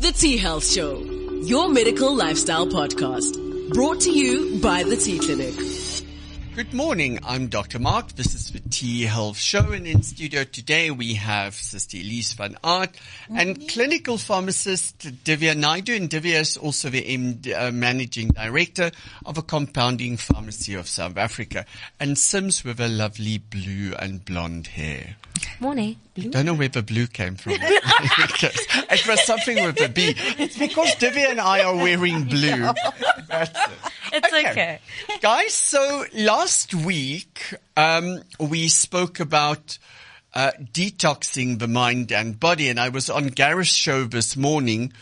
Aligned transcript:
The 0.00 0.12
T 0.12 0.38
Health 0.38 0.64
Show, 0.64 1.02
your 1.42 1.68
medical 1.68 2.16
lifestyle 2.16 2.66
podcast, 2.66 3.36
brought 3.74 4.00
to 4.00 4.10
you 4.10 4.58
by 4.58 4.82
the 4.82 4.96
T 4.96 5.18
Clinic. 5.18 5.79
Good 6.56 6.74
morning. 6.74 7.20
I'm 7.24 7.46
Dr. 7.46 7.78
Mark. 7.78 8.12
This 8.16 8.34
is 8.34 8.50
the 8.50 8.58
T 8.58 9.02
Health 9.02 9.38
Show 9.38 9.70
and 9.70 9.86
in 9.86 10.02
studio 10.02 10.42
today 10.42 10.90
we 10.90 11.14
have 11.14 11.54
Sister 11.54 11.96
Elize 11.96 12.34
van 12.34 12.56
Aardt 12.64 12.90
and 13.32 13.68
clinical 13.68 14.18
pharmacist 14.18 14.98
Dhivia 15.24 15.54
Naidoo 15.54 15.96
and 15.96 16.10
Dhivia 16.10 16.40
is 16.40 16.56
also 16.56 16.90
the 16.90 17.02
MD, 17.02 17.56
uh, 17.56 17.70
managing 17.70 18.28
director 18.28 18.90
of 19.24 19.38
a 19.38 19.42
compounding 19.42 20.16
pharmacy 20.16 20.74
of 20.74 20.88
South 20.88 21.16
Africa 21.16 21.64
and 22.00 22.18
Sims 22.18 22.64
with 22.64 22.80
a 22.80 22.88
lovely 22.88 23.38
blue 23.38 23.94
and 23.98 24.24
blonde 24.24 24.66
hair. 24.66 25.16
Morning. 25.60 25.96
Don't 26.14 26.44
know 26.46 26.54
where 26.54 26.68
the 26.68 26.82
blue 26.82 27.06
came 27.06 27.36
from. 27.36 27.52
it 27.60 29.06
was 29.06 29.24
something 29.24 29.64
with 29.64 29.80
a 29.80 29.88
B. 29.88 30.14
It's 30.38 30.58
because 30.58 30.94
Dhivia 30.96 31.30
and 31.30 31.40
I 31.40 31.62
are 31.62 31.76
wearing 31.76 32.24
blue. 32.24 32.68
That's 33.28 33.50
it. 33.50 33.78
It's 34.12 34.32
okay. 34.32 34.80
Guys, 35.20 35.54
so 35.54 36.04
last 36.14 36.49
week, 36.74 37.54
um, 37.76 38.22
we 38.38 38.68
spoke 38.68 39.20
about, 39.20 39.78
uh, 40.34 40.52
detoxing 40.72 41.58
the 41.58 41.68
mind 41.68 42.12
and 42.12 42.38
body 42.38 42.68
and 42.68 42.78
I 42.78 42.88
was 42.88 43.10
on 43.10 43.28
Gareth's 43.28 43.70
show 43.72 44.04
this 44.04 44.36
morning 44.36 44.92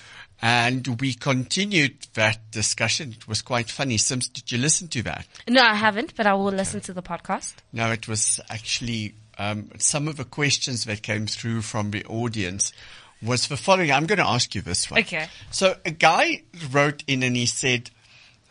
and 0.40 1.00
we 1.00 1.14
continued 1.14 2.06
that 2.14 2.50
discussion. 2.50 3.12
It 3.16 3.26
was 3.26 3.42
quite 3.42 3.68
funny. 3.68 3.98
Sims, 3.98 4.28
did 4.28 4.50
you 4.52 4.58
listen 4.58 4.88
to 4.88 5.02
that? 5.02 5.26
No, 5.48 5.62
I 5.62 5.74
haven't, 5.74 6.14
but 6.16 6.26
I 6.26 6.34
will 6.34 6.52
listen 6.52 6.80
to 6.82 6.92
the 6.92 7.02
podcast. 7.02 7.54
No, 7.72 7.90
it 7.90 8.06
was 8.06 8.40
actually, 8.48 9.14
um, 9.36 9.70
some 9.78 10.06
of 10.06 10.16
the 10.16 10.24
questions 10.24 10.84
that 10.84 11.02
came 11.02 11.26
through 11.26 11.62
from 11.62 11.90
the 11.90 12.04
audience 12.04 12.72
was 13.20 13.48
the 13.48 13.56
following. 13.56 13.90
I'm 13.90 14.06
going 14.06 14.18
to 14.18 14.26
ask 14.26 14.54
you 14.54 14.62
this 14.62 14.90
one. 14.90 15.00
Okay. 15.00 15.26
So 15.50 15.74
a 15.84 15.90
guy 15.90 16.42
wrote 16.70 17.02
in 17.06 17.22
and 17.22 17.34
he 17.34 17.46
said 17.46 17.90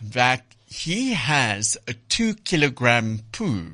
that 0.01 0.46
he 0.67 1.13
has 1.13 1.77
a 1.87 1.93
two 1.93 2.33
kilogram 2.35 3.21
poo 3.31 3.71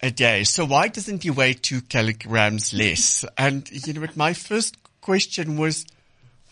a 0.00 0.10
day. 0.10 0.44
So 0.44 0.64
why 0.64 0.88
doesn't 0.88 1.24
he 1.24 1.30
weigh 1.30 1.54
two 1.54 1.80
kilograms 1.80 2.72
less? 2.72 3.24
And 3.36 3.68
you 3.86 3.92
know 3.92 4.02
what? 4.02 4.16
My 4.16 4.32
first 4.32 4.76
question 5.00 5.56
was, 5.56 5.84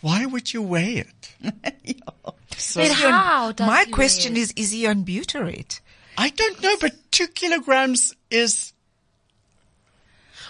why 0.01 0.25
would 0.25 0.53
you 0.53 0.61
weigh 0.61 1.05
it? 1.07 1.33
So 2.59 2.81
But 2.81 2.91
how 2.91 3.51
does 3.51 3.67
My 3.67 3.83
he 3.85 3.91
question 3.91 4.33
weigh 4.33 4.41
is, 4.41 4.53
is 4.55 4.71
he 4.71 4.87
on 4.87 5.05
butyrate? 5.05 5.79
I 6.17 6.29
don't 6.29 6.61
know, 6.63 6.75
but 6.81 6.95
two 7.11 7.27
kilograms 7.27 8.15
is 8.31 8.73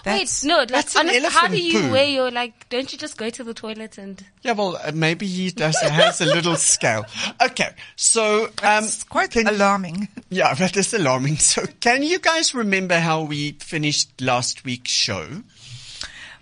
That's, 0.07 0.43
Wait, 0.43 0.47
no, 0.49 0.57
like, 0.59 0.67
that's 0.69 0.95
an 0.95 1.09
honest, 1.09 1.27
how 1.35 1.47
do 1.47 1.57
you 1.61 1.81
poo. 1.81 1.91
weigh 1.91 2.13
your, 2.13 2.31
like, 2.31 2.67
don't 2.69 2.91
you 2.91 2.97
just 2.97 3.17
go 3.17 3.29
to 3.29 3.43
the 3.43 3.53
toilet 3.53 3.97
and, 3.97 4.23
Yeah, 4.41 4.53
well, 4.53 4.77
uh, 4.83 4.91
maybe 4.93 5.27
he 5.27 5.51
does 5.51 5.77
has 5.81 6.21
a 6.21 6.25
little 6.25 6.55
scale. 6.73 7.05
Okay, 7.41 7.69
so 7.95 8.45
um, 8.63 8.83
it's 8.85 9.03
quite 9.03 9.31
can- 9.31 9.47
alarming. 9.47 10.07
yeah, 10.29 10.53
that 10.55 10.75
is 10.77 10.93
alarming. 10.93 11.37
So, 11.37 11.65
can 11.79 12.03
you 12.03 12.19
guys 12.19 12.53
remember 12.55 12.99
how 12.99 13.23
we 13.23 13.51
finished 13.53 14.21
last 14.21 14.63
week's 14.65 14.91
show? 14.91 15.43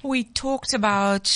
We 0.06 0.24
talked 0.24 0.76
about 0.76 1.28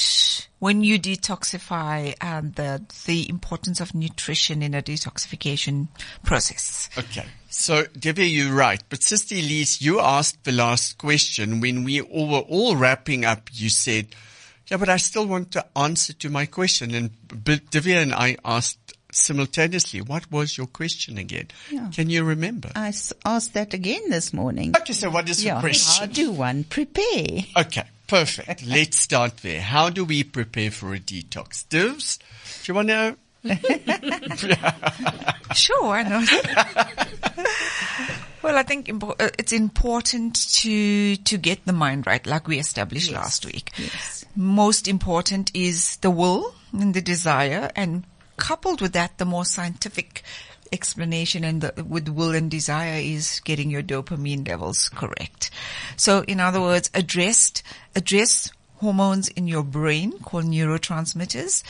when 0.60 0.84
you 0.84 1.00
detoxify 1.00 2.14
and 2.22 2.54
the, 2.54 2.84
the 3.08 3.28
importance 3.28 3.82
of 3.82 3.96
nutrition 3.96 4.62
in 4.62 4.76
a 4.76 4.82
detoxification 4.84 5.88
process. 6.24 6.88
Okay, 6.96 7.26
so 7.50 7.84
Dhivia, 7.86 8.32
you're 8.32 8.54
right. 8.54 8.82
But 8.90 9.02
Sister 9.02 9.34
Elize, 9.34 9.82
you 9.82 10.00
asked 10.00 10.44
the 10.44 10.52
last 10.52 11.00
question 11.00 11.62
when 11.62 11.84
we 11.84 12.00
all 12.02 12.28
were 12.28 12.46
all 12.48 12.76
wrapping 12.76 13.26
up. 13.26 13.50
You 13.52 13.70
said, 13.70 14.10
"Yeah, 14.68 14.78
but 14.78 14.88
I 14.90 14.98
still 14.98 15.26
want 15.26 15.52
to 15.54 15.66
answer 15.76 16.14
to 16.14 16.30
my 16.30 16.46
question." 16.46 16.94
And 16.94 17.10
but 17.28 17.72
Dhivia 17.72 18.04
and 18.04 18.14
I 18.14 18.38
asked 18.46 18.94
simultaneously, 19.12 20.02
"What 20.02 20.32
was 20.32 20.58
your 20.60 20.68
question 20.68 21.18
again? 21.18 21.48
Yeah. 21.72 21.90
Can 21.92 22.12
you 22.12 22.24
remember?" 22.24 22.70
I 22.76 22.94
asked 23.26 23.54
that 23.56 23.74
again 23.74 24.12
this 24.12 24.32
morning. 24.32 24.76
Okay, 24.78 24.94
so 24.94 25.10
what 25.10 25.28
is 25.28 25.44
your 25.44 25.56
Yeah, 25.56 25.62
question? 25.62 26.08
how 26.08 26.14
do 26.14 26.32
one 26.32 26.66
prepare? 26.66 27.46
Okay, 27.58 27.84
perfect. 28.10 28.66
Let's 28.66 28.98
start 28.98 29.38
there. 29.38 29.62
How 29.62 29.90
do 29.90 30.04
we 30.04 30.24
prepare 30.24 30.72
for 30.72 30.94
a 30.94 31.00
detox? 31.00 31.68
Divs, 31.70 32.18
do 32.64 32.72
you 32.72 32.76
want 32.76 32.90
to? 32.90 33.18
Sure, 35.56 36.04
not? 36.04 36.30
well, 38.44 38.58
I 38.58 38.64
think 38.64 38.88
impo- 38.88 39.16
uh, 39.20 39.30
it's 39.40 39.54
important 39.54 40.36
to 40.62 41.16
to 41.16 41.38
get 41.38 41.66
the 41.66 41.74
mind 41.74 42.06
right, 42.06 42.26
like 42.28 42.48
we 42.48 42.60
established 42.60 43.12
last 43.12 43.46
week. 43.46 43.72
yes. 43.78 44.26
Most 44.36 44.88
important 44.88 45.50
is 45.56 45.96
the 45.98 46.12
will 46.12 46.54
and 46.72 46.94
the 46.94 47.02
desire, 47.02 47.72
and 47.76 48.04
coupled 48.38 48.82
with 48.82 48.94
that, 48.94 49.18
the 49.18 49.26
more 49.26 49.46
scientific 49.46 50.24
explanation 50.72 51.44
and 51.44 51.62
the, 51.62 51.84
with 51.84 52.10
will 52.10 52.34
and 52.34 52.50
desire 52.50 53.00
is 53.02 53.42
getting 53.42 53.70
your 53.70 53.84
dopamine 53.84 54.48
levels 54.48 54.90
correct. 54.90 55.50
So, 55.98 56.24
in 56.28 56.40
other 56.40 56.62
words, 56.62 56.90
addressed 56.94 57.64
address 57.96 58.52
hormones 58.80 59.28
in 59.30 59.48
your 59.48 59.64
brain 59.64 60.14
called 60.20 60.46
neurotransmitters, 60.46 61.64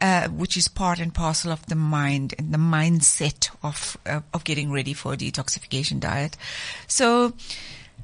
uh, 0.00 0.28
which 0.28 0.56
is 0.56 0.68
part 0.68 0.98
and 0.98 1.14
parcel 1.14 1.52
of 1.52 1.64
the 1.66 1.76
mind 1.76 2.34
and 2.38 2.52
the 2.52 2.58
mindset 2.58 3.50
of 3.62 3.96
uh, 4.06 4.20
of 4.34 4.44
getting 4.44 4.72
ready 4.72 4.92
for 4.92 5.12
a 5.12 5.16
detoxification 5.16 6.00
diet. 6.00 6.36
So, 6.86 7.34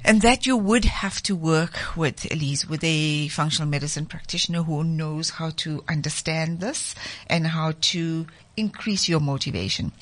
and 0.04 0.22
that 0.22 0.46
you 0.46 0.56
would 0.56 0.84
have 0.84 1.22
to 1.22 1.36
work 1.36 1.96
with 1.96 2.20
Elize, 2.24 2.68
with 2.68 2.82
a 2.84 3.28
functional 3.28 3.68
medicine 3.68 4.06
practitioner 4.06 4.62
who 4.62 4.84
knows 4.84 5.30
how 5.30 5.50
to 5.50 5.84
understand 5.88 6.60
this 6.60 6.94
and 7.26 7.46
how 7.46 7.72
to 7.80 8.26
increase 8.56 9.08
your 9.08 9.20
motivation. 9.20 9.92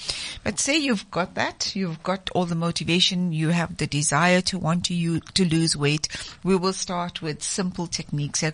But 0.42 0.58
say 0.58 0.78
you've 0.78 1.10
got 1.10 1.34
that, 1.34 1.74
you've 1.76 2.02
got 2.02 2.30
all 2.34 2.46
the 2.46 2.54
motivation, 2.54 3.32
you 3.32 3.48
have 3.50 3.76
the 3.76 3.86
desire 3.86 4.40
to 4.42 4.58
want 4.58 4.84
to 4.86 4.94
you 4.94 5.20
to 5.34 5.44
lose 5.44 5.76
weight. 5.76 6.08
We 6.42 6.56
will 6.56 6.72
start 6.72 7.22
with 7.22 7.42
simple 7.42 7.86
techniques. 7.86 8.40
So 8.40 8.52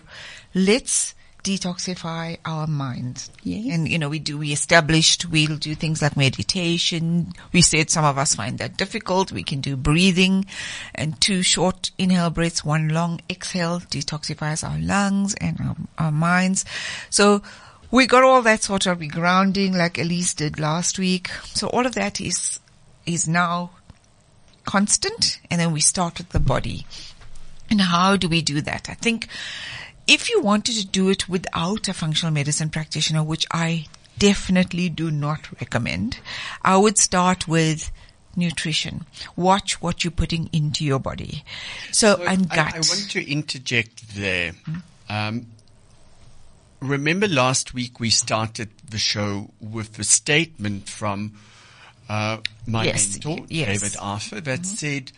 let's 0.53 1.15
detoxify 1.47 2.37
our 2.43 2.67
minds. 2.67 3.31
Yes. 3.41 3.73
And 3.73 3.87
you 3.87 3.97
know, 3.97 4.09
we 4.09 4.19
do, 4.19 4.37
we 4.37 4.51
established 4.51 5.29
we'll 5.29 5.55
do 5.55 5.75
things 5.75 6.01
like 6.01 6.17
meditation. 6.17 7.31
We 7.53 7.61
said 7.61 7.89
some 7.89 8.03
of 8.03 8.17
us 8.17 8.35
find 8.35 8.57
that 8.59 8.75
difficult. 8.75 9.31
We 9.31 9.43
can 9.43 9.61
do 9.61 9.77
breathing 9.77 10.45
and 10.93 11.19
two 11.21 11.43
short 11.43 11.91
inhale 11.97 12.31
breaths, 12.31 12.65
one 12.65 12.89
long 12.89 13.21
exhale 13.29 13.79
detoxifies 13.79 14.67
our 14.67 14.77
lungs 14.77 15.35
and 15.35 15.57
our, 15.61 15.75
our 15.97 16.11
minds. 16.11 16.65
So 17.09 17.41
we 17.91 18.07
got 18.07 18.23
all 18.23 18.41
that 18.41 18.63
sort 18.63 18.85
of 18.85 19.07
grounding 19.07 19.73
like 19.73 19.93
Elize 19.93 20.35
did 20.35 20.59
last 20.59 20.99
week. 20.99 21.29
So 21.45 21.67
all 21.67 21.85
of 21.85 21.95
that 21.95 22.19
is, 22.19 22.59
is 23.05 23.25
now 23.25 23.71
constant. 24.65 25.39
And 25.49 25.61
then 25.61 25.71
we 25.71 25.79
start 25.79 26.17
with 26.17 26.29
the 26.29 26.41
body. 26.41 26.85
And 27.69 27.79
how 27.79 28.17
do 28.17 28.27
we 28.27 28.41
do 28.41 28.59
that? 28.61 28.89
I 28.89 28.95
think 28.95 29.27
if 30.07 30.29
you 30.29 30.41
wanted 30.41 30.75
to 30.75 30.87
do 30.87 31.09
it 31.09 31.27
without 31.27 31.87
a 31.87 31.93
functional 31.93 32.33
medicine 32.33 32.69
practitioner, 32.69 33.23
which 33.23 33.45
I 33.51 33.87
definitely 34.17 34.89
do 34.89 35.11
not 35.11 35.51
recommend, 35.59 36.19
I 36.63 36.77
would 36.77 36.97
start 36.97 37.47
with 37.47 37.91
nutrition. 38.35 39.05
Watch 39.35 39.81
what 39.81 40.03
you're 40.03 40.11
putting 40.11 40.49
into 40.53 40.85
your 40.85 40.99
body. 40.99 41.43
So, 41.91 42.23
and 42.23 42.47
I, 42.51 42.55
gut. 42.55 42.73
I 42.73 42.77
want 42.77 43.11
to 43.11 43.31
interject 43.31 44.15
there. 44.15 44.53
Um, 45.09 45.47
remember 46.79 47.27
last 47.27 47.73
week 47.73 47.99
we 47.99 48.09
started 48.09 48.69
the 48.89 48.97
show 48.97 49.49
with 49.59 49.97
a 49.99 50.03
statement 50.03 50.87
from 50.87 51.33
uh, 52.07 52.37
my 52.65 52.85
Yes, 52.85 53.13
mentor, 53.13 53.45
yes. 53.49 53.67
Mm-hmm. 53.67 53.85
David 53.85 53.97
Arthur, 53.99 54.41
that 54.41 54.65
said, 54.65 55.11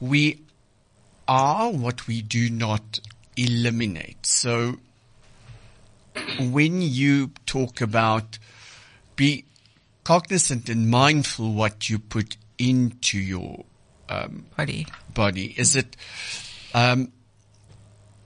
we 0.00 0.40
are 1.26 1.72
what 1.72 2.06
we 2.06 2.22
do 2.22 2.48
not 2.50 3.00
eliminate. 3.36 4.24
So 4.24 4.76
when 6.38 6.82
you 6.82 7.30
talk 7.46 7.80
about 7.80 8.38
be 9.16 9.44
cognizant 10.04 10.68
and 10.68 10.90
mindful 10.90 11.52
what 11.52 11.90
you 11.90 11.98
put 11.98 12.36
into 12.58 13.18
your 13.18 13.64
um, 14.08 14.46
body. 14.56 14.86
body? 15.14 15.54
Is 15.56 15.74
it 15.76 15.96
um, 16.74 17.12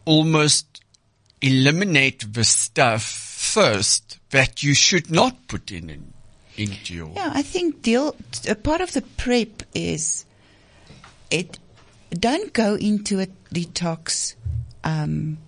almost 0.05 0.83
eliminate 1.41 2.33
the 2.33 2.45
stuff 2.45 3.03
first 3.03 4.19
that 4.31 4.63
you 4.63 4.75
should 4.75 5.11
not 5.11 5.49
put 5.49 5.71
in, 5.71 5.89
in 5.91 6.13
into 6.57 6.95
your 6.95 7.13
Yeah, 7.15 7.31
I 7.33 7.43
think 7.43 7.83
deal, 7.83 8.15
a 8.49 8.55
part 8.55 8.81
of 8.81 8.93
the 8.93 9.03
prep 9.03 9.63
is 9.75 10.27
it, 11.31 11.59
don't 12.11 12.53
go 12.53 12.75
into 12.75 13.21
a 13.21 13.27
detox, 13.55 14.35
um, 14.85 15.39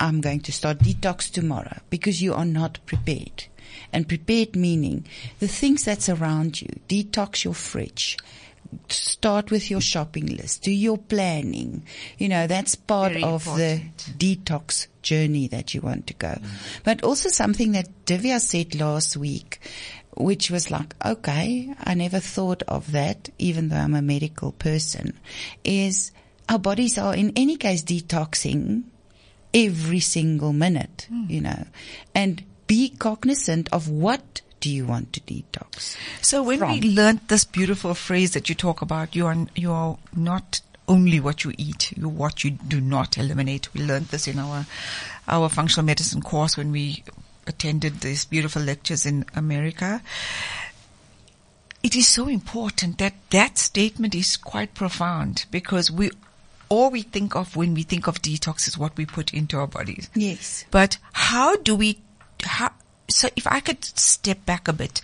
I'm 0.00 0.20
going 0.20 0.40
to 0.40 0.52
start 0.52 0.78
detox 0.78 1.30
tomorrow 1.30 1.78
because 1.90 2.22
you 2.22 2.34
are 2.34 2.44
not 2.44 2.78
prepared. 2.86 3.46
And 3.92 4.08
prepared 4.08 4.56
meaning 4.56 5.06
the 5.40 5.48
things 5.48 5.84
that's 5.84 6.08
around 6.08 6.60
you. 6.62 6.68
Detox 6.88 7.44
your 7.44 7.54
fridge. 7.54 8.16
start 8.88 9.50
with 9.50 9.70
your 9.70 9.80
shopping 9.80 10.26
list, 10.26 10.62
do 10.62 10.70
your 10.70 10.98
planning. 10.98 11.82
You 12.18 12.28
know, 12.28 12.46
that's 12.46 12.74
part 12.74 13.12
Very 13.12 13.24
of 13.24 13.46
important. 13.46 13.96
the 14.18 14.36
detox 14.36 14.88
journey 15.02 15.48
that 15.48 15.74
you 15.74 15.80
want 15.80 16.06
to 16.08 16.14
go. 16.14 16.38
But 16.84 17.02
also 17.02 17.28
something 17.28 17.72
that 17.72 17.88
Dhivia 18.06 18.40
said 18.40 18.74
last 18.74 19.16
week, 19.16 19.60
which 20.16 20.50
was 20.50 20.70
like, 20.70 20.94
okay, 21.04 21.72
I 21.80 21.94
never 21.94 22.20
thought 22.20 22.62
of 22.64 22.92
that, 22.92 23.30
even 23.38 23.68
though 23.68 23.76
I'm 23.76 23.94
a 23.94 24.02
medical 24.02 24.52
person, 24.52 25.18
is 25.64 26.12
our 26.48 26.58
bodies 26.58 26.98
are 26.98 27.14
in 27.14 27.32
any 27.36 27.56
case 27.56 27.82
detoxing 27.82 28.84
every 29.52 30.00
single 30.00 30.52
minute, 30.52 31.06
hmm. 31.08 31.24
you 31.28 31.40
know, 31.40 31.66
and 32.14 32.42
be 32.66 32.90
cognizant 32.90 33.68
of 33.72 33.88
what 33.88 34.40
do 34.60 34.70
you 34.70 34.86
want 34.86 35.12
to 35.12 35.20
detox. 35.20 35.96
So 36.20 36.42
when 36.42 36.60
we 36.60 36.80
From. 36.80 36.90
learned 36.90 37.20
this 37.28 37.44
beautiful 37.44 37.94
phrase 37.94 38.32
that 38.32 38.48
you 38.48 38.54
talk 38.54 38.82
about, 38.82 39.14
you 39.14 39.26
are, 39.26 39.36
you 39.54 39.72
are 39.72 39.98
not 40.14 40.60
only 40.86 41.20
what 41.20 41.44
you 41.44 41.52
eat, 41.56 41.92
you 41.96 42.08
what 42.08 42.44
you 42.44 42.50
do 42.50 42.80
not 42.80 43.18
eliminate. 43.18 43.72
We 43.74 43.82
learned 43.82 44.06
this 44.06 44.26
in 44.26 44.38
our, 44.38 44.66
our 45.28 45.48
functional 45.48 45.86
medicine 45.86 46.22
course 46.22 46.56
when 46.56 46.72
we 46.72 47.04
attended 47.46 48.00
these 48.00 48.24
beautiful 48.24 48.62
lectures 48.62 49.06
in 49.06 49.24
America. 49.34 50.02
It 51.82 51.94
is 51.94 52.08
so 52.08 52.26
important 52.26 52.98
that 52.98 53.14
that 53.30 53.56
statement 53.56 54.14
is 54.14 54.36
quite 54.36 54.74
profound 54.74 55.46
because 55.50 55.90
we, 55.90 56.10
all 56.68 56.90
we 56.90 57.02
think 57.02 57.34
of 57.36 57.56
when 57.56 57.74
we 57.74 57.82
think 57.82 58.06
of 58.06 58.20
detox 58.22 58.68
is 58.68 58.76
what 58.76 58.96
we 58.96 59.06
put 59.06 59.32
into 59.32 59.56
our 59.58 59.66
bodies. 59.66 60.08
Yes. 60.14 60.64
But 60.70 60.98
how 61.12 61.56
do 61.56 61.74
we, 61.74 61.98
how, 62.44 62.70
so 63.10 63.28
if 63.36 63.46
I 63.46 63.60
could 63.60 63.84
step 63.84 64.44
back 64.44 64.68
a 64.68 64.72
bit, 64.72 65.00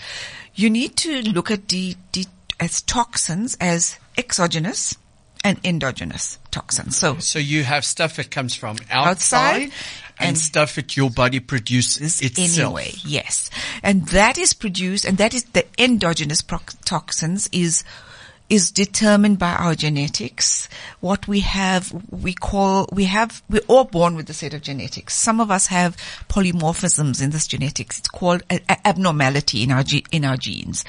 you 0.54 0.68
need 0.70 0.96
to 0.98 1.22
look 1.22 1.50
at 1.50 1.68
the, 1.68 1.96
the, 2.12 2.26
as 2.60 2.82
toxins 2.82 3.56
as 3.60 3.98
exogenous 4.18 4.94
and 5.42 5.58
endogenous 5.64 6.38
toxins. 6.50 6.96
So 6.96 7.18
So 7.18 7.38
you 7.38 7.64
have 7.64 7.84
stuff 7.84 8.16
that 8.16 8.30
comes 8.30 8.54
from 8.54 8.76
Outside 8.90 9.08
outside, 9.10 9.62
and, 9.62 9.72
and- 10.20 10.38
stuff 10.38 10.74
that 10.76 10.96
your 10.96 11.10
body 11.10 11.40
produces 11.40 12.20
itself. 12.22 12.58
anyway, 12.78 12.92
yes. 13.04 13.50
And 13.82 14.06
that 14.08 14.38
is 14.38 14.52
produced, 14.54 15.04
and 15.04 15.18
that 15.18 15.34
is 15.34 15.44
the 15.44 15.66
endogenous 15.78 16.40
proc- 16.40 16.72
toxins 16.84 17.48
is, 17.52 17.84
is 18.50 18.70
determined 18.70 19.38
by 19.38 19.52
our 19.54 19.74
genetics. 19.74 20.68
What 21.00 21.26
we 21.26 21.40
have, 21.40 21.92
we 22.10 22.34
call, 22.34 22.88
we 22.92 23.04
have, 23.04 23.42
we're 23.48 23.62
all 23.68 23.84
born 23.84 24.16
with 24.16 24.28
a 24.28 24.34
set 24.34 24.54
of 24.54 24.62
genetics. 24.62 25.14
Some 25.14 25.40
of 25.40 25.50
us 25.50 25.68
have 25.68 25.96
polymorphisms 26.28 27.22
in 27.22 27.30
this 27.30 27.46
genetics. 27.46 27.98
It's 27.98 28.08
called 28.08 28.42
a, 28.50 28.60
a 28.68 28.86
abnormality 28.86 29.62
in 29.62 29.72
our, 29.72 29.82
ge- 29.82 30.04
in 30.12 30.24
our 30.24 30.36
genes. 30.36 30.84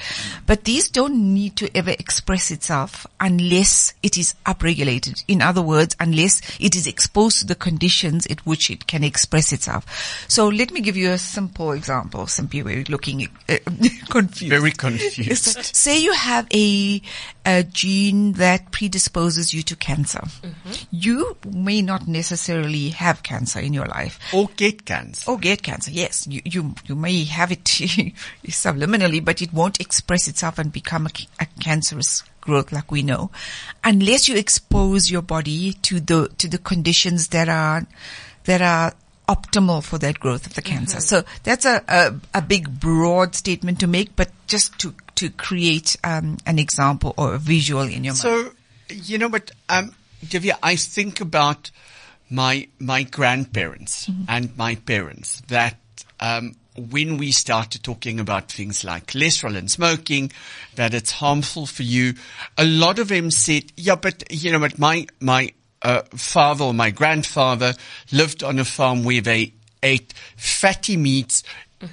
But 0.46 0.64
these 0.64 0.90
don't 0.90 1.34
need 1.34 1.56
to 1.56 1.74
ever 1.76 1.90
express 1.90 2.50
itself 2.50 3.06
unless 3.20 3.94
it 4.02 4.18
is 4.18 4.34
upregulated. 4.44 5.24
In 5.26 5.40
other 5.40 5.62
words, 5.62 5.96
unless 5.98 6.42
it 6.60 6.76
is 6.76 6.86
exposed 6.86 7.40
to 7.40 7.46
the 7.46 7.54
conditions 7.54 8.26
at 8.26 8.44
which 8.44 8.70
it 8.70 8.86
can 8.86 9.02
express 9.02 9.52
itself. 9.52 9.86
So 10.28 10.48
let 10.48 10.72
me 10.72 10.80
give 10.80 10.96
you 10.96 11.10
a 11.10 11.18
simple 11.18 11.72
example. 11.72 12.26
Some 12.26 12.48
people 12.48 12.72
are 12.72 12.84
looking 12.88 13.28
uh, 13.48 13.56
confused. 14.10 14.50
Very 14.50 14.72
confused. 14.72 15.44
So, 15.44 15.60
say 15.62 15.98
you 15.98 16.12
have 16.12 16.46
a, 16.52 17.00
a 17.46 17.62
gene 17.62 18.32
that 18.32 18.72
predisposes 18.72 19.54
you 19.54 19.62
to 19.62 19.76
cancer. 19.76 20.18
Mm-hmm. 20.18 20.72
You 20.90 21.36
may 21.48 21.80
not 21.80 22.08
necessarily 22.08 22.88
have 22.88 23.22
cancer 23.22 23.60
in 23.60 23.72
your 23.72 23.86
life. 23.86 24.18
or 24.34 24.50
get 24.56 24.84
cancer. 24.84 25.30
Or 25.30 25.38
get 25.38 25.62
cancer, 25.62 25.92
yes. 25.92 26.26
You, 26.26 26.42
you, 26.44 26.74
you 26.86 26.96
may 26.96 27.22
have 27.24 27.52
it 27.52 27.64
subliminally, 28.48 29.24
but 29.24 29.40
it 29.40 29.52
won't 29.52 29.80
express 29.80 30.26
itself 30.26 30.58
and 30.58 30.72
become 30.72 31.06
a, 31.06 31.10
a 31.40 31.46
cancerous 31.60 32.24
growth 32.40 32.72
like 32.72 32.90
we 32.90 33.02
know. 33.02 33.30
Unless 33.84 34.26
you 34.28 34.36
expose 34.36 35.08
your 35.08 35.22
body 35.22 35.74
to 35.82 36.00
the, 36.00 36.28
to 36.38 36.48
the 36.48 36.58
conditions 36.58 37.28
that 37.28 37.48
are, 37.48 37.86
that 38.44 38.60
are 38.60 38.92
optimal 39.28 39.84
for 39.84 39.98
that 39.98 40.18
growth 40.18 40.46
of 40.46 40.54
the 40.54 40.62
cancer. 40.62 40.98
Mm-hmm. 40.98 41.24
So 41.24 41.24
that's 41.44 41.64
a, 41.64 41.84
a, 41.86 42.38
a 42.38 42.42
big 42.42 42.80
broad 42.80 43.36
statement 43.36 43.78
to 43.80 43.86
make, 43.86 44.16
but 44.16 44.30
just 44.48 44.76
to, 44.80 44.94
to 45.16 45.30
create, 45.30 45.96
um, 46.04 46.38
an 46.46 46.58
example 46.58 47.14
or 47.16 47.34
a 47.34 47.38
visual 47.38 47.82
in 47.82 48.04
your 48.04 48.14
mind. 48.14 48.16
So, 48.16 48.52
you 48.90 49.18
know 49.18 49.28
what, 49.28 49.50
um, 49.68 49.94
Dhivia, 50.24 50.58
I 50.62 50.76
think 50.76 51.20
about 51.20 51.70
my, 52.30 52.68
my 52.78 53.02
grandparents 53.02 54.06
Mm-hmm. 54.06 54.24
and 54.28 54.56
my 54.56 54.76
parents 54.76 55.42
that, 55.48 55.76
um, 56.20 56.54
when 56.76 57.16
we 57.16 57.32
started 57.32 57.82
talking 57.82 58.20
about 58.20 58.52
things 58.52 58.84
like 58.84 59.06
cholesterol 59.06 59.56
and 59.56 59.70
smoking, 59.70 60.30
that 60.74 60.92
it's 60.92 61.10
harmful 61.10 61.66
for 61.66 61.82
you, 61.82 62.14
a 62.58 62.64
lot 62.64 62.98
of 62.98 63.08
them 63.08 63.30
said, 63.30 63.72
yeah, 63.76 63.94
but 63.96 64.24
you 64.30 64.52
know 64.52 64.58
what, 64.58 64.78
my, 64.78 65.06
my, 65.20 65.52
uh, 65.82 66.02
father 66.14 66.64
or 66.64 66.74
my 66.74 66.90
grandfather 66.90 67.72
lived 68.12 68.42
on 68.42 68.58
a 68.58 68.64
farm 68.64 69.04
where 69.04 69.22
they 69.22 69.52
ate 69.82 70.12
fatty 70.36 70.96
meats, 70.96 71.42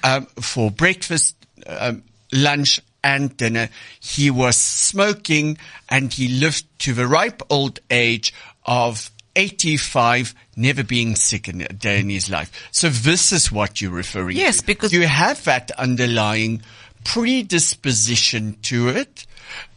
um, 0.04 0.25
for 0.42 0.70
breakfast, 0.72 1.36
um, 1.68 2.04
lunch 2.34 2.81
and 3.04 3.36
dinner. 3.38 3.70
He 4.00 4.30
was 4.32 4.56
smoking 4.58 5.58
and 5.90 6.12
he 6.14 6.28
lived 6.28 6.66
to 6.80 6.94
the 6.94 7.08
ripe 7.08 7.42
old 7.50 7.80
age 7.90 8.34
of 8.66 9.10
85, 9.36 10.34
never 10.56 10.84
being 10.84 11.16
sick 11.16 11.48
in 11.48 11.62
a 11.62 11.68
day 11.68 12.00
in 12.00 12.10
his 12.10 12.30
life. 12.30 12.70
So 12.72 12.90
this 12.90 13.32
is 13.32 13.52
what 13.52 13.82
you're 13.82 13.92
referring 13.92 14.38
Yes, 14.38 14.58
to. 14.58 14.66
because- 14.66 14.94
you 14.94 15.08
have 15.08 15.44
that 15.46 15.72
underlying 15.72 16.62
predisposition 17.04 18.58
to 18.64 18.90
it. 18.90 19.26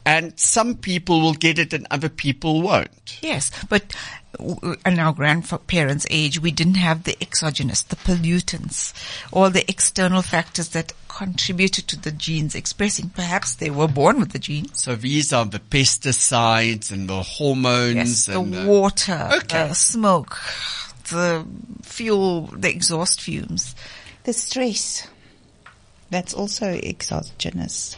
And 0.04 0.38
some 0.38 0.76
people 0.76 1.20
will 1.20 1.34
get 1.34 1.58
it 1.58 1.72
and 1.72 1.86
other 1.90 2.08
people 2.08 2.62
won't. 2.62 3.18
Yes, 3.22 3.50
but 3.68 3.92
in 4.38 4.98
our 5.00 5.12
grandparents' 5.12 6.06
age, 6.10 6.40
we 6.40 6.50
didn't 6.52 6.74
have 6.76 7.02
the 7.04 7.16
exogenous, 7.20 7.82
the 7.82 7.96
pollutants, 7.96 8.92
all 9.32 9.50
the 9.50 9.68
external 9.68 10.22
factors 10.22 10.68
that 10.70 10.92
contributed 11.08 11.88
to 11.88 11.98
the 11.98 12.12
genes 12.12 12.54
expressing. 12.54 13.08
Perhaps 13.08 13.54
they 13.56 13.70
were 13.70 13.88
born 13.88 14.20
with 14.20 14.30
the 14.32 14.38
genes. 14.38 14.80
So 14.82 14.94
these 14.94 15.32
are 15.32 15.46
the 15.46 15.58
pesticides 15.58 16.92
and 16.92 17.08
the 17.08 17.22
hormones 17.22 17.94
Yes, 17.96 18.26
the 18.26 18.38
and 18.40 18.52
the- 18.54 18.64
water, 18.66 19.28
Okay. 19.32 19.68
the 19.68 19.74
smoke, 19.74 20.38
the 21.10 21.44
fuel, 21.82 22.42
the 22.48 22.68
exhaust 22.70 23.20
fumes. 23.20 23.74
The 24.24 24.32
stress. 24.34 25.06
That's 26.10 26.34
also 26.34 26.66
exogenous 26.66 27.96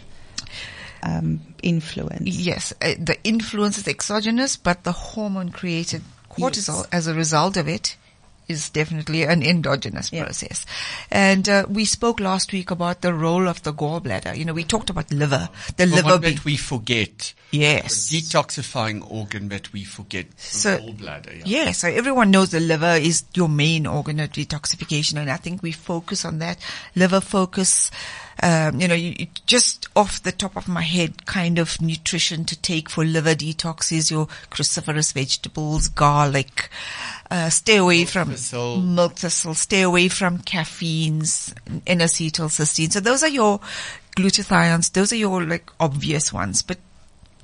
um, 1.02 1.40
influence. 1.62 2.26
Yes, 2.38 2.72
uh, 2.82 2.94
the 2.98 3.16
influence 3.24 3.78
is 3.78 3.86
exogenous, 3.88 4.56
but 4.56 4.84
the 4.84 4.92
hormone 4.92 5.50
created 5.50 6.02
cortisol 6.30 6.86
as 6.92 7.06
a 7.06 7.14
result 7.14 7.56
of 7.56 7.68
it 7.68 7.96
is 8.48 8.70
definitely 8.70 9.24
an 9.24 9.42
endogenous 9.42 10.10
Yeah. 10.10 10.24
process. 10.24 10.64
And 11.10 11.46
uh, 11.50 11.66
we 11.68 11.84
spoke 11.84 12.18
last 12.18 12.50
week 12.50 12.70
about 12.70 13.02
the 13.02 13.12
role 13.12 13.46
of 13.46 13.62
the 13.62 13.74
gallbladder. 13.74 14.34
You 14.38 14.46
know, 14.46 14.54
we 14.54 14.64
talked 14.64 14.88
about 14.88 15.12
liver, 15.12 15.50
the, 15.76 15.84
the 15.84 15.96
liver 15.96 16.08
one 16.12 16.20
being, 16.22 16.34
that 16.36 16.44
we 16.46 16.56
forget. 16.56 17.34
yes. 17.50 18.08
The 18.08 18.22
detoxifying 18.22 19.04
organ 19.10 19.50
that 19.50 19.70
we 19.74 19.84
forget. 19.84 20.30
The 20.30 20.42
So- 20.42 20.78
gallbladder. 20.78 21.42
Yeah. 21.44 21.64
Yeah, 21.64 21.72
so 21.72 21.88
everyone 21.88 22.30
knows 22.30 22.48
the 22.50 22.60
liver 22.60 22.94
is 22.94 23.24
your 23.34 23.50
main 23.50 23.86
organ 23.86 24.18
of 24.18 24.30
detoxification, 24.32 25.18
and 25.18 25.30
I 25.30 25.36
think 25.36 25.62
we 25.62 25.72
focus 25.72 26.24
on 26.24 26.38
that. 26.38 26.56
Liver 26.96 27.20
focus, 27.20 27.90
um, 28.42 28.80
you 28.80 28.86
know, 28.88 28.94
you, 28.94 29.14
you- 29.18 29.26
just 29.46 29.88
off 29.96 30.22
the 30.22 30.30
top 30.32 30.56
of 30.56 30.68
my 30.68 30.82
head, 30.82 31.24
kind 31.26 31.58
of 31.58 31.80
nutrition 31.80 32.44
to 32.44 32.56
take 32.60 32.88
for 32.90 33.04
liver 33.04 33.34
detox 33.34 33.90
is 33.90 34.10
your 34.10 34.26
cruciferous 34.50 35.12
vegetables, 35.12 35.88
garlic. 35.88 36.68
Uh, 37.30 37.48
stay 37.50 37.76
away 37.76 38.04
from 38.04 38.30
thistle. 38.30 38.80
milk 38.80 39.14
thistle. 39.14 39.54
Stay 39.54 39.82
away 39.82 40.08
from 40.08 40.38
caffeines, 40.38 41.54
N-acetylcysteine. 41.86 42.92
So 42.92 43.00
those 43.00 43.22
are 43.22 43.28
your 43.28 43.60
glutathiones. 44.16 44.92
Those 44.92 45.12
are 45.12 45.16
your 45.16 45.44
like 45.44 45.70
obvious 45.80 46.32
ones, 46.32 46.62
but 46.62 46.78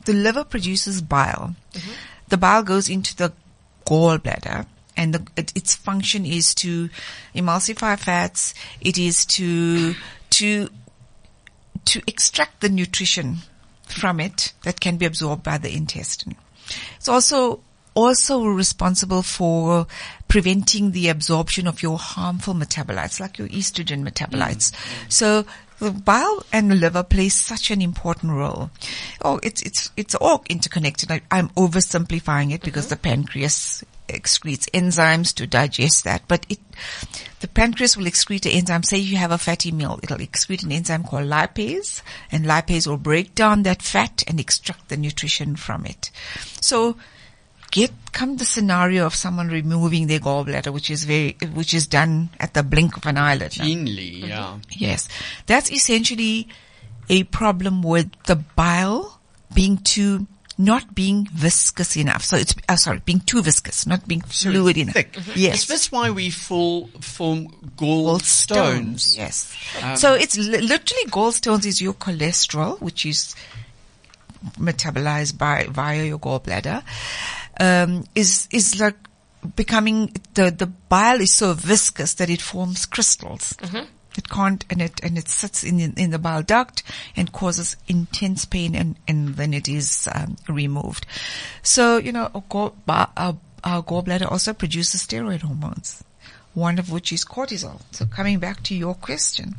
the 0.04 0.12
liver 0.12 0.44
produces 0.44 1.00
bile. 1.02 1.54
The 2.28 2.36
bile 2.36 2.62
goes 2.62 2.88
into 2.88 3.16
the 3.16 3.32
gallbladder 3.86 4.66
and 4.96 5.14
the, 5.14 5.26
it, 5.36 5.52
its 5.56 5.74
function 5.74 6.24
is 6.24 6.54
to 6.56 6.88
emulsify 7.34 7.98
fats. 7.98 8.54
It 8.80 8.96
is 8.98 9.24
to, 9.26 9.94
to, 10.30 10.68
to 11.86 12.02
extract 12.06 12.60
the 12.60 12.68
nutrition 12.68 13.38
from 13.86 14.20
it 14.20 14.52
that 14.62 14.80
can 14.80 14.96
be 14.96 15.06
absorbed 15.06 15.42
by 15.42 15.58
the 15.58 15.74
intestine. 15.74 16.36
It's 16.96 17.08
also 17.08 17.60
also 17.94 18.44
responsible 18.44 19.22
for 19.22 19.86
preventing 20.26 20.90
the 20.90 21.08
absorption 21.08 21.68
of 21.68 21.82
your 21.82 21.96
harmful 21.96 22.54
metabolites, 22.54 23.20
like 23.20 23.38
your 23.38 23.48
estrogen 23.48 24.02
metabolites. 24.02 24.72
Mm. 24.72 25.12
So 25.12 25.46
the 25.84 26.00
bile 26.00 26.44
and 26.52 26.70
the 26.70 26.74
liver 26.74 27.02
play 27.02 27.28
such 27.28 27.70
an 27.70 27.80
important 27.80 28.32
role. 28.32 28.70
Oh, 29.22 29.38
it's, 29.42 29.62
it's, 29.62 29.90
it's 29.96 30.14
all 30.14 30.42
interconnected. 30.48 31.10
I, 31.10 31.22
I'm 31.30 31.50
oversimplifying 31.50 32.52
it 32.52 32.62
because 32.62 32.88
the 32.88 32.96
pancreas 32.96 33.84
excretes 34.08 34.68
enzymes 34.72 35.34
to 35.34 35.46
digest 35.46 36.04
that, 36.04 36.22
but 36.28 36.44
it, 36.48 36.58
the 37.40 37.48
pancreas 37.48 37.96
will 37.96 38.04
excrete 38.04 38.46
an 38.46 38.52
enzyme. 38.52 38.82
Say 38.82 38.98
you 38.98 39.16
have 39.16 39.30
a 39.30 39.38
fatty 39.38 39.72
meal, 39.72 39.98
it'll 40.02 40.18
excrete 40.18 40.64
an 40.64 40.72
enzyme 40.72 41.04
called 41.04 41.28
lipase, 41.28 42.02
and 42.30 42.44
lipase 42.44 42.86
will 42.86 42.98
break 42.98 43.34
down 43.34 43.62
that 43.62 43.82
fat 43.82 44.22
and 44.26 44.38
extract 44.38 44.88
the 44.88 44.96
nutrition 44.96 45.56
from 45.56 45.86
it. 45.86 46.10
So, 46.60 46.96
get 47.74 47.90
come 48.12 48.36
the 48.36 48.44
scenario 48.44 49.04
of 49.04 49.14
someone 49.16 49.48
removing 49.48 50.06
their 50.06 50.20
gallbladder, 50.20 50.72
which 50.72 50.90
is 50.90 51.02
very, 51.02 51.36
which 51.54 51.74
is 51.74 51.88
done 51.88 52.30
at 52.38 52.54
the 52.54 52.62
blink 52.62 52.96
of 52.96 53.04
an 53.04 53.18
eyelid. 53.18 53.58
now. 53.58 53.64
Keenly, 53.64 54.22
mm-hmm. 54.22 54.28
yeah. 54.28 54.58
Yes. 54.70 55.08
That's 55.46 55.72
essentially 55.72 56.46
a 57.10 57.24
problem 57.24 57.82
with 57.82 58.12
the 58.26 58.36
bile 58.36 59.20
being 59.52 59.78
too, 59.78 60.28
not 60.56 60.94
being 60.94 61.26
viscous 61.32 61.96
enough. 61.96 62.22
So 62.22 62.36
it's, 62.36 62.54
oh, 62.68 62.76
sorry, 62.76 63.02
being 63.04 63.18
too 63.18 63.42
viscous, 63.42 63.88
not 63.88 64.06
being 64.06 64.20
fluid 64.20 64.78
enough. 64.78 64.94
thick. 64.94 65.12
Mm-hmm. 65.12 65.32
Yes. 65.34 65.62
Is 65.62 65.66
this 65.66 65.90
why 65.90 66.10
we 66.10 66.30
full 66.30 66.86
form 67.00 67.48
Gallstones. 67.76 69.16
gallstones? 69.16 69.16
Yes. 69.18 69.56
Um, 69.82 69.96
so 69.96 70.14
it's 70.14 70.38
li- 70.38 70.60
literally 70.60 71.10
gallstones 71.10 71.66
is 71.66 71.82
your 71.82 71.94
cholesterol, 71.94 72.80
which 72.80 73.04
is 73.04 73.34
metabolized 74.60 75.36
by 75.36 75.66
via 75.68 76.04
your 76.04 76.20
gallbladder. 76.20 76.84
Um, 77.60 78.04
is 78.14 78.48
is 78.50 78.80
like 78.80 78.96
becoming 79.56 80.12
the 80.34 80.50
the 80.50 80.66
bile 80.66 81.20
is 81.20 81.32
so 81.32 81.52
viscous 81.52 82.14
that 82.14 82.30
it 82.30 82.42
forms 82.42 82.86
crystals. 82.86 83.54
It 84.16 84.28
can't, 84.28 84.64
and 84.70 84.80
it 84.80 85.00
and 85.02 85.18
it 85.18 85.28
sits 85.28 85.64
in 85.64 85.80
in 85.80 86.10
the 86.10 86.18
bile 86.18 86.42
duct 86.42 86.82
and 87.16 87.32
causes 87.32 87.76
intense 87.88 88.44
pain, 88.44 88.74
and 88.74 88.96
and 89.08 89.34
then 89.36 89.52
it 89.52 89.68
is 89.68 90.08
um, 90.14 90.36
removed. 90.48 91.06
So 91.62 91.96
you 91.96 92.12
know, 92.12 92.30
our, 92.34 92.72
our 92.86 93.82
gallbladder 93.82 94.30
also 94.30 94.52
produces 94.52 95.04
steroid 95.04 95.42
hormones 95.42 96.04
one 96.54 96.78
of 96.78 96.90
which 96.90 97.12
is 97.12 97.24
cortisol. 97.24 97.80
So 97.90 98.06
coming 98.06 98.38
back 98.38 98.62
to 98.64 98.74
your 98.74 98.94
question, 98.94 99.56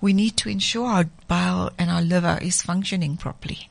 we 0.00 0.12
need 0.12 0.36
to 0.38 0.48
ensure 0.48 0.86
our 0.86 1.04
bile 1.28 1.70
and 1.78 1.90
our 1.90 2.02
liver 2.02 2.38
is 2.42 2.62
functioning 2.62 3.16
properly. 3.16 3.70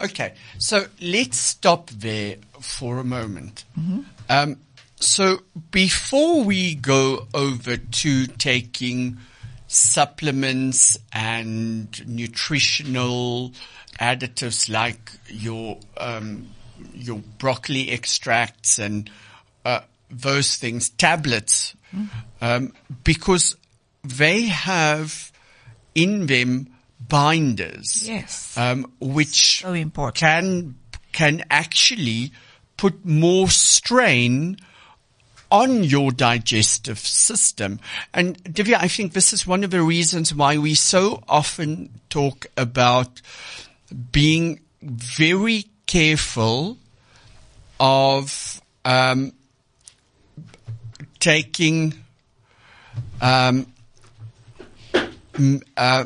Okay, 0.00 0.34
so 0.58 0.86
let's 1.00 1.38
stop 1.38 1.90
there 1.90 2.36
for 2.60 2.98
a 2.98 3.04
moment. 3.04 3.64
Um, 4.28 4.56
so 5.00 5.40
before 5.70 6.44
we 6.44 6.74
go 6.74 7.26
over 7.32 7.76
to 7.76 8.26
taking 8.26 9.18
supplements 9.66 10.98
and 11.12 12.06
nutritional 12.06 13.52
additives 13.98 14.68
like 14.70 15.12
your 15.28 15.78
um, 15.96 16.48
your 16.94 17.18
broccoli 17.38 17.90
extracts 17.90 18.78
and 18.78 19.10
uh, 19.64 19.80
those 20.10 20.56
things, 20.56 20.90
tablets, 20.90 21.74
um, 22.40 22.72
because 23.04 23.56
they 24.02 24.42
have 24.46 25.30
in 25.94 26.26
them 26.26 26.68
binders 27.08 28.06
Yes. 28.08 28.56
um, 28.56 28.90
which 29.00 29.60
So 29.60 29.72
important. 29.72 30.16
can 30.16 30.74
can 31.12 31.44
actually 31.50 32.32
put 32.80 33.04
more 33.04 33.46
strain 33.50 34.56
on 35.50 35.84
your 35.84 36.10
digestive 36.10 36.98
system. 36.98 37.78
And 38.14 38.42
Dhivia, 38.44 38.78
I 38.80 38.88
think 38.88 39.12
this 39.12 39.34
is 39.34 39.46
one 39.46 39.64
of 39.64 39.70
the 39.70 39.82
reasons 39.82 40.34
why 40.34 40.56
we 40.56 40.72
so 40.72 41.22
often 41.28 41.90
talk 42.08 42.46
about 42.56 43.20
being 44.12 44.60
very 44.80 45.66
careful 45.84 46.78
of 47.78 48.62
um, 48.86 49.34
taking 51.18 51.92
um, 53.20 53.66
uh, 55.76 56.04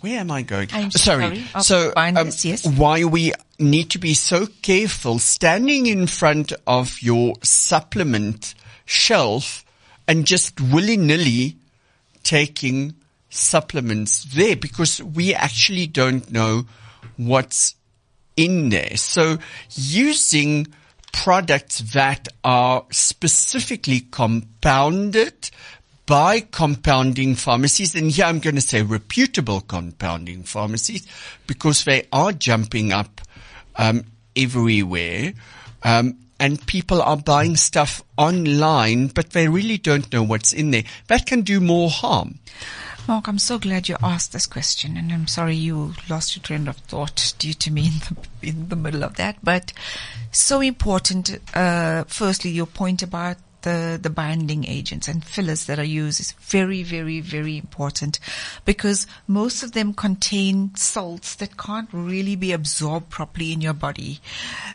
where 0.00 0.20
am 0.20 0.30
I 0.30 0.42
going? 0.42 0.68
I'm 0.72 0.92
sorry. 0.92 1.40
sorry. 1.40 1.62
So, 1.64 1.92
um, 1.96 2.26
yes. 2.42 2.64
why 2.64 3.04
we 3.04 3.32
need 3.58 3.90
to 3.90 3.98
be 3.98 4.14
so 4.14 4.46
careful 4.62 5.18
standing 5.18 5.86
in 5.86 6.06
front 6.06 6.52
of 6.66 7.02
your 7.02 7.34
supplement 7.42 8.54
shelf 8.84 9.64
and 10.06 10.24
just 10.24 10.60
willy-nilly 10.60 11.56
taking 12.22 12.94
supplements 13.30 14.24
there 14.24 14.56
because 14.56 15.02
we 15.02 15.34
actually 15.34 15.86
don't 15.86 16.30
know 16.30 16.64
what's 17.16 17.74
in 18.36 18.68
there. 18.70 18.96
So 18.96 19.38
using 19.70 20.68
products 21.12 21.80
that 21.92 22.28
are 22.44 22.84
specifically 22.90 24.00
compounded 24.00 25.50
by 26.06 26.40
compounding 26.40 27.34
pharmacies, 27.34 27.94
and 27.94 28.10
here 28.10 28.24
I'm 28.24 28.38
going 28.38 28.54
to 28.54 28.62
say 28.62 28.82
reputable 28.82 29.60
compounding 29.60 30.44
pharmacies 30.44 31.06
because 31.46 31.84
they 31.84 32.06
are 32.12 32.32
jumping 32.32 32.92
up 32.92 33.20
um, 33.78 34.04
everywhere. 34.36 35.32
Um, 35.82 36.18
and 36.40 36.64
people 36.66 37.02
are 37.02 37.16
buying 37.16 37.56
stuff 37.56 38.02
online, 38.16 39.08
but 39.08 39.30
they 39.30 39.48
really 39.48 39.78
don't 39.78 40.12
know 40.12 40.22
what's 40.22 40.52
in 40.52 40.70
there. 40.70 40.84
That 41.08 41.26
can 41.26 41.40
do 41.40 41.60
more 41.60 41.90
harm. 41.90 42.38
Mark, 43.08 43.26
I'm 43.26 43.38
so 43.38 43.58
glad 43.58 43.88
you 43.88 43.96
asked 44.02 44.32
this 44.32 44.46
question, 44.46 44.96
and 44.98 45.10
I'm 45.10 45.26
sorry 45.26 45.56
you 45.56 45.94
lost 46.10 46.36
your 46.36 46.42
train 46.42 46.68
of 46.68 46.76
thought 46.76 47.32
due 47.38 47.54
to 47.54 47.70
me 47.72 47.86
in 47.86 47.98
the, 48.00 48.48
in 48.48 48.68
the 48.68 48.76
middle 48.76 49.02
of 49.02 49.16
that. 49.16 49.38
But 49.42 49.72
so 50.30 50.60
important. 50.60 51.38
Uh, 51.54 52.04
firstly, 52.06 52.50
your 52.50 52.66
point 52.66 53.02
about 53.02 53.38
the 53.62 53.98
the 54.00 54.10
binding 54.10 54.64
agents 54.66 55.08
and 55.08 55.24
fillers 55.24 55.66
that 55.66 55.78
are 55.78 55.84
used 55.84 56.20
is 56.20 56.32
very, 56.40 56.82
very, 56.82 57.20
very 57.20 57.58
important 57.58 58.20
because 58.64 59.06
most 59.26 59.62
of 59.62 59.72
them 59.72 59.92
contain 59.92 60.74
salts 60.74 61.34
that 61.36 61.56
can't 61.56 61.88
really 61.92 62.36
be 62.36 62.52
absorbed 62.52 63.10
properly 63.10 63.52
in 63.52 63.60
your 63.60 63.72
body, 63.72 64.20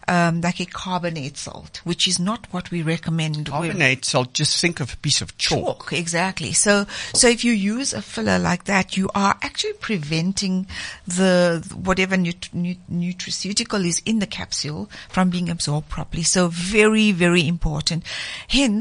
um, 0.08 0.42
like 0.42 0.60
a 0.60 0.66
carbonate 0.66 1.38
salt, 1.38 1.82
which 1.84 2.08
is 2.08 2.20
not 2.20 2.48
what 2.52 2.72
we 2.72 2.82
recommend. 2.82 3.48
Carbonate 3.48 4.06
salt, 4.06 4.34
just 4.34 4.60
think 4.60 4.80
of 4.80 4.94
a 4.94 4.98
piece 4.98 5.22
of 5.22 5.38
chalk. 5.38 5.90
chalk, 5.90 5.94
exactly. 5.94 6.52
So, 6.52 6.86
so 7.14 7.28
if 7.28 7.44
you 7.44 7.54
use 7.54 7.94
a 7.94 8.02
filler 8.02 8.40
like 8.40 8.66
that, 8.66 8.98
you 8.98 9.10
are 9.16 9.38
actually 9.42 9.74
preventing 9.74 10.68
the 11.08 11.66
whatever 11.74 12.18
nut- 12.18 12.50
nu- 12.54 12.76
nutraceutical 12.92 13.86
is 13.86 14.02
in 14.06 14.20
the 14.20 14.28
capsule 14.28 14.90
from 15.10 15.30
being 15.30 15.50
absorbed 15.50 15.90
properly. 15.90 16.24
So, 16.24 16.50
very, 16.50 17.12
very 17.12 17.48
important. 17.48 18.04
Hence, 18.50 18.73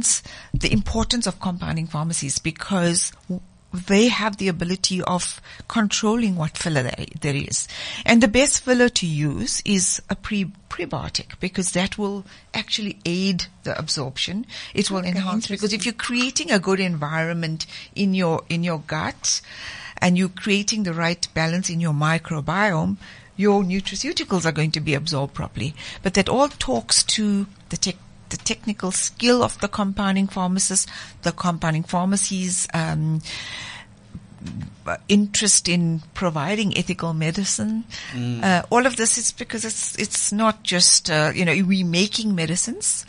the 0.52 0.72
importance 0.72 1.26
of 1.26 1.40
compounding 1.40 1.86
pharmacies 1.86 2.38
because 2.38 3.12
they 3.72 4.08
have 4.08 4.36
the 4.36 4.48
ability 4.48 5.02
of 5.02 5.40
controlling 5.68 6.36
what 6.36 6.58
filler 6.58 6.82
there, 6.82 7.34
is. 7.34 7.66
And 8.04 8.22
the 8.22 8.28
best 8.28 8.62
filler 8.62 8.88
to 8.90 9.06
use 9.06 9.62
is 9.64 10.02
a 10.10 10.16
pre, 10.16 10.52
prebiotic 10.68 11.40
because 11.40 11.72
that 11.72 11.96
will 11.96 12.24
actually 12.52 12.98
aid 13.04 13.46
the 13.64 13.78
absorption. 13.78 14.46
It 14.74 14.90
will 14.90 15.04
enhance 15.04 15.48
because 15.48 15.72
if 15.72 15.86
you're 15.86 15.94
creating 15.94 16.50
a 16.50 16.58
good 16.58 16.80
environment 16.80 17.66
in 17.94 18.14
your, 18.14 18.42
in 18.48 18.62
your 18.62 18.82
gut 18.86 19.40
and 19.98 20.18
you're 20.18 20.28
creating 20.28 20.82
the 20.82 20.92
right 20.92 21.26
balance 21.32 21.70
in 21.70 21.80
your 21.80 21.94
microbiome, 21.94 22.98
your 23.36 23.62
nutraceuticals 23.62 24.44
are 24.44 24.52
going 24.52 24.70
to 24.72 24.80
be 24.80 24.94
absorbed 24.94 25.32
properly. 25.32 25.74
But 26.02 26.14
that 26.14 26.28
all 26.28 26.48
talks 26.48 27.02
to 27.04 27.46
the 27.70 27.76
tech 27.78 27.96
the 28.32 28.38
technical 28.38 28.90
skill 28.90 29.44
of 29.44 29.58
the 29.60 29.68
compounding 29.68 30.26
pharmacist, 30.26 30.88
the 31.22 31.30
compounding 31.32 31.84
pharmacies, 31.84 32.66
um, 32.74 33.20
interest 35.08 35.68
in 35.68 36.02
providing 36.14 36.76
ethical 36.76 37.12
medicine. 37.12 37.84
Uh, 38.42 38.62
all 38.70 38.86
of 38.86 38.96
this 38.96 39.16
is 39.16 39.30
because 39.30 39.64
it's 39.64 39.96
it's 39.98 40.32
not 40.32 40.64
just 40.64 41.10
uh, 41.10 41.30
you 41.32 41.44
know 41.44 41.54
we 41.64 41.84
making 41.84 42.34
medicines 42.34 43.06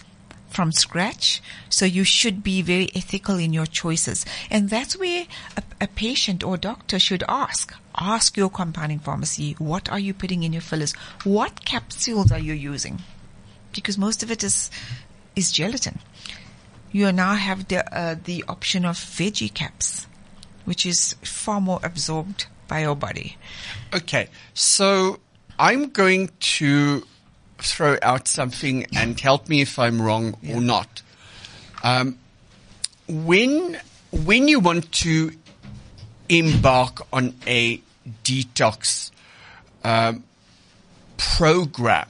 from 0.49 0.71
scratch, 0.71 1.41
so 1.69 1.83
you 1.83 2.03
should 2.03 2.43
be 2.43 2.61
very 2.61 2.87
ethical 2.93 3.39
in 3.39 3.53
your 3.53 3.65
choices, 3.65 4.23
and 4.51 4.69
that's 4.69 4.95
where 4.95 5.25
a, 5.57 5.63
a 5.81 5.87
patient 5.87 6.43
or 6.43 6.57
doctor 6.57 6.99
should 6.99 7.23
ask. 7.27 7.73
Ask 7.97 8.37
your 8.37 8.49
compounding 8.49 8.99
pharmacy, 8.99 9.55
what 9.57 9.89
are 9.89 9.99
you 9.99 10.13
putting 10.13 10.43
in 10.43 10.53
your 10.53 10.61
fillers? 10.61 10.93
What 11.23 11.65
capsules 11.65 12.31
are 12.31 12.39
you 12.39 12.53
using? 12.53 13.01
Because 13.71 13.97
most 13.97 14.21
of 14.21 14.29
it 14.29 14.43
is 14.43 14.69
is 15.35 15.51
gelatin. 15.51 15.99
You 16.91 17.11
now 17.11 17.33
have 17.33 17.67
the 17.67 17.81
uh, 17.97 18.15
the 18.23 18.43
option 18.47 18.85
of 18.85 18.97
veggie 18.97 19.53
caps, 19.53 20.07
which 20.65 20.85
is 20.85 21.15
far 21.23 21.59
more 21.59 21.79
absorbed 21.83 22.45
by 22.67 22.81
your 22.81 22.95
body. 22.95 23.37
Okay, 23.93 24.29
so 24.53 25.19
I'm 25.57 25.89
going 25.89 26.29
to 26.57 27.03
throw 27.57 27.97
out 28.01 28.27
something 28.27 28.85
and 28.95 29.19
help 29.19 29.49
me 29.49 29.61
if 29.61 29.79
I'm 29.79 30.01
wrong 30.01 30.35
or 30.49 30.61
not. 30.61 31.01
Um, 31.83 32.19
when 33.07 33.79
when 34.11 34.47
you 34.47 34.59
want 34.59 34.91
to 34.91 35.31
embark 36.29 37.07
on 37.11 37.33
a 37.47 37.81
detox 38.23 39.11
um, 39.83 40.23
program, 41.17 42.07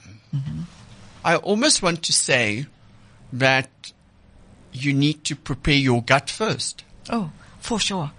I 1.23 1.37
almost 1.37 1.81
want 1.81 2.03
to 2.03 2.13
say 2.13 2.65
that 3.33 3.91
you 4.71 4.93
need 4.93 5.23
to 5.25 5.35
prepare 5.35 5.75
your 5.75 6.01
gut 6.01 6.29
first. 6.29 6.83
Oh, 7.09 7.31
for 7.59 7.79
sure. 7.79 8.11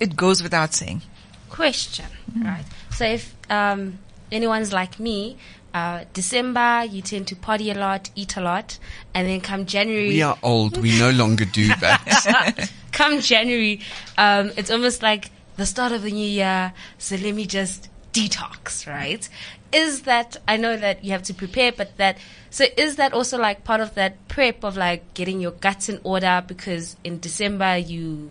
It 0.00 0.16
goes 0.16 0.42
without 0.42 0.72
saying. 0.72 1.02
question, 1.50 2.06
right? 2.42 2.64
So 2.90 3.04
if 3.04 3.34
um, 3.50 3.98
anyone's 4.32 4.72
like 4.72 4.98
me, 4.98 5.36
uh, 5.72 6.04
December 6.12 6.84
you 6.84 7.02
tend 7.02 7.26
to 7.28 7.36
party 7.36 7.70
a 7.70 7.74
lot, 7.74 8.10
eat 8.14 8.36
a 8.36 8.40
lot, 8.40 8.78
and 9.12 9.28
then 9.28 9.40
come 9.40 9.66
January, 9.66 10.08
We 10.08 10.22
are 10.22 10.38
old. 10.42 10.80
We 10.80 10.98
no 10.98 11.10
longer 11.10 11.44
do 11.44 11.68
that. 11.80 12.70
come 12.92 13.20
January, 13.20 13.80
um, 14.16 14.52
it's 14.56 14.70
almost 14.70 15.02
like 15.02 15.30
the 15.56 15.66
start 15.66 15.92
of 15.92 16.02
the 16.02 16.10
new 16.10 16.26
year. 16.26 16.72
So 16.98 17.16
let 17.16 17.34
me 17.34 17.46
just 17.46 17.88
detox, 18.14 18.86
right? 18.86 19.28
Is 19.72 20.02
that 20.02 20.36
I 20.48 20.56
know 20.56 20.76
that 20.76 21.04
you 21.04 21.10
have 21.10 21.24
to 21.24 21.34
prepare, 21.34 21.72
but 21.72 21.96
that 21.98 22.16
so 22.48 22.64
is 22.76 22.96
that 22.96 23.12
also 23.12 23.38
like 23.38 23.64
part 23.64 23.80
of 23.80 23.94
that 23.96 24.28
prep 24.28 24.64
of 24.64 24.76
like 24.76 25.12
getting 25.14 25.40
your 25.40 25.50
guts 25.50 25.88
in 25.88 26.00
order? 26.04 26.42
Because 26.46 26.96
in 27.04 27.18
December 27.18 27.76
you 27.76 28.30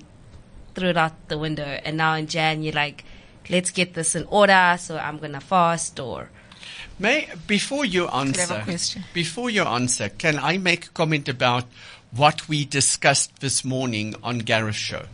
threw 0.73 0.89
it 0.89 0.97
out 0.97 1.27
the 1.27 1.37
window, 1.37 1.65
and 1.65 1.97
now 1.97 2.15
in 2.15 2.27
Jan 2.27 2.63
you're 2.63 2.73
like, 2.73 3.03
let's 3.49 3.69
get 3.69 3.93
this 3.93 4.15
in 4.15 4.25
order. 4.29 4.77
So 4.79 4.97
I'm 4.97 5.19
gonna 5.19 5.41
fast 5.41 5.99
or. 5.99 6.29
May 6.97 7.27
before 7.45 7.83
you 7.83 8.07
answer, 8.07 8.61
question. 8.63 9.03
before 9.13 9.49
you 9.49 9.63
answer, 9.63 10.09
can 10.09 10.39
I 10.39 10.57
make 10.57 10.85
a 10.85 10.89
comment 10.89 11.27
about 11.27 11.65
what 12.11 12.47
we 12.47 12.63
discussed 12.63 13.41
this 13.41 13.65
morning 13.65 14.15
on 14.23 14.39
Gareth's 14.39 14.77
show, 14.77 15.05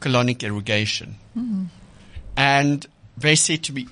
colonic 0.00 0.44
irrigation, 0.44 1.16
and 2.36 2.86
they 3.16 3.36
said 3.36 3.64
to 3.64 3.72
me, 3.72 3.86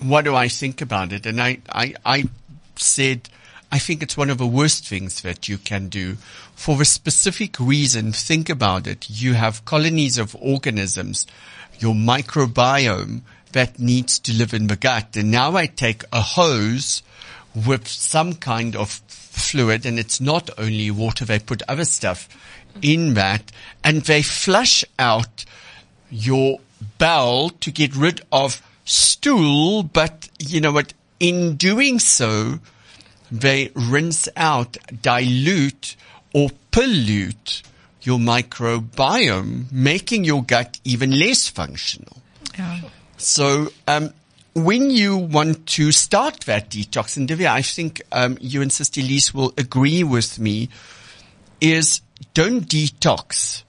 "What 0.00 0.24
do 0.24 0.34
I 0.34 0.48
think 0.48 0.80
about 0.80 1.12
it?" 1.12 1.26
And 1.26 1.40
I, 1.40 1.58
I, 1.68 1.94
I 2.04 2.24
said, 2.76 3.28
"I 3.70 3.78
think 3.78 4.02
it's 4.02 4.16
one 4.16 4.30
of 4.30 4.38
the 4.38 4.46
worst 4.46 4.86
things 4.86 5.22
that 5.22 5.48
you 5.48 5.58
can 5.58 5.88
do." 5.88 6.16
For 6.54 6.76
the 6.76 6.84
specific 6.84 7.58
reason, 7.58 8.12
think 8.12 8.48
about 8.48 8.86
it. 8.86 9.10
You 9.10 9.34
have 9.34 9.64
colonies 9.64 10.18
of 10.18 10.36
organisms, 10.36 11.26
your 11.78 11.94
microbiome 11.94 13.22
that 13.52 13.78
needs 13.78 14.18
to 14.18 14.32
live 14.32 14.52
in 14.52 14.66
the 14.66 14.76
gut. 14.76 15.16
And 15.16 15.30
now 15.30 15.56
I 15.56 15.66
take 15.66 16.04
a 16.12 16.20
hose 16.20 17.02
with 17.54 17.86
some 17.88 18.34
kind 18.34 18.74
of 18.76 19.00
fluid 19.08 19.86
and 19.86 19.98
it's 19.98 20.20
not 20.20 20.50
only 20.58 20.90
water, 20.90 21.24
they 21.24 21.38
put 21.38 21.62
other 21.68 21.84
stuff 21.84 22.28
in 22.82 23.14
that 23.14 23.52
and 23.82 24.02
they 24.02 24.22
flush 24.22 24.84
out 24.98 25.44
your 26.10 26.58
bowel 26.98 27.50
to 27.50 27.70
get 27.70 27.94
rid 27.94 28.20
of 28.32 28.62
stool, 28.84 29.82
but 29.82 30.28
you 30.38 30.60
know 30.60 30.72
what? 30.72 30.92
In 31.20 31.56
doing 31.56 31.98
so, 31.98 32.58
they 33.30 33.70
rinse 33.74 34.28
out, 34.36 34.76
dilute 35.02 35.96
or 36.32 36.50
pollute 36.70 37.62
your 38.02 38.18
microbiome, 38.18 39.70
making 39.72 40.24
your 40.24 40.42
gut 40.42 40.78
even 40.84 41.18
less 41.18 41.48
functional. 41.48 42.18
Yeah. 42.58 42.80
So, 43.16 43.72
um, 43.88 44.12
when 44.54 44.90
you 44.90 45.16
want 45.16 45.66
to 45.66 45.90
start 45.90 46.40
that 46.40 46.70
detox, 46.70 47.16
and 47.16 47.28
Dhivia, 47.28 47.48
I 47.48 47.62
think 47.62 48.02
um, 48.12 48.38
you 48.40 48.62
and 48.62 48.72
Sister 48.72 49.00
Elize 49.00 49.34
will 49.34 49.52
agree 49.58 50.04
with 50.04 50.38
me, 50.38 50.68
is 51.60 52.02
don't 52.34 52.62
detox. 52.68 53.63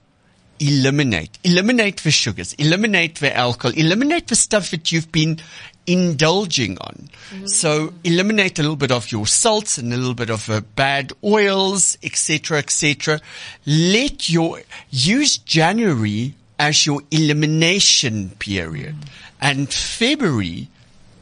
Eliminate. 0.60 1.38
Eliminate 1.44 1.98
the 1.98 2.12
sugars. 2.12 2.54
Eliminate 2.54 3.16
the 3.16 3.36
alcohol. 3.36 3.78
Eliminate 3.78 4.28
the 4.28 4.36
stuff 4.36 4.72
that 4.72 4.92
you've 4.92 5.12
been 5.12 5.40
indulging 5.88 6.78
on. 6.80 7.10
So 7.46 7.94
eliminate 8.04 8.60
a 8.60 8.62
little 8.62 8.76
bit 8.76 8.92
of 8.92 9.12
your 9.12 9.28
salts 9.28 9.78
and 9.78 9.94
a 9.94 9.98
little 9.98 10.14
bit 10.14 10.30
of 10.30 10.50
uh, 10.50 10.62
bad 10.76 11.14
oils, 11.24 11.98
etc., 12.02 12.60
etc. 12.60 13.22
Let 13.66 14.30
your 14.30 14.62
use 14.90 15.38
January 15.38 16.34
as 16.58 16.86
your 16.86 17.02
elimination 17.12 18.30
period 18.40 18.96
and 19.42 19.72
February 19.72 20.70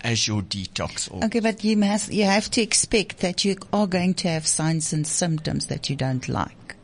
as 0.01 0.27
your 0.27 0.41
detox. 0.41 1.11
Okay, 1.25 1.39
but 1.39 1.63
you 1.63 1.77
must, 1.77 2.11
you 2.11 2.25
have 2.25 2.51
to 2.51 2.61
expect 2.61 3.19
that 3.19 3.45
you 3.45 3.55
are 3.71 3.87
going 3.87 4.13
to 4.15 4.27
have 4.27 4.45
signs 4.45 4.93
and 4.93 5.07
symptoms 5.07 5.67
that 5.67 5.89
you 5.89 5.95
don't 5.95 6.27
like. 6.27 6.75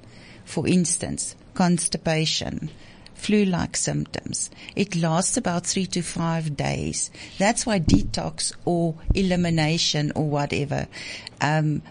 For 0.45 0.67
instance, 0.67 1.35
constipation, 1.59 2.69
flu-like 3.15 3.75
symptoms. 3.75 4.49
It 4.77 4.95
lasts 4.95 5.35
about 5.35 5.65
three 5.65 5.87
to 5.87 6.01
five 6.01 6.55
days. 6.55 7.11
That's 7.37 7.65
why 7.65 7.81
detox 7.81 8.55
or 8.63 8.95
elimination 9.13 10.13
or 10.15 10.29
whatever, 10.29 10.87
um, 11.41 11.81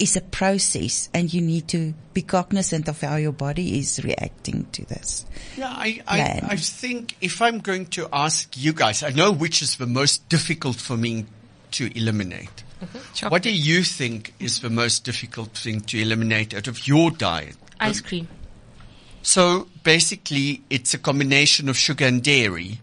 is 0.00 0.16
a 0.16 0.20
process 0.20 1.10
and 1.14 1.32
you 1.32 1.40
need 1.40 1.68
to 1.68 1.94
be 2.12 2.22
cognizant 2.22 2.88
of 2.88 3.00
how 3.00 3.14
your 3.14 3.30
body 3.30 3.78
is 3.78 4.02
reacting 4.02 4.66
to 4.72 4.84
this. 4.86 5.24
Yeah, 5.56 5.68
I, 5.68 6.00
I. 6.08 6.40
I 6.42 6.56
think 6.56 7.14
if 7.20 7.40
I'm 7.40 7.60
going 7.60 7.86
to 7.90 8.08
ask 8.12 8.56
you 8.56 8.72
guys, 8.72 9.04
I 9.04 9.10
know 9.10 9.30
which 9.30 9.62
is 9.62 9.76
the 9.76 9.86
most 9.86 10.28
difficult 10.28 10.74
for 10.74 10.96
me 10.96 11.26
to 11.70 11.96
eliminate. 11.96 12.64
Chocolate. 13.14 13.30
What 13.30 13.42
do 13.42 13.52
you 13.52 13.84
think 13.84 14.34
is 14.40 14.60
the 14.60 14.70
most 14.70 15.04
difficult 15.04 15.50
thing 15.50 15.82
to 15.82 16.00
eliminate 16.00 16.52
out 16.52 16.66
of 16.66 16.88
your 16.88 17.12
diet? 17.12 17.54
Ice 17.78 18.00
cream. 18.00 18.26
So 19.28 19.68
basically, 19.84 20.62
it's 20.70 20.94
a 20.94 20.98
combination 20.98 21.68
of 21.68 21.76
sugar 21.76 22.06
and 22.06 22.22
dairy. 22.22 22.80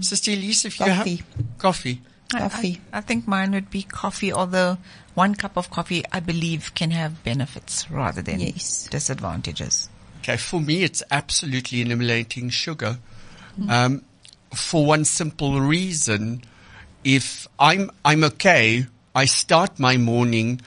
Sister 0.00 0.32
Elize, 0.32 0.64
if 0.64 0.80
you 0.80 0.86
Coffee. 0.86 1.16
have 1.16 1.58
coffee, 1.58 2.00
I- 2.34 2.40
Coffee. 2.40 2.80
I, 2.92 2.98
I 2.98 3.00
think 3.02 3.28
mine 3.28 3.52
would 3.52 3.70
be 3.70 3.84
coffee, 3.84 4.32
although 4.32 4.78
one 5.14 5.36
cup 5.36 5.56
of 5.56 5.70
coffee, 5.70 6.02
I 6.10 6.18
believe, 6.18 6.74
can 6.74 6.90
have 6.90 7.22
benefits 7.22 7.88
rather 7.88 8.20
than 8.20 8.40
Yes. 8.40 8.88
disadvantages. 8.90 9.88
Okay, 10.22 10.36
for 10.36 10.60
me, 10.60 10.82
it's 10.82 11.04
absolutely 11.12 11.82
eliminating 11.82 12.50
sugar. 12.50 12.98
Um, 13.68 14.02
for 14.52 14.84
one 14.84 15.04
simple 15.04 15.60
reason, 15.60 16.42
if 17.04 17.46
I'm 17.60 17.92
I'm 18.04 18.24
okay, 18.24 18.86
I 19.14 19.26
start 19.26 19.78
my 19.78 19.96
morning 19.98 20.60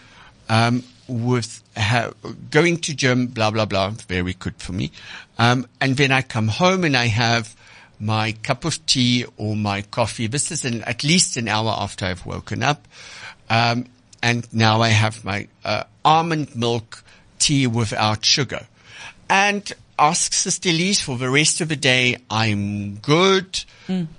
um, 0.48 0.84
with 1.10 1.62
ha- 1.76 2.12
going 2.50 2.78
to 2.78 2.96
gym, 2.96 3.28
blah 3.28 3.52
blah 3.52 3.66
blah, 3.66 3.90
very 3.90 4.34
good 4.34 4.56
for 4.58 4.72
me, 4.72 4.92
um, 5.38 5.68
and 5.82 5.98
then 5.98 6.12
I 6.12 6.22
come 6.22 6.48
home 6.48 6.84
and 6.84 6.96
I 6.96 7.08
have 7.08 7.56
my 8.00 8.32
cup 8.44 8.64
of 8.66 8.86
tea 8.86 9.26
or 9.38 9.56
my 9.56 9.82
coffee. 9.82 10.28
This 10.28 10.52
is 10.52 10.64
in, 10.64 10.84
at 10.84 11.04
least 11.04 11.36
an 11.38 11.48
hour 11.48 11.74
after 11.78 12.06
I've 12.06 12.26
woken 12.26 12.64
up. 12.64 12.88
Um, 13.50 13.88
and 14.22 14.48
now 14.54 14.82
I 14.82 14.90
have 14.90 15.26
my 15.26 15.48
uh, 15.66 15.84
almond 16.06 16.56
milk 16.56 17.04
tea 17.40 17.68
without 17.68 18.24
sugar. 18.24 18.68
And 19.30 19.72
ask 19.98 20.34
Sister 20.34 20.70
Elize 20.70 21.02
for 21.02 21.18
the 21.18 21.30
rest 21.30 21.62
of 21.62 21.70
the 21.70 21.76
day. 21.76 22.18
I'm 22.30 22.96
good. 22.96 23.64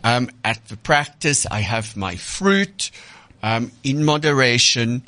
Um, 0.04 0.30
at 0.44 0.66
the 0.68 0.76
practice, 0.76 1.46
I 1.46 1.60
have 1.60 1.96
my 1.96 2.16
fruit 2.16 2.90
um, 3.42 3.72
in 3.82 4.04
moderation. 4.04 5.02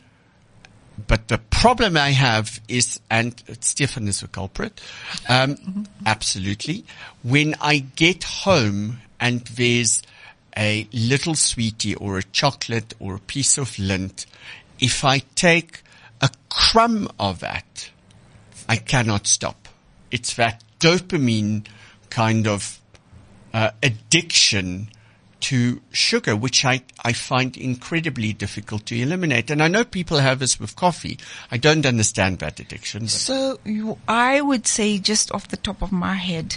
But 1.06 1.28
the 1.28 1.38
problem 1.38 1.96
I 1.96 2.10
have 2.10 2.60
is, 2.68 3.00
and 3.10 3.42
Stefan 3.60 4.08
is 4.08 4.22
a 4.22 4.28
culprit, 4.28 4.80
um, 5.28 5.86
absolutely. 6.06 6.84
When 7.22 7.54
I 7.60 7.78
get 7.78 8.24
home 8.24 9.00
and 9.20 9.40
there's 9.42 10.02
a 10.56 10.86
little 10.92 11.34
sweetie 11.34 11.94
or 11.94 12.18
a 12.18 12.22
chocolate 12.22 12.94
or 12.98 13.16
a 13.16 13.20
piece 13.20 13.58
of 13.58 13.78
lint, 13.78 14.26
if 14.78 15.04
I 15.04 15.20
take 15.34 15.82
a 16.20 16.30
crumb 16.48 17.08
of 17.18 17.40
that, 17.40 17.90
I 18.68 18.76
cannot 18.76 19.26
stop. 19.26 19.68
It's 20.10 20.34
that 20.34 20.62
dopamine 20.80 21.66
kind 22.10 22.46
of 22.46 22.80
uh, 23.54 23.70
addiction 23.82 24.88
to 25.42 25.80
sugar, 25.92 26.34
which 26.36 26.64
I, 26.64 26.82
I 27.04 27.12
find 27.12 27.56
incredibly 27.56 28.32
difficult 28.32 28.86
to 28.86 28.98
eliminate. 28.98 29.50
And 29.50 29.62
I 29.62 29.68
know 29.68 29.84
people 29.84 30.18
have 30.18 30.38
this 30.38 30.58
with 30.58 30.76
coffee. 30.76 31.18
I 31.50 31.56
don't 31.56 31.84
understand 31.84 32.38
that 32.38 32.60
addiction. 32.60 33.08
So 33.08 33.58
you, 33.64 33.98
I 34.06 34.40
would 34.40 34.66
say 34.66 34.98
just 34.98 35.32
off 35.32 35.48
the 35.48 35.56
top 35.56 35.82
of 35.82 35.92
my 35.92 36.14
head, 36.14 36.56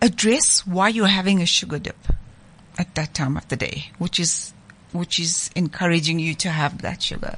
address 0.00 0.66
why 0.66 0.88
you're 0.88 1.06
having 1.06 1.42
a 1.42 1.46
sugar 1.46 1.78
dip 1.78 1.98
at 2.78 2.94
that 2.94 3.12
time 3.12 3.36
of 3.36 3.48
the 3.48 3.56
day, 3.56 3.90
which 3.98 4.20
is, 4.20 4.52
which 4.92 5.18
is 5.18 5.50
encouraging 5.54 6.18
you 6.18 6.34
to 6.34 6.48
have 6.48 6.82
that 6.82 7.02
sugar. 7.02 7.36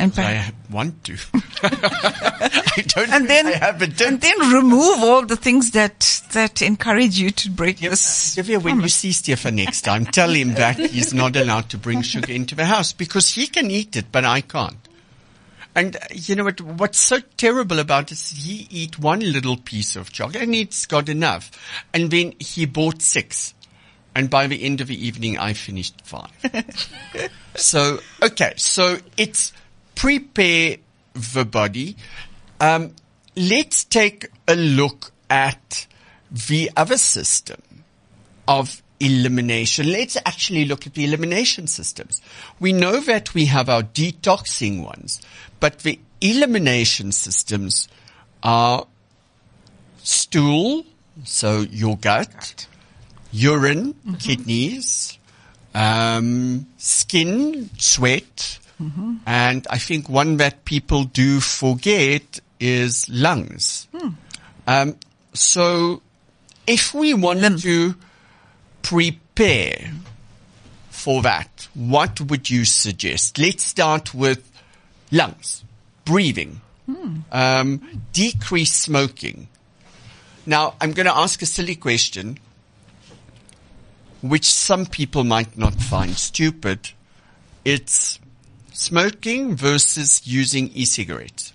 And 0.00 0.18
I 0.18 0.52
want 0.70 1.04
to. 1.04 1.16
I 1.62 2.82
don't 2.86 3.10
And 3.10 3.28
then, 3.28 3.46
I 3.46 3.52
have 3.52 3.82
and 3.82 4.20
then 4.20 4.38
remove 4.52 5.02
all 5.02 5.26
the 5.26 5.36
things 5.36 5.72
that, 5.72 6.22
that 6.32 6.62
encourage 6.62 7.18
you 7.18 7.30
to 7.30 7.50
break 7.50 7.82
Yep. 7.82 7.90
this. 7.90 8.36
Dhivia, 8.36 8.62
when 8.62 8.80
you 8.80 8.88
see 8.88 9.12
Stefan 9.12 9.56
next 9.56 9.82
time, 9.82 10.06
tell 10.06 10.30
him 10.30 10.54
that 10.54 10.78
he's 10.90 11.12
not 11.12 11.36
allowed 11.36 11.68
to 11.70 11.78
bring 11.78 12.00
sugar 12.02 12.32
into 12.32 12.54
the 12.54 12.64
house 12.64 12.92
because 12.94 13.30
he 13.34 13.46
can 13.46 13.70
eat 13.70 13.94
it, 13.96 14.06
but 14.10 14.24
I 14.24 14.40
can't. 14.40 14.76
And 15.74 15.96
uh, 15.96 16.00
you 16.12 16.34
know 16.34 16.44
what? 16.44 16.60
What's 16.60 16.98
so 16.98 17.18
terrible 17.36 17.78
about 17.78 18.10
it 18.10 18.12
is 18.14 18.30
he 18.30 18.66
eat 18.70 18.98
one 18.98 19.20
little 19.20 19.56
piece 19.56 19.94
of 19.96 20.10
chocolate 20.12 20.42
and 20.42 20.54
it's 20.54 20.84
got 20.86 21.08
enough, 21.08 21.50
and 21.94 22.10
then 22.10 22.32
he 22.40 22.66
bought 22.66 23.00
six, 23.02 23.54
and 24.14 24.28
by 24.28 24.48
the 24.48 24.64
end 24.64 24.80
of 24.80 24.88
the 24.88 25.06
evening, 25.06 25.38
I 25.38 25.52
finished 25.52 25.94
five. 26.02 26.30
so 27.54 28.00
okay, 28.20 28.54
so 28.56 28.98
it's 29.16 29.52
prepare 30.00 30.78
the 31.12 31.44
body. 31.44 31.94
Um, 32.58 32.94
let's 33.36 33.84
take 33.84 34.28
a 34.48 34.56
look 34.56 35.12
at 35.28 35.86
the 36.30 36.70
other 36.74 36.96
system 36.96 37.60
of 38.48 38.82
elimination. 38.98 39.92
Let's 39.92 40.16
actually 40.24 40.64
look 40.64 40.86
at 40.86 40.94
the 40.94 41.04
elimination 41.04 41.66
systems. 41.66 42.22
We 42.58 42.72
know 42.72 43.00
that 43.00 43.34
we 43.34 43.44
have 43.46 43.68
our 43.68 43.82
detoxing 43.82 44.82
ones, 44.82 45.20
but 45.60 45.80
the 45.80 46.00
elimination 46.22 47.12
systems 47.12 47.86
are 48.42 48.86
stool, 50.02 50.86
so 51.24 51.60
your 51.60 51.98
gut, 51.98 52.66
urine, 53.32 53.94
kidneys, 54.18 55.18
um, 55.74 56.66
skin, 56.78 57.68
sweat, 57.76 58.60
and 59.26 59.66
I 59.68 59.78
think 59.78 60.08
one 60.08 60.38
that 60.38 60.64
people 60.64 61.04
do 61.04 61.40
forget 61.40 62.40
is 62.58 63.08
lungs. 63.08 63.88
Um, 64.66 64.96
so 65.34 66.00
if 66.66 66.94
we 66.94 67.14
want 67.14 67.60
to 67.62 67.94
prepare 68.82 69.92
for 70.90 71.22
that, 71.22 71.68
what 71.74 72.20
would 72.20 72.48
you 72.48 72.64
suggest? 72.64 73.38
Let's 73.38 73.64
start 73.64 74.14
with 74.14 74.50
lungs, 75.10 75.64
breathing, 76.04 76.60
um, 77.32 78.02
decrease 78.12 78.72
smoking. 78.72 79.48
Now, 80.46 80.74
I'm 80.80 80.92
going 80.92 81.06
to 81.06 81.16
ask 81.16 81.42
a 81.42 81.46
silly 81.46 81.76
question, 81.76 82.38
which 84.22 84.44
some 84.46 84.86
people 84.86 85.24
might 85.24 85.56
not 85.56 85.74
find 85.74 86.16
stupid. 86.16 86.90
It's 87.64 88.18
smoking 88.80 89.54
versus 89.56 90.22
using 90.26 90.70
e-cigarettes. 90.74 91.52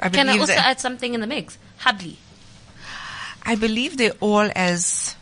I 0.00 0.08
Can 0.08 0.28
I 0.28 0.32
believe 0.32 0.40
also 0.42 0.54
that- 0.54 0.66
add 0.66 0.80
something 0.80 1.14
in 1.14 1.20
the 1.20 1.26
mix? 1.26 1.56
Hardly. 1.78 2.16
I 3.46 3.54
believe 3.54 3.96
they're 3.96 4.16
all 4.20 4.50
as 4.56 5.14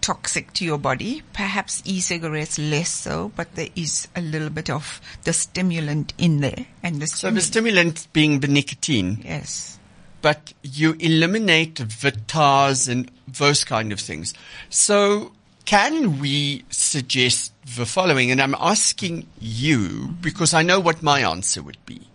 toxic 0.00 0.52
to 0.54 0.64
your 0.64 0.78
body. 0.78 1.22
Perhaps 1.32 1.82
e-cigarettes 1.84 2.58
less 2.58 2.88
so, 2.90 3.32
but 3.36 3.54
there 3.56 3.68
is 3.76 4.08
a 4.16 4.20
little 4.22 4.48
bit 4.50 4.70
of 4.70 5.00
the 5.24 5.32
stimulant 5.32 6.14
in 6.18 6.40
there, 6.40 6.66
and 6.82 7.02
the 7.02 7.06
So 7.06 7.30
the 7.30 7.40
stimulant. 7.40 7.98
stimulant 7.98 8.12
being 8.12 8.40
the 8.40 8.48
nicotine. 8.48 9.22
yes. 9.24 9.76
but 10.22 10.52
you 10.62 10.94
eliminate 10.98 11.76
the 12.02 12.12
tars 12.26 12.88
and 12.88 13.10
those 13.26 13.64
kind 13.64 13.90
of 13.90 13.98
things. 13.98 14.34
So 14.68 15.32
can 15.70 16.18
we 16.18 16.64
suggest 16.68 17.52
the 17.76 17.86
following? 17.86 18.32
And 18.32 18.42
I'm 18.42 18.56
asking 18.58 19.28
you 19.38 20.16
because 20.20 20.52
I 20.52 20.64
know 20.64 20.80
what 20.80 21.00
my 21.00 21.20
answer 21.20 21.62
would 21.62 21.78
be. 21.86 22.08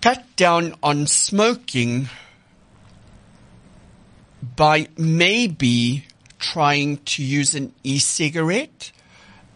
Cut 0.00 0.24
down 0.36 0.76
on 0.80 1.08
smoking 1.08 2.08
by 4.54 4.86
maybe 4.96 6.06
trying 6.38 6.98
to 6.98 7.24
use 7.24 7.56
an 7.56 7.74
e-cigarette 7.82 8.92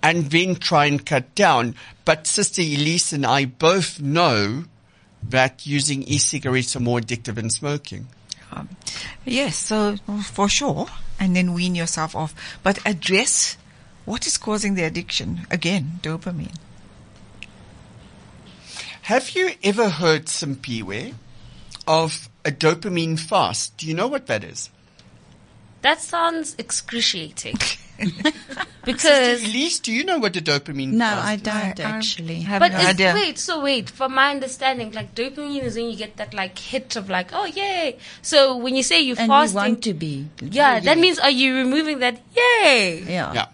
and 0.03 0.33
then 0.33 0.57
try 0.57 0.87
and 0.87 1.07
cut 1.07 1.33
down. 1.37 1.77
But 2.05 2.27
Sister 2.27 2.63
Elize 2.63 3.13
and 3.13 3.25
I 3.25 3.45
both 3.45 4.01
know 4.01 4.65
that 5.23 5.65
using 5.65 6.03
e-cigarettes 6.03 6.75
are 6.75 6.81
more 6.81 6.99
addictive 6.99 7.37
than 7.37 7.51
smoking. 7.51 8.09
Um, 8.53 8.69
yes, 9.25 9.57
so 9.57 9.97
for 10.25 10.49
sure, 10.49 10.87
and 11.19 11.35
then 11.35 11.55
wean 11.55 11.75
yourself 11.75 12.15
off, 12.15 12.35
but 12.63 12.79
address 12.87 13.57
what 14.05 14.27
is 14.27 14.37
causing 14.37 14.75
the 14.75 14.83
addiction. 14.83 15.47
Again, 15.51 16.01
dopamine. 16.03 16.57
Have 19.03 19.31
you 19.31 19.53
ever 19.65 19.89
heard 19.89 20.27
Simpiwe 20.27 21.15
of 21.87 22.29
a 22.45 22.51
dopamine 22.51 23.19
fast? 23.19 23.77
Do 23.77 23.87
you 23.87 23.95
know 23.95 24.07
what 24.07 24.27
that 24.27 24.45
is? 24.45 24.71
That 25.83 26.01
sounds 26.01 26.55
excruciating. 26.59 27.57
because 28.85 29.43
Elize, 29.45 29.81
do 29.81 29.93
you 29.93 30.05
know 30.05 30.19
what 30.19 30.37
a 30.37 30.41
dopamine 30.41 30.93
No, 30.93 31.07
I 31.07 31.35
is? 31.35 31.43
don't 31.43 31.55
I- 31.55 31.75
I 31.85 31.91
actually. 31.97 32.41
have 32.41 32.61
But 32.61 32.73
no 32.73 32.79
is, 32.79 32.87
idea. 32.87 33.15
wait, 33.15 33.39
so 33.39 33.63
wait, 33.63 33.91
from 33.91 34.15
my 34.15 34.31
understanding, 34.31 34.91
like 34.93 35.15
dopamine 35.15 35.63
is 35.63 35.77
when 35.77 35.91
you 35.91 35.97
get 35.97 36.17
that 36.17 36.35
like 36.35 36.59
hit 36.59 36.97
of 36.97 37.09
like, 37.11 37.29
oh 37.33 37.45
yay. 37.47 37.99
So 38.23 38.57
when 38.57 38.75
you 38.77 38.83
say 38.83 39.01
you're 39.01 39.19
and 39.19 39.29
fasting, 39.29 39.57
you 39.61 39.69
want 39.73 39.85
to 39.85 39.95
be. 39.95 40.27
yeah, 40.41 40.81
that 40.81 40.99
means 40.99 41.19
are 41.19 41.31
you 41.31 41.55
removing 41.57 41.99
that 42.01 42.21
yay? 42.35 43.05
Yeah. 43.07 43.33
Yeah. 43.35 43.47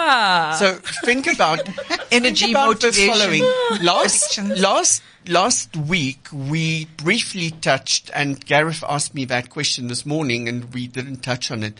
Ah. 0.00 0.56
So 0.58 0.74
think 1.04 1.26
about 1.26 1.68
Energy, 2.12 2.46
think 2.46 2.56
about 2.56 2.66
motivation. 2.68 3.08
following. 3.12 3.42
Last 3.84 4.38
last 4.38 5.02
last 5.26 5.76
week 5.76 6.28
we 6.32 6.84
briefly 6.96 7.50
touched, 7.50 8.10
and 8.14 8.44
Gareth 8.44 8.84
asked 8.88 9.12
me 9.14 9.24
that 9.26 9.50
question 9.50 9.88
this 9.88 10.06
morning, 10.06 10.48
and 10.48 10.72
we 10.72 10.86
didn't 10.86 11.22
touch 11.22 11.50
on 11.50 11.62
it. 11.64 11.74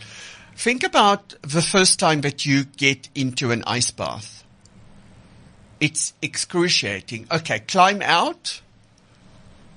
Think 0.55 0.83
about 0.83 1.35
the 1.41 1.61
first 1.61 1.97
time 1.99 2.19
that 2.21 2.45
you 2.45 2.65
get 2.65 3.07
into 3.15 3.51
an 3.51 3.63
ice 3.65 3.91
bath. 3.91 4.43
It's 5.79 6.11
excruciating. 6.21 7.27
Okay, 7.31 7.59
climb 7.59 8.01
out, 8.01 8.59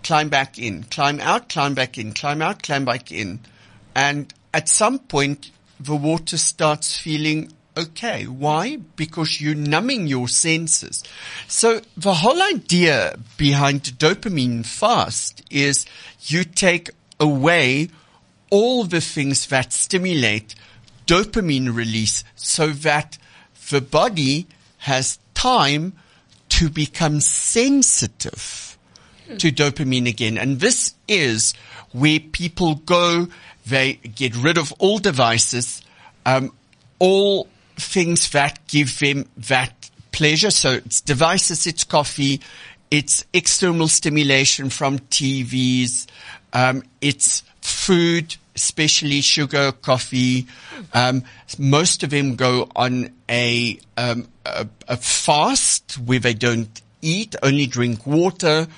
climb 0.02 0.28
back 0.28 0.58
in, 0.58 0.82
climb 0.82 1.20
out, 1.20 1.48
climb 1.48 1.74
back 1.74 1.96
in, 1.96 2.12
climb 2.12 2.42
out, 2.42 2.64
climb 2.64 2.84
back 2.84 3.12
in. 3.12 3.38
And 3.94 4.34
at 4.52 4.68
some 4.68 4.98
point, 4.98 5.52
the 5.78 5.94
water 5.94 6.36
starts 6.36 6.96
feeling 6.98 7.52
okay. 7.76 8.26
Why? 8.26 8.76
Because 8.96 9.40
you're 9.40 9.54
numbing 9.54 10.06
your 10.06 10.28
senses. 10.28 11.02
So 11.48 11.80
the 11.96 12.14
whole 12.14 12.42
idea 12.42 13.18
behind 13.36 13.82
dopamine 13.98 14.64
fast 14.64 15.42
is 15.50 15.86
you 16.20 16.44
take 16.44 16.90
away 17.18 17.88
all 18.50 18.84
the 18.84 19.00
things 19.00 19.46
that 19.46 19.72
stimulate 19.72 20.54
dopamine 21.06 21.74
release 21.74 22.24
so 22.36 22.68
that 22.68 23.18
the 23.70 23.80
body 23.80 24.46
has 24.78 25.18
time 25.34 25.94
to 26.48 26.68
become 26.68 27.20
sensitive 27.20 28.76
to 29.38 29.50
dopamine 29.50 30.08
again. 30.08 30.36
And 30.36 30.60
this 30.60 30.94
is 31.08 31.54
where 31.92 32.20
people 32.20 32.76
go, 32.76 33.28
they 33.66 33.94
get 33.94 34.36
rid 34.36 34.58
of 34.58 34.72
all 34.78 34.98
devices, 34.98 35.82
um, 36.26 36.52
all 36.98 37.48
things 37.82 38.30
that 38.30 38.66
give 38.66 38.98
them 38.98 39.26
that 39.36 39.90
pleasure. 40.12 40.50
So 40.50 40.72
it's 40.72 41.00
devices, 41.00 41.66
it's 41.66 41.84
coffee, 41.84 42.40
it's 42.90 43.24
external 43.32 43.88
stimulation 43.88 44.70
from 44.70 44.98
TVs, 44.98 46.06
um, 46.52 46.82
it's 47.00 47.42
food, 47.60 48.36
especially 48.54 49.22
sugar, 49.22 49.72
coffee. 49.72 50.46
Um, 50.92 51.24
most 51.58 52.02
of 52.02 52.10
them 52.10 52.36
go 52.36 52.68
on 52.76 53.10
a, 53.28 53.78
um, 53.96 54.28
a, 54.44 54.66
a 54.88 54.96
fast 54.96 55.94
where 55.94 56.18
they 56.18 56.34
don't 56.34 56.82
eat, 57.00 57.34
only 57.42 57.66
drink 57.66 58.06
water. 58.06 58.68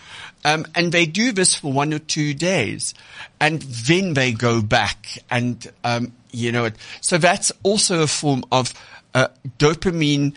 Um, 0.44 0.66
and 0.74 0.92
they 0.92 1.06
do 1.06 1.32
this 1.32 1.54
for 1.54 1.72
one 1.72 1.94
or 1.94 1.98
two 1.98 2.34
days 2.34 2.92
and 3.40 3.62
then 3.62 4.12
they 4.12 4.32
go 4.32 4.60
back 4.60 5.18
and, 5.30 5.66
um, 5.84 6.12
you 6.32 6.52
know, 6.52 6.68
so 7.00 7.16
that's 7.16 7.50
also 7.62 8.02
a 8.02 8.06
form 8.06 8.44
of, 8.52 8.74
uh, 9.14 9.28
dopamine, 9.58 10.34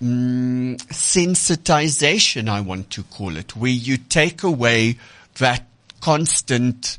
mm, 0.00 0.76
sensitization, 0.88 2.48
I 2.48 2.60
want 2.60 2.90
to 2.90 3.02
call 3.02 3.36
it, 3.36 3.56
where 3.56 3.70
you 3.70 3.96
take 3.96 4.42
away 4.42 4.98
that 5.38 5.66
constant, 6.00 6.98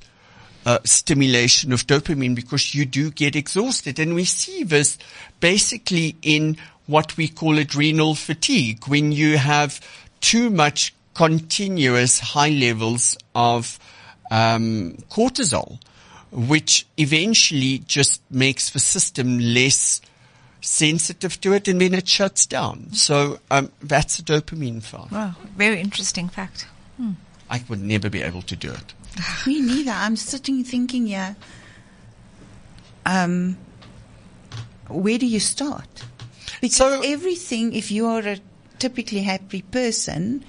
uh, 0.65 0.79
stimulation 0.83 1.71
of 1.71 1.87
dopamine 1.87 2.35
because 2.35 2.75
you 2.75 2.85
do 2.85 3.09
get 3.09 3.35
exhausted. 3.35 3.99
And 3.99 4.13
we 4.13 4.25
see 4.25 4.63
this 4.63 4.97
basically 5.39 6.17
in 6.21 6.57
what 6.87 7.15
we 7.15 7.29
call 7.29 7.57
adrenal 7.57 8.15
fatigue 8.15 8.85
when 8.87 9.11
you 9.13 9.37
have 9.37 9.79
too 10.19 10.49
much 10.49 10.93
continuous 11.13 12.19
high 12.19 12.49
levels 12.49 13.17
of 13.33 13.79
um, 14.29 14.97
cortisol, 15.09 15.79
which 16.31 16.85
eventually 16.97 17.79
just 17.79 18.21
makes 18.29 18.69
the 18.71 18.79
system 18.79 19.39
less 19.39 20.01
sensitive 20.61 21.39
to 21.41 21.53
it 21.53 21.67
and 21.67 21.79
then 21.81 21.93
it 21.93 22.07
shuts 22.07 22.45
down. 22.45 22.91
So 22.93 23.39
um, 23.51 23.71
that's 23.81 24.19
a 24.19 24.23
dopamine 24.23 24.81
fast. 24.83 25.11
Wow, 25.11 25.35
very 25.55 25.79
interesting 25.79 26.29
fact. 26.29 26.67
I 27.49 27.63
would 27.69 27.81
never 27.81 28.09
be 28.09 28.21
able 28.21 28.41
to 28.41 28.55
do 28.55 28.71
it. 28.71 28.93
Me 29.47 29.61
neither. 29.61 29.91
I'm 29.91 30.15
sitting 30.17 30.63
thinking, 30.63 31.07
yeah. 31.07 31.35
Um, 33.05 33.57
where 34.89 35.17
do 35.17 35.25
you 35.25 35.39
start? 35.39 36.03
Because 36.61 36.77
So- 36.77 37.01
everything, 37.01 37.73
if 37.73 37.91
you 37.91 38.07
are 38.07 38.19
a 38.19 38.39
typically 38.79 39.21
happy 39.21 39.61
person, 39.61 40.43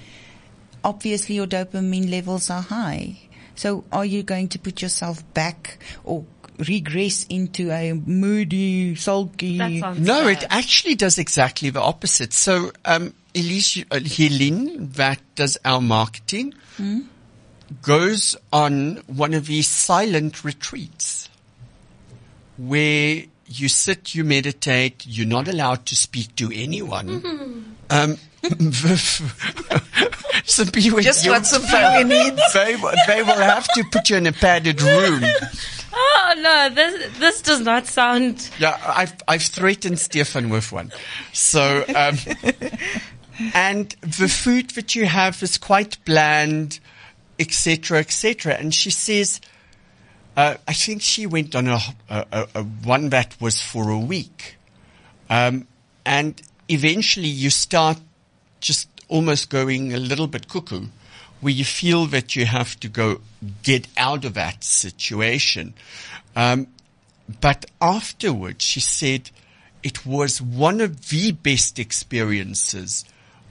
obviously 0.83 1.37
your 1.37 1.47
dopamine 1.47 2.11
levels 2.11 2.51
are 2.51 2.63
high. 2.63 3.21
So 3.55 3.85
are 3.93 4.05
you 4.05 4.23
going 4.23 4.49
to 4.49 4.59
put 4.59 4.83
yourself 4.83 5.23
back 5.35 5.79
or 6.05 6.25
regress 6.67 7.25
into 7.29 7.71
a 7.71 7.93
moody, 7.93 8.95
sulky? 8.95 9.59
No, 9.59 9.81
sad. 10.25 10.27
it 10.29 10.45
actually 10.51 10.95
does 10.97 11.19
exactly 11.19 11.71
the 11.71 11.81
opposite. 11.81 12.33
So, 12.33 12.73
um, 12.85 13.15
Elize, 13.35 13.77
you- 13.77 13.85
uh, 13.91 14.01
Helene, 14.01 14.89
that 14.93 15.21
does 15.35 15.57
our 15.65 15.81
marketing, 15.81 16.55
goes 17.83 18.37
on 18.53 18.97
one 19.07 19.35
of 19.35 19.47
these 19.47 19.69
silent 19.69 20.43
retreats 20.45 21.29
where 22.57 23.23
you 23.47 23.69
sit, 23.69 24.15
you 24.15 24.25
meditate, 24.25 25.05
you're 25.07 25.27
not 25.27 25.49
allowed 25.49 25.87
to 25.87 25.95
speak 25.97 26.35
to 26.37 26.51
anyone. 26.55 27.77
Um, 27.91 28.17
simply 30.45 30.91
when 30.91 31.03
Just 31.03 31.25
you- 31.25 31.31
what 31.33 31.47
Sophia 31.47 32.05
needs. 32.05 32.41
They, 32.53 32.75
they 33.07 33.23
will 33.23 33.37
have 33.37 33.67
to 33.75 33.85
put 33.85 34.11
you 34.11 34.17
in 34.17 34.27
a 34.27 34.33
padded 34.33 34.81
room. 34.83 35.23
Oh 35.93 36.35
no, 36.37 36.69
this 36.75 37.19
this 37.19 37.43
does 37.43 37.61
not 37.61 37.87
sound. 37.87 38.51
Yeah, 38.59 38.79
I've 38.85 39.15
I've 39.27 39.43
threatened 39.43 39.99
Stefan 39.99 40.51
with 40.51 40.71
one. 40.73 40.93
So, 41.33 41.85
um, 41.95 42.17
and 43.55 43.91
the 44.01 44.29
food 44.29 44.71
that 44.71 44.95
you 44.95 45.07
have 45.07 45.43
is 45.43 45.59
quite 45.59 46.03
bland, 46.05 46.81
etc., 47.39 48.01
etc. 48.01 48.55
And 48.55 48.75
she 48.75 48.91
says, 48.91 49.41
uh, 50.37 50.57
I 50.67 50.73
think 50.73 51.03
she 51.03 51.27
went 51.27 51.55
on 51.55 51.69
a, 51.69 51.81
a, 52.09 52.49
a, 52.55 52.63
one 52.63 53.09
that 53.11 53.37
was 53.41 53.61
for 53.61 53.91
a 53.91 53.99
week, 53.99 54.57
um, 55.31 55.67
and 56.05 56.41
eventually 56.69 57.29
you 57.29 57.51
start 57.51 57.99
just 58.61 58.89
almost 59.09 59.51
going 59.51 59.95
a 59.95 59.99
little 59.99 60.27
bit 60.27 60.49
cuckoo, 60.49 60.87
where 61.41 61.53
you 61.53 61.65
feel 61.65 62.07
that 62.07 62.35
you 62.37 62.47
have 62.47 62.79
to 62.81 62.89
go 62.89 63.21
get 63.63 63.87
out 63.97 64.25
of 64.25 64.35
that 64.35 64.65
situation. 64.65 65.75
Um, 66.35 66.67
but 67.41 67.67
afterwards, 67.81 68.65
she 68.65 68.81
said 68.81 69.31
it 69.83 70.05
was 70.05 70.43
one 70.43 70.81
of 70.81 71.09
the 71.09 71.33
best 71.33 71.79
experiences 71.79 73.05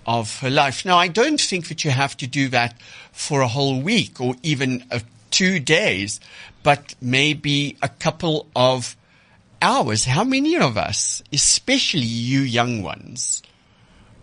of 0.05 0.39
her 0.39 0.49
life. 0.49 0.85
Now, 0.85 0.97
I 0.97 1.07
don't 1.07 1.39
think 1.39 1.67
that 1.67 1.83
you 1.83 1.91
have 1.91 2.15
to 2.17 2.27
do 2.27 2.49
that 2.49 2.79
for 3.11 3.41
a 3.41 3.47
whole 3.47 3.81
week 3.81 4.19
or 4.19 4.35
even 4.43 4.85
uh, 4.89 4.99
two 5.31 5.59
days, 5.59 6.19
but 6.63 6.95
maybe 7.01 7.77
a 7.81 7.89
couple 7.89 8.47
of 8.55 8.95
hours. 9.61 10.05
How 10.05 10.23
many 10.23 10.57
of 10.57 10.77
us, 10.77 11.21
especially 11.31 12.05
you 12.05 12.41
young 12.41 12.83
ones, 12.83 13.43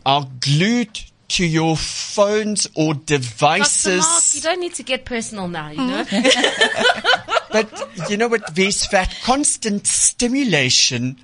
are 0.07 0.27
glued 0.41 1.01
to 1.35 1.45
your 1.45 1.77
phones 1.77 2.69
or 2.75 2.95
devices? 2.95 4.01
Mark, 4.01 4.23
you 4.35 4.41
don't 4.41 4.61
need 4.61 4.75
to 4.75 4.83
get 4.83 5.05
personal 5.05 5.49
now. 5.49 5.71
You 5.71 5.79
know. 5.79 6.05
Hmm. 6.05 7.21
But 7.55 8.11
you 8.11 8.17
know 8.17 8.27
what? 8.27 8.57
There's 8.57 8.89
that 8.89 9.15
constant 9.23 9.87
stimulation 9.87 11.21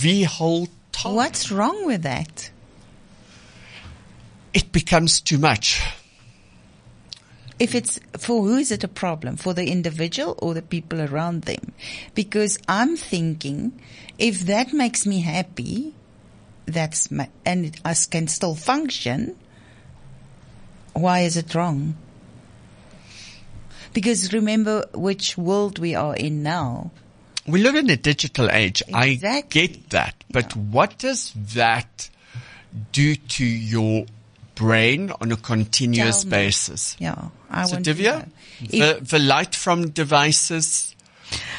the 0.00 0.24
whole 0.24 0.66
time. 0.90 1.14
What's 1.14 1.52
wrong 1.52 1.86
with 1.86 2.02
that? 2.02 2.50
It 4.52 4.72
becomes 4.72 5.20
too 5.20 5.38
much. 5.38 5.80
If 7.60 7.76
it's 7.76 8.00
for 8.18 8.42
who 8.42 8.56
is 8.56 8.72
it 8.72 8.82
a 8.82 8.88
problem? 8.88 9.36
For 9.36 9.54
the 9.54 9.70
individual 9.70 10.36
or 10.42 10.54
the 10.54 10.62
people 10.62 11.00
around 11.00 11.42
them? 11.42 11.72
Because 12.16 12.58
I'm 12.66 12.96
thinking 12.96 13.80
if 14.18 14.40
that 14.46 14.72
makes 14.72 15.06
me 15.06 15.20
happy, 15.20 15.94
that's 16.66 17.10
my, 17.10 17.28
and 17.44 17.76
I 17.84 17.94
can 18.10 18.28
still 18.28 18.54
function, 18.54 19.36
why 20.92 21.20
is 21.20 21.36
it 21.36 21.54
wrong? 21.54 21.96
Because 23.92 24.32
remember 24.32 24.86
which 24.92 25.38
world 25.38 25.78
we 25.78 25.94
are 25.94 26.16
in 26.16 26.42
now. 26.42 26.90
We 27.46 27.60
live 27.62 27.74
in 27.74 27.90
a 27.90 27.96
digital 27.96 28.50
age. 28.50 28.82
I 28.92 29.14
get 29.50 29.90
that. 29.90 30.14
But 30.30 30.56
what 30.56 30.98
does 30.98 31.32
that 31.54 32.10
do 32.92 33.14
to 33.14 33.44
your 33.44 34.06
brain 34.54 35.12
on 35.20 35.30
a 35.30 35.36
continuous 35.36 36.24
basis? 36.24 36.96
Yeah, 36.98 37.28
I 37.50 37.66
So 37.66 37.74
want 37.74 37.84
to 37.84 37.94
Dhivia, 37.94 38.28
the, 38.60 38.98
the 39.00 39.18
light 39.18 39.54
from 39.54 39.90
devices 39.90 40.96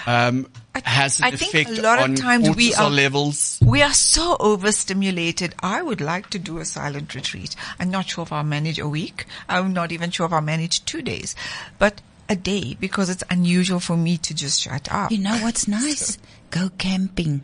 um, 0.07 0.47
has 0.83 1.19
an 1.19 1.25
I 1.25 1.31
think 1.31 1.53
effect 1.53 1.77
a 1.77 1.81
lot 1.81 1.99
of 1.99 2.03
on 2.05 2.15
times 2.15 2.55
we 2.55 2.73
are- 2.73 2.89
levels. 2.89 3.59
We 3.61 3.81
are 3.81 3.93
so 3.93 4.35
overstimulated. 4.39 5.55
I 5.59 5.81
would 5.81 6.01
like 6.01 6.29
to 6.31 6.39
do 6.39 6.57
a 6.59 6.65
silent 6.65 7.15
retreat. 7.15 7.55
I'm 7.79 7.89
not 7.89 8.09
sure 8.09 8.23
if 8.23 8.31
I'll 8.33 8.43
manage 8.43 8.79
a 8.79 8.88
week. 8.89 9.25
I'm 9.47 9.73
not 9.73 9.91
even 9.91 10.11
sure 10.11 10.25
if 10.25 10.33
I'll 10.33 10.41
manage 10.41 10.83
two 10.85 11.01
days, 11.01 11.35
but 11.79 12.01
a 12.27 12.35
day 12.35 12.75
because 12.79 13.09
it's 13.09 13.23
unusual 13.29 13.79
for 13.79 13.95
me 13.95 14.17
to 14.17 14.33
just 14.33 14.59
shut 14.61 14.91
up. 14.91 15.11
You 15.11 15.19
know 15.19 15.38
what's 15.38 15.67
nice? 15.67 16.17
Go 16.49 16.69
camping. 16.77 17.43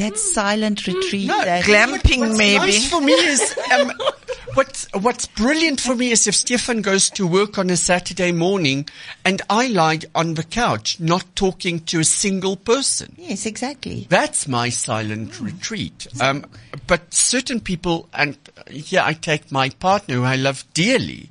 That 0.00 0.16
silent 0.16 0.86
retreat. 0.86 1.26
No, 1.26 1.44
that 1.44 1.64
glamping 1.64 2.20
What's 2.20 2.38
maybe. 2.38 2.58
nice 2.58 2.88
for 2.88 3.02
me 3.02 3.12
is 3.12 3.54
um, 3.70 3.92
what's 4.54 4.88
what's 4.94 5.26
brilliant 5.26 5.78
for 5.78 5.94
me 5.94 6.10
is 6.10 6.26
if 6.26 6.34
Stefan 6.34 6.80
goes 6.80 7.10
to 7.10 7.26
work 7.26 7.58
on 7.58 7.68
a 7.68 7.76
Saturday 7.76 8.32
morning 8.32 8.88
and 9.26 9.42
I 9.50 9.66
lie 9.66 10.00
on 10.14 10.34
the 10.34 10.42
couch, 10.42 10.98
not 11.00 11.26
talking 11.36 11.80
to 11.80 12.00
a 12.00 12.04
single 12.04 12.56
person. 12.56 13.14
Yes, 13.18 13.44
exactly. 13.44 14.06
That's 14.08 14.48
my 14.48 14.70
silent 14.70 15.38
retreat. 15.38 16.06
Um, 16.18 16.46
but 16.86 17.12
certain 17.12 17.60
people, 17.60 18.08
and 18.14 18.38
here 18.70 19.02
I 19.04 19.12
take 19.12 19.52
my 19.52 19.68
partner, 19.68 20.14
who 20.14 20.24
I 20.24 20.36
love 20.36 20.64
dearly, 20.72 21.28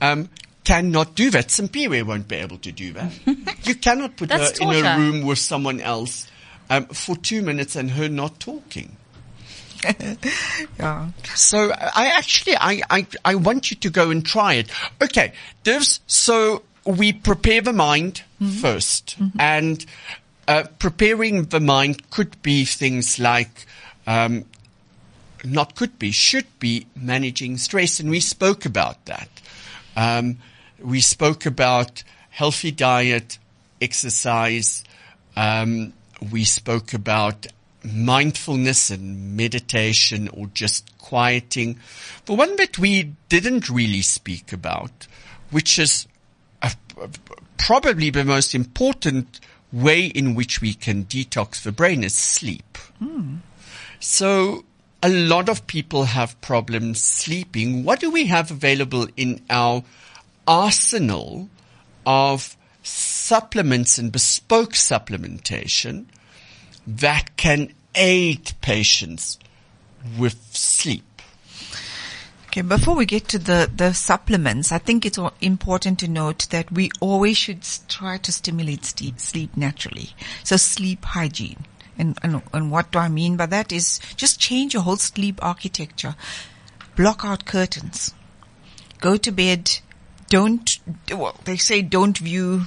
um, 0.00 0.30
cannot 0.64 1.14
do 1.14 1.28
that. 1.32 1.48
Simpiwe 1.48 2.04
won't 2.04 2.26
be 2.26 2.36
able 2.36 2.56
to 2.56 2.72
do 2.72 2.94
that. 2.94 3.12
you 3.64 3.74
cannot 3.74 4.16
put 4.16 4.30
That's 4.30 4.58
her 4.60 4.72
in 4.72 4.86
a 4.86 4.96
room 4.96 5.26
with 5.26 5.38
someone 5.38 5.82
else 5.82 6.26
um, 6.70 6.86
for 6.86 7.16
two 7.16 7.42
minutes 7.42 7.76
and 7.76 7.92
her 7.92 8.08
not 8.08 8.40
talking. 8.40 8.96
Yeah. 10.78 11.10
So 11.34 11.72
I 11.72 12.12
actually, 12.16 12.56
I, 12.56 12.82
I, 12.90 13.06
I 13.24 13.34
want 13.36 13.70
you 13.70 13.76
to 13.78 13.90
go 13.90 14.10
and 14.10 14.24
try 14.24 14.54
it. 14.54 14.70
Okay, 15.02 15.32
Divs, 15.64 16.00
so 16.06 16.62
we 16.84 17.12
prepare 17.12 17.60
the 17.60 17.72
mind 17.72 18.22
1st 18.42 19.32
and, 19.38 19.84
uh, 20.46 20.64
preparing 20.78 21.44
the 21.44 21.60
mind 21.60 22.10
could 22.10 22.40
be 22.42 22.64
things 22.64 23.18
like, 23.18 23.66
um, 24.06 24.44
not 25.44 25.74
could 25.74 25.98
be, 25.98 26.10
should 26.10 26.46
be 26.58 26.86
managing 26.96 27.58
stress. 27.58 28.00
And 28.00 28.10
we 28.10 28.20
spoke 28.20 28.64
about 28.64 29.04
that. 29.06 29.28
Um, 29.96 30.38
we 30.80 31.00
spoke 31.00 31.44
about 31.44 32.02
healthy 32.30 32.70
diet, 32.70 33.38
exercise. 33.80 34.84
Um, 35.36 35.92
we 36.20 36.44
spoke 36.44 36.92
about 36.92 37.46
mindfulness 37.84 38.90
and 38.90 39.36
meditation 39.36 40.28
or 40.28 40.48
just 40.48 40.96
quieting. 40.98 41.78
The 42.26 42.34
one 42.34 42.56
that 42.56 42.78
we 42.78 43.14
didn't 43.28 43.70
really 43.70 44.02
speak 44.02 44.52
about, 44.52 45.06
which 45.50 45.78
is 45.78 46.06
a, 46.62 46.72
probably 47.56 48.10
the 48.10 48.24
most 48.24 48.54
important 48.54 49.40
way 49.72 50.06
in 50.06 50.34
which 50.34 50.60
we 50.60 50.74
can 50.74 51.04
detox 51.04 51.62
the 51.62 51.72
brain 51.72 52.02
is 52.02 52.14
sleep. 52.14 52.76
Hmm. 52.98 53.36
So 54.00 54.64
a 55.02 55.08
lot 55.08 55.48
of 55.48 55.66
people 55.66 56.04
have 56.04 56.40
problems 56.40 57.02
sleeping. 57.02 57.84
What 57.84 58.00
do 58.00 58.10
we 58.10 58.26
have 58.26 58.50
available 58.50 59.08
in 59.16 59.42
our 59.48 59.84
arsenal 60.46 61.48
of 62.06 62.56
supplements 62.88 63.98
and 63.98 64.10
bespoke 64.10 64.72
supplementation 64.72 66.06
that 66.86 67.36
can 67.36 67.72
aid 67.94 68.52
patients 68.60 69.38
with 70.18 70.38
sleep? 70.54 71.04
Okay, 72.46 72.62
before 72.62 72.96
we 72.96 73.04
get 73.04 73.28
to 73.28 73.38
the, 73.38 73.70
the 73.74 73.92
supplements, 73.92 74.72
I 74.72 74.78
think 74.78 75.04
it's 75.04 75.18
important 75.42 75.98
to 75.98 76.08
note 76.08 76.48
that 76.50 76.72
we 76.72 76.90
always 77.00 77.36
should 77.36 77.62
try 77.88 78.16
to 78.16 78.32
stimulate 78.32 78.86
sleep, 78.86 79.20
sleep 79.20 79.54
naturally. 79.54 80.14
So 80.44 80.56
sleep 80.56 81.04
hygiene. 81.04 81.66
And, 81.98 82.16
and, 82.22 82.40
and 82.54 82.70
what 82.70 82.90
do 82.92 83.00
I 83.00 83.08
mean 83.08 83.36
by 83.36 83.46
that 83.46 83.70
is 83.70 84.00
just 84.16 84.40
change 84.40 84.72
your 84.72 84.84
whole 84.84 84.96
sleep 84.96 85.38
architecture. 85.42 86.14
Block 86.96 87.22
out 87.24 87.44
curtains. 87.44 88.14
Go 89.00 89.18
to 89.18 89.30
bed. 89.30 89.78
Don't, 90.28 90.78
well, 91.14 91.36
they 91.44 91.56
say 91.56 91.82
don't 91.82 92.16
view 92.16 92.62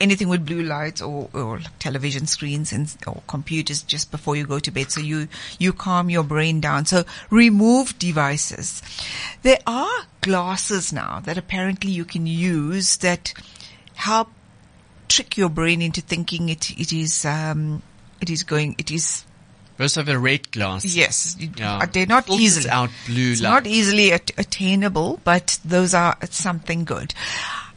anything 0.00 0.28
with 0.28 0.44
blue 0.44 0.62
lights 0.62 1.00
or, 1.00 1.28
or 1.32 1.60
television 1.78 2.26
screens 2.26 2.72
and 2.72 2.94
or 3.06 3.22
computers 3.26 3.82
just 3.82 4.10
before 4.10 4.36
you 4.36 4.46
go 4.46 4.58
to 4.58 4.70
bed. 4.70 4.90
So 4.90 5.00
you 5.00 5.28
you 5.58 5.72
calm 5.72 6.10
your 6.10 6.24
brain 6.24 6.60
down. 6.60 6.86
So 6.86 7.04
remove 7.30 7.98
devices. 7.98 8.82
There 9.42 9.58
are 9.66 10.06
glasses 10.20 10.92
now 10.92 11.20
that 11.20 11.38
apparently 11.38 11.90
you 11.92 12.04
can 12.04 12.26
use 12.26 12.96
that 12.98 13.32
help 13.94 14.28
trick 15.08 15.36
your 15.36 15.48
brain 15.50 15.80
into 15.82 16.00
thinking 16.00 16.48
it 16.48 16.70
it 16.78 16.92
is 16.92 17.24
um, 17.24 17.82
it 18.20 18.30
is 18.30 18.42
going 18.42 18.74
it 18.78 18.90
is 18.90 19.24
Those 19.76 19.98
are 19.98 20.02
the 20.04 20.18
red 20.18 20.50
glasses. 20.52 20.96
Yes, 20.96 21.36
Yeah. 21.38 21.78
uh, 21.82 21.86
they're 21.92 22.06
not 22.06 22.26
Filters 22.26 22.44
easily 22.44 22.70
out 22.70 22.90
blue 23.06 23.32
It's 23.32 23.40
light. 23.42 23.50
not 23.50 23.66
easily 23.66 24.12
at- 24.12 24.30
attainable, 24.38 25.20
but 25.24 25.58
those 25.64 25.94
are 25.94 26.16
something 26.30 26.84
good. 26.84 27.12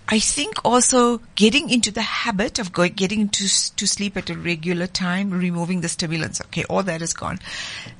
I 0.09 0.19
think 0.19 0.55
also 0.63 1.19
getting 1.35 1.69
into 1.69 1.91
the 1.91 2.01
habit 2.01 2.59
of 2.59 2.71
going, 2.71 2.93
getting 2.93 3.27
to 3.29 3.75
to 3.75 3.87
sleep 3.87 4.15
at 4.15 4.29
a 4.29 4.37
regular 4.37 4.87
time, 4.87 5.31
removing 5.31 5.81
the 5.81 5.89
stimulants. 5.89 6.39
Okay, 6.41 6.63
all 6.69 6.83
that 6.83 7.01
is 7.01 7.13
gone. 7.13 7.39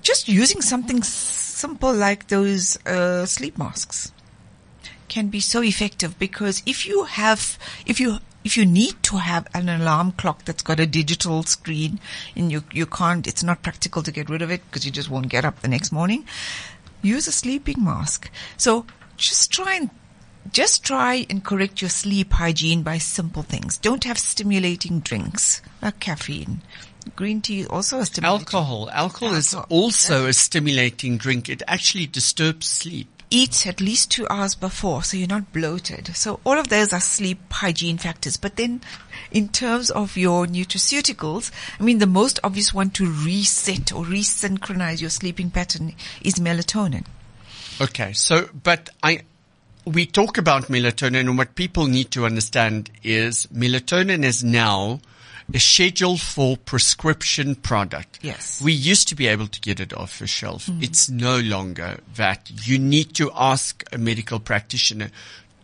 Just 0.01 0.29
using 0.29 0.61
something 0.61 1.03
simple 1.03 1.93
like 1.93 2.27
those 2.27 2.77
uh, 2.85 3.25
sleep 3.25 3.57
masks 3.57 4.13
can 5.09 5.27
be 5.27 5.39
so 5.39 5.61
effective 5.61 6.17
because 6.19 6.63
if 6.65 6.85
you 6.85 7.03
have, 7.05 7.57
if 7.85 7.99
you, 7.99 8.17
if 8.43 8.57
you 8.57 8.65
need 8.65 9.01
to 9.03 9.17
have 9.17 9.47
an 9.53 9.69
alarm 9.69 10.11
clock 10.13 10.45
that's 10.45 10.61
got 10.61 10.79
a 10.79 10.85
digital 10.85 11.43
screen 11.43 11.99
and 12.35 12.51
you, 12.51 12.63
you 12.71 12.85
can't, 12.85 13.25
it's 13.27 13.43
not 13.43 13.63
practical 13.63 14.03
to 14.03 14.11
get 14.11 14.29
rid 14.29 14.41
of 14.41 14.51
it 14.51 14.61
because 14.65 14.85
you 14.85 14.91
just 14.91 15.09
won't 15.09 15.29
get 15.29 15.45
up 15.45 15.61
the 15.61 15.67
next 15.67 15.91
morning, 15.91 16.25
use 17.01 17.27
a 17.27 17.31
sleeping 17.31 17.83
mask. 17.83 18.29
So 18.57 18.85
just 19.15 19.51
try 19.51 19.75
and 19.75 19.89
just 20.51 20.83
try 20.83 21.25
and 21.29 21.43
correct 21.43 21.81
your 21.81 21.89
sleep 21.89 22.33
hygiene 22.33 22.83
by 22.83 22.97
simple 22.97 23.43
things. 23.43 23.77
Don't 23.77 24.03
have 24.03 24.17
stimulating 24.17 24.99
drinks 24.99 25.61
like 25.81 25.99
caffeine. 25.99 26.61
Green 27.15 27.41
tea 27.41 27.65
also 27.65 27.99
a 27.99 28.05
stimulating. 28.05 28.39
Alcohol. 28.45 28.89
Alcohol 28.91 29.35
is 29.35 29.53
also 29.69 30.25
a 30.25 30.33
stimulating 30.33 31.17
drink. 31.17 31.47
It 31.49 31.63
actually 31.67 32.07
disturbs 32.07 32.67
sleep. 32.67 33.07
eat 33.29 33.67
at 33.67 33.81
least 33.81 34.11
two 34.11 34.27
hours 34.29 34.55
before 34.55 35.03
so 35.03 35.17
you're 35.17 35.27
not 35.27 35.51
bloated. 35.51 36.15
So 36.15 36.39
all 36.43 36.57
of 36.57 36.69
those 36.69 36.93
are 36.93 36.99
sleep 36.99 37.39
hygiene 37.51 37.97
factors. 37.97 38.37
But 38.37 38.55
then 38.55 38.81
in 39.31 39.49
terms 39.49 39.89
of 39.89 40.17
your 40.17 40.45
nutraceuticals, 40.45 41.51
I 41.79 41.83
mean, 41.83 41.99
the 41.99 42.07
most 42.07 42.39
obvious 42.43 42.73
one 42.73 42.89
to 42.91 43.05
reset 43.05 43.91
or 43.91 44.03
resynchronize 44.05 45.01
your 45.01 45.09
sleeping 45.09 45.51
pattern 45.51 45.93
is 46.21 46.35
melatonin. 46.35 47.05
Okay, 47.79 48.13
so, 48.13 48.49
but 48.63 48.89
I, 49.03 49.21
we 49.87 50.05
talk 50.05 50.37
about 50.37 50.63
melatonin 50.63 51.21
and 51.21 51.37
what 51.37 51.55
people 51.55 51.87
need 51.87 52.11
to 52.11 52.25
understand 52.25 52.91
is 53.03 53.47
melatonin 53.47 54.23
is 54.23 54.43
now 54.43 54.99
a 55.53 55.59
schedule 55.59 56.17
for 56.17 56.57
prescription 56.57 57.55
product. 57.55 58.19
Yes. 58.21 58.61
We 58.61 58.73
used 58.73 59.07
to 59.09 59.15
be 59.15 59.27
able 59.27 59.47
to 59.47 59.61
get 59.61 59.79
it 59.79 59.93
off 59.93 60.19
the 60.19 60.27
shelf. 60.27 60.65
Mm-hmm. 60.65 60.83
It's 60.83 61.09
no 61.09 61.39
longer 61.39 61.99
that. 62.15 62.51
You 62.67 62.77
need 62.77 63.15
to 63.15 63.31
ask 63.33 63.83
a 63.93 63.97
medical 63.97 64.39
practitioner 64.39 65.09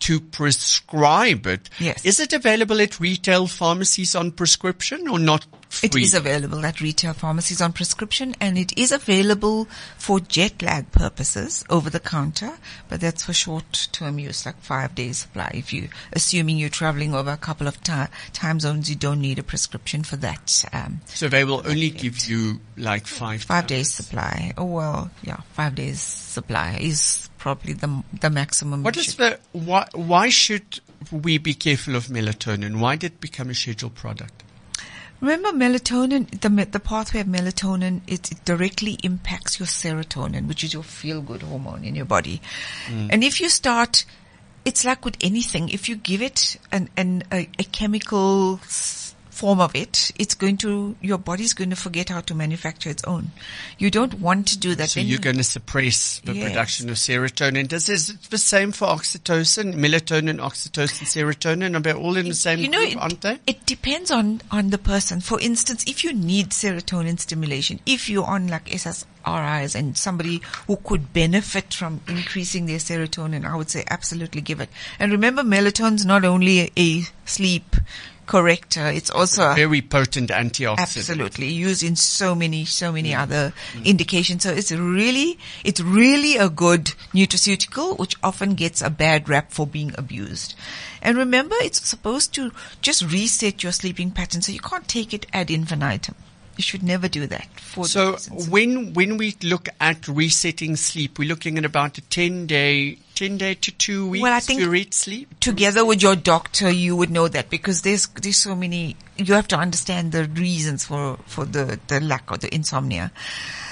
to 0.00 0.20
prescribe 0.20 1.46
it. 1.46 1.70
Yes. 1.78 2.04
Is 2.04 2.20
it 2.20 2.32
available 2.32 2.80
at 2.80 3.00
retail 3.00 3.46
pharmacies 3.46 4.14
on 4.14 4.32
prescription 4.32 5.08
or 5.08 5.18
not 5.18 5.46
It 5.82 5.92
free? 5.92 6.02
is 6.02 6.14
available 6.14 6.64
at 6.66 6.80
retail 6.80 7.14
pharmacies 7.14 7.60
on 7.62 7.72
prescription 7.72 8.34
and 8.40 8.58
it 8.58 8.76
is 8.78 8.92
available 8.92 9.66
for 9.96 10.20
jet 10.20 10.60
lag 10.62 10.90
purposes 10.92 11.64
over 11.70 11.88
the 11.90 12.00
counter, 12.00 12.52
but 12.88 13.00
that's 13.00 13.24
for 13.24 13.32
short 13.32 13.88
term 13.92 14.18
use, 14.18 14.44
like 14.44 14.60
five 14.60 14.94
days 14.94 15.18
supply. 15.18 15.50
If 15.54 15.72
you, 15.72 15.88
assuming 16.12 16.58
you're 16.58 16.68
traveling 16.68 17.14
over 17.14 17.30
a 17.30 17.36
couple 17.38 17.66
of 17.66 17.82
ti 17.82 18.04
time 18.32 18.60
zones, 18.60 18.90
you 18.90 18.96
don't 18.96 19.20
need 19.20 19.38
a 19.38 19.42
prescription 19.42 20.02
for 20.04 20.16
that. 20.16 20.64
Um, 20.72 21.00
so 21.06 21.28
they 21.28 21.44
will 21.44 21.62
only 21.66 21.90
give 21.90 22.26
you 22.26 22.60
like 22.76 23.06
five 23.06 23.42
five 23.44 23.66
days 23.66 23.90
supply. 23.90 24.52
Oh 24.58 24.64
well, 24.66 25.10
yeah, 25.22 25.40
five 25.52 25.74
days 25.76 26.00
supply 26.00 26.78
is 26.80 27.30
probably 27.44 27.74
the 27.74 28.02
the 28.20 28.30
maximum. 28.30 28.82
What 28.82 28.96
is 28.96 29.16
the 29.16 29.38
why? 29.52 29.86
Why 29.92 30.30
should 30.30 30.80
we 31.12 31.36
be 31.36 31.52
careful 31.52 31.94
of 31.94 32.06
melatonin? 32.06 32.80
Why 32.80 32.96
did 32.96 33.12
it 33.12 33.20
become 33.20 33.50
a 33.50 33.54
scheduled 33.54 33.94
product? 33.94 34.42
Remember 35.20 35.52
melatonin, 35.52 36.28
the, 36.40 36.48
the 36.64 36.80
pathway 36.80 37.20
of 37.20 37.26
melatonin, 37.26 38.00
it, 38.06 38.32
it 38.32 38.44
directly 38.44 38.98
impacts 39.02 39.58
your 39.58 39.66
serotonin, 39.66 40.48
which 40.48 40.64
is 40.64 40.74
your 40.74 40.82
feel 40.82 41.22
good 41.22 41.42
hormone 41.42 41.84
in 41.84 41.94
your 41.94 42.04
body. 42.04 42.40
Mm. 42.88 43.08
And 43.12 43.24
if 43.24 43.40
you 43.40 43.48
start, 43.48 44.04
it's 44.64 44.84
like 44.84 45.04
with 45.04 45.16
anything, 45.20 45.68
if 45.68 45.88
you 45.88 45.96
give 45.96 46.20
it 46.20 46.56
an, 46.72 46.90
an, 46.96 47.22
a, 47.32 47.48
a 47.58 47.64
chemical 47.64 48.60
form 49.34 49.60
of 49.60 49.74
it, 49.74 50.10
it's 50.18 50.34
going 50.34 50.56
to, 50.58 50.96
your 51.00 51.18
body's 51.18 51.52
going 51.52 51.70
to 51.70 51.76
forget 51.76 52.08
how 52.08 52.20
to 52.22 52.34
manufacture 52.34 52.88
its 52.90 53.04
own. 53.04 53.32
You 53.78 53.90
don't 53.90 54.20
want 54.20 54.46
to 54.48 54.58
do 54.58 54.74
that. 54.76 54.90
So 54.90 55.00
Then 55.00 55.08
you're 55.08 55.18
going 55.18 55.36
to 55.36 55.44
suppress 55.44 56.20
the 56.24 56.34
Yes. 56.34 56.48
production 56.48 56.88
of 56.88 56.96
serotonin. 56.96 57.68
Does 57.68 57.88
is 57.88 58.10
it 58.10 58.22
the 58.30 58.38
same 58.38 58.72
for 58.72 58.88
oxytocin, 58.88 59.74
melatonin, 59.74 60.38
oxytocin, 60.38 61.04
serotonin? 61.06 61.76
Are 61.76 61.80
they 61.80 61.92
all 61.92 62.16
in 62.16 62.28
the 62.28 62.34
same 62.34 62.60
you 62.60 62.68
know, 62.68 62.78
group, 62.78 62.92
it, 62.92 62.98
aren't 62.98 63.20
they? 63.20 63.38
it 63.46 63.66
depends 63.66 64.10
on, 64.10 64.40
on 64.50 64.70
the 64.70 64.78
person. 64.78 65.20
For 65.20 65.40
instance, 65.40 65.84
if 65.86 66.04
you 66.04 66.12
need 66.12 66.50
serotonin 66.50 67.18
stimulation, 67.20 67.80
if 67.86 68.08
you're 68.08 68.24
on 68.26 68.48
like 68.48 68.66
SSRIs 68.66 69.74
and 69.74 69.96
somebody 69.96 70.40
who 70.66 70.76
could 70.76 71.12
benefit 71.12 71.74
from 71.74 72.00
increasing 72.08 72.66
their 72.66 72.78
serotonin, 72.78 73.44
I 73.44 73.56
would 73.56 73.70
say 73.70 73.84
absolutely 73.90 74.40
give 74.40 74.60
it. 74.60 74.68
And 74.98 75.12
remember, 75.12 75.42
melatonin's 75.42 76.04
not 76.06 76.24
only 76.24 76.60
a, 76.60 76.70
a 76.76 77.02
sleep 77.24 77.76
corrector, 78.26 78.86
it's 78.86 79.10
also 79.10 79.50
a 79.50 79.54
Very 79.54 79.82
potent 79.82 80.30
antioxidant. 80.30 80.78
Absolutely. 80.78 81.48
Used 81.48 81.82
in 81.82 81.96
so 81.96 82.34
many, 82.34 82.64
so 82.64 82.92
many 82.92 83.14
other 83.14 83.52
indications. 83.84 84.42
So 84.42 84.50
it's 84.50 84.72
really, 84.72 85.38
it's 85.64 85.80
really 85.80 86.36
a 86.36 86.48
good 86.48 86.94
nutraceutical, 87.12 87.98
which 87.98 88.16
often 88.22 88.54
gets 88.54 88.82
a 88.82 88.90
bad 88.90 89.28
rap 89.28 89.52
for 89.52 89.66
being 89.66 89.94
abused. 89.96 90.54
And 91.02 91.18
remember, 91.18 91.56
it's 91.60 91.86
supposed 91.86 92.34
to 92.34 92.50
just 92.80 93.02
reset 93.02 93.62
your 93.62 93.72
sleeping 93.72 94.10
pattern. 94.10 94.42
So 94.42 94.52
you 94.52 94.60
can't 94.60 94.88
take 94.88 95.12
it 95.12 95.26
ad 95.32 95.50
infinitum. 95.50 96.14
You 96.56 96.62
should 96.62 96.82
never 96.84 97.08
do 97.08 97.26
that. 97.26 97.48
For 97.60 97.86
So 97.86 98.16
when 98.48 98.92
when 98.94 99.16
we 99.16 99.34
look 99.42 99.68
at 99.80 100.06
resetting 100.06 100.76
sleep, 100.76 101.18
we're 101.18 101.28
looking 101.28 101.58
at 101.58 101.64
about 101.64 101.98
a 101.98 102.00
ten 102.02 102.46
day, 102.46 102.98
ten 103.16 103.36
day 103.38 103.54
to 103.54 103.72
two 103.72 104.08
weeks 104.08 104.22
Well, 104.22 104.32
I 104.32 104.40
think- 104.40 104.60
to 104.60 104.86
sleep. 104.92 105.40
together 105.40 105.84
with 105.84 106.00
your 106.00 106.14
doctor, 106.14 106.70
you 106.70 106.94
would 106.94 107.10
know 107.10 107.26
that 107.28 107.50
because 107.50 107.82
there's 107.82 108.06
there's 108.22 108.36
so 108.36 108.54
many. 108.54 108.96
You 109.16 109.34
have 109.34 109.48
to 109.48 109.56
understand 109.56 110.12
the 110.12 110.24
reasons 110.26 110.84
for 110.84 111.18
for 111.26 111.44
the 111.44 111.80
the 111.88 112.00
lack 112.00 112.30
or 112.30 112.38
the 112.38 112.54
insomnia. 112.54 113.10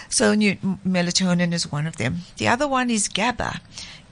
So 0.09 0.35
nu- 0.35 0.57
melatonin 0.87 1.53
is 1.55 1.71
one 1.71 1.87
of 1.87 1.97
them. 1.97 2.23
The 2.37 2.49
other 2.49 2.67
one 2.69 2.91
is 2.91 3.09
GABA. 3.09 3.61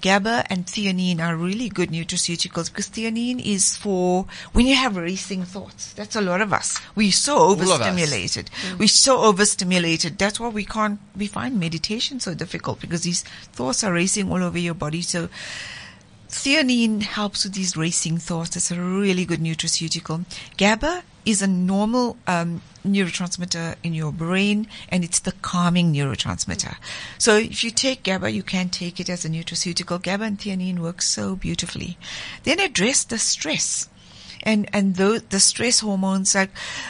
GABA 0.01 0.45
and 0.51 0.67
theanine 0.67 1.21
are 1.21 1.37
really 1.37 1.69
good 1.69 1.91
nutraceuticals 1.91 2.71
because 2.71 2.89
theanine 2.89 3.45
is 3.45 3.77
for 3.77 4.27
when 4.53 4.67
you 4.67 4.75
have 4.75 4.97
racing 4.97 5.45
thoughts. 5.45 5.93
That's 5.93 6.17
a 6.17 6.21
lot 6.21 6.41
of 6.41 6.53
us. 6.53 6.81
We're 6.95 7.13
so 7.13 7.39
overstimulated. 7.39 8.51
We're 8.79 8.89
so 8.89 9.23
overstimulated. 9.23 10.19
That's 10.19 10.41
why 10.41 10.49
we 10.49 10.65
can't, 10.65 11.01
we 11.17 11.27
find 11.27 11.61
meditation 11.61 12.21
so 12.21 12.35
difficult 12.35 12.81
because 12.81 13.03
these 13.03 13.23
thoughts 13.23 13.85
are 13.85 13.93
racing 13.93 14.31
all 14.31 14.43
over 14.43 14.59
your 14.59 14.75
body. 14.75 15.03
So 15.03 15.29
Theanine 16.31 17.03
helps 17.03 17.45
with 17.45 17.55
these 17.55 17.77
racing 17.77 18.19
thoughts. 18.19 18.55
It's 18.57 18.71
a 18.71 18.81
really 18.81 19.25
good 19.25 19.41
nutraceutical. 19.41 20.25
GABA 20.57 21.03
is 21.25 21.43
a 21.43 21.47
normal 21.47 22.17
um, 22.27 22.63
neurotransmitter 22.87 23.77
in 23.83 23.95
your 23.95 24.13
brain, 24.13 24.67
and 24.89 25.05
it's 25.05 25.21
the 25.21 25.33
calming 25.33 25.93
neurotransmitter. 25.93 26.77
So 27.19 27.37
if 27.37 27.63
you 27.63 27.71
take 27.71 28.03
GABA, 28.03 28.31
you 28.31 28.43
can 28.43 28.69
take 28.69 29.01
it 29.01 29.11
as 29.11 29.25
a 29.25 29.29
nutraceutical. 29.29 30.03
GABA 30.03 30.25
and 30.25 30.39
theanine 30.39 30.79
work 30.79 31.03
so 31.03 31.37
beautifully. 31.37 31.99
Then 32.45 32.61
address 32.61 33.05
the 33.05 33.19
stress. 33.19 33.89
And 34.43 34.71
and 34.73 34.97
the 34.97 35.39
stress 35.39 35.81
hormones 35.81 36.35
like, 36.35 36.49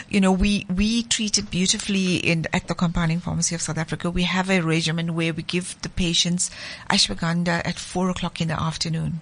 you 0.09 0.21
know, 0.21 0.31
we 0.31 0.65
we 0.73 1.03
treat 1.03 1.37
it 1.37 1.51
beautifully 1.51 2.15
in 2.15 2.45
at 2.53 2.69
the 2.69 2.73
compounding 2.73 3.19
pharmacy 3.19 3.55
of 3.55 3.61
South 3.61 3.77
Africa. 3.77 4.09
We 4.09 4.23
have 4.23 4.49
a 4.49 4.61
regimen 4.61 5.15
where 5.15 5.33
we 5.33 5.43
give 5.43 5.75
the 5.81 5.89
patients 5.89 6.49
ashwagandha 6.89 7.61
at 7.65 7.77
four 7.77 8.09
o'clock 8.09 8.39
in 8.39 8.47
the 8.47 8.57
afternoon, 8.57 9.19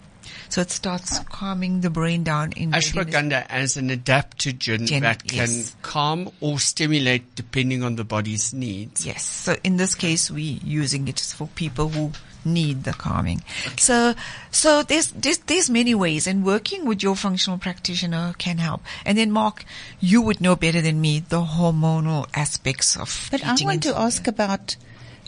so 0.50 0.62
it 0.62 0.72
starts 0.72 1.20
calming 1.20 1.82
the 1.82 1.90
brain 1.90 2.24
down 2.24 2.52
in 2.54 2.72
readiness. 2.72 2.92
Ashwagandha 2.92 3.46
as 3.50 3.78
an 3.78 3.90
adaptogen 3.90 4.88
Gen- 4.88 5.04
that 5.04 5.28
can 5.28 5.50
yes. 5.50 5.76
calm 5.82 6.32
or 6.42 6.60
stimulate 6.60 7.36
depending 7.36 7.84
on 7.84 7.96
the 7.96 8.04
body's 8.04 8.54
needs. 8.54 9.06
Yes. 9.06 9.24
So 9.26 9.56
in 9.64 9.78
this 9.78 9.96
case, 9.96 10.32
we 10.32 10.60
using 10.64 11.08
it 11.08 11.20
for 11.20 11.48
people 11.48 11.90
who 11.90 12.12
need 12.46 12.84
the 12.84 12.94
calming. 12.94 13.44
So, 13.78 14.14
so 14.52 14.84
there's, 14.84 15.08
there's, 15.08 15.40
there's 15.40 15.70
many 15.70 15.94
ways 15.94 16.28
and 16.28 16.46
working 16.46 16.86
with 16.86 17.04
your 17.04 17.16
functional 17.16 17.60
practitioner 17.60 18.34
can 18.38 18.58
help. 18.58 18.82
And 19.06 19.18
then 19.18 19.32
Mark, 19.32 19.66
you 20.00 20.22
would 20.22 20.42
know 20.42 20.56
better 20.56 20.82
than 20.82 21.02
me 21.02 21.20
the 21.20 21.42
hormonal 21.42 22.28
aspects 22.34 22.98
of 22.98 23.28
But 23.32 23.44
I 23.44 23.50
treating 23.50 23.68
want 23.68 23.84
to 23.84 23.98
ask 23.98 24.28
about 24.28 24.76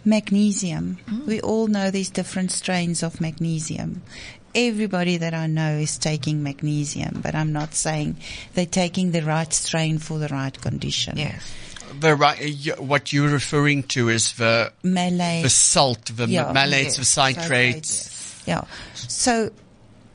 magnesium. 0.04 1.00
Mm. 1.06 1.26
We 1.26 1.42
all 1.42 1.68
know 1.68 1.92
these 1.92 2.10
different 2.10 2.52
strains 2.52 3.04
of 3.04 3.22
magnesium. 3.22 4.02
Everybody 4.54 5.18
that 5.18 5.34
I 5.34 5.48
know 5.48 5.78
is 5.78 5.98
taking 5.98 6.44
magnesium, 6.44 7.22
but 7.22 7.36
I'm 7.36 7.54
not 7.54 7.74
saying 7.74 8.18
they're 8.54 8.66
taking 8.66 9.12
the 9.12 9.22
right 9.22 9.52
strain 9.54 9.98
for 9.98 10.20
the 10.20 10.28
right 10.28 10.60
condition. 10.60 11.18
Yes. 11.18 11.54
The 12.00 12.16
right, 12.16 12.40
uh, 12.42 12.82
what 12.82 13.12
you're 13.12 13.30
referring 13.30 13.84
to 13.84 14.10
is 14.10 14.34
the 14.34 14.72
Malate. 14.84 15.44
the 15.44 15.50
salt, 15.50 16.06
the 16.06 16.28
Yeah, 16.28 16.52
malates, 16.54 16.98
the 16.98 17.04
citrates. 17.04 18.48
Yeah. 18.48 18.64
So 18.94 19.52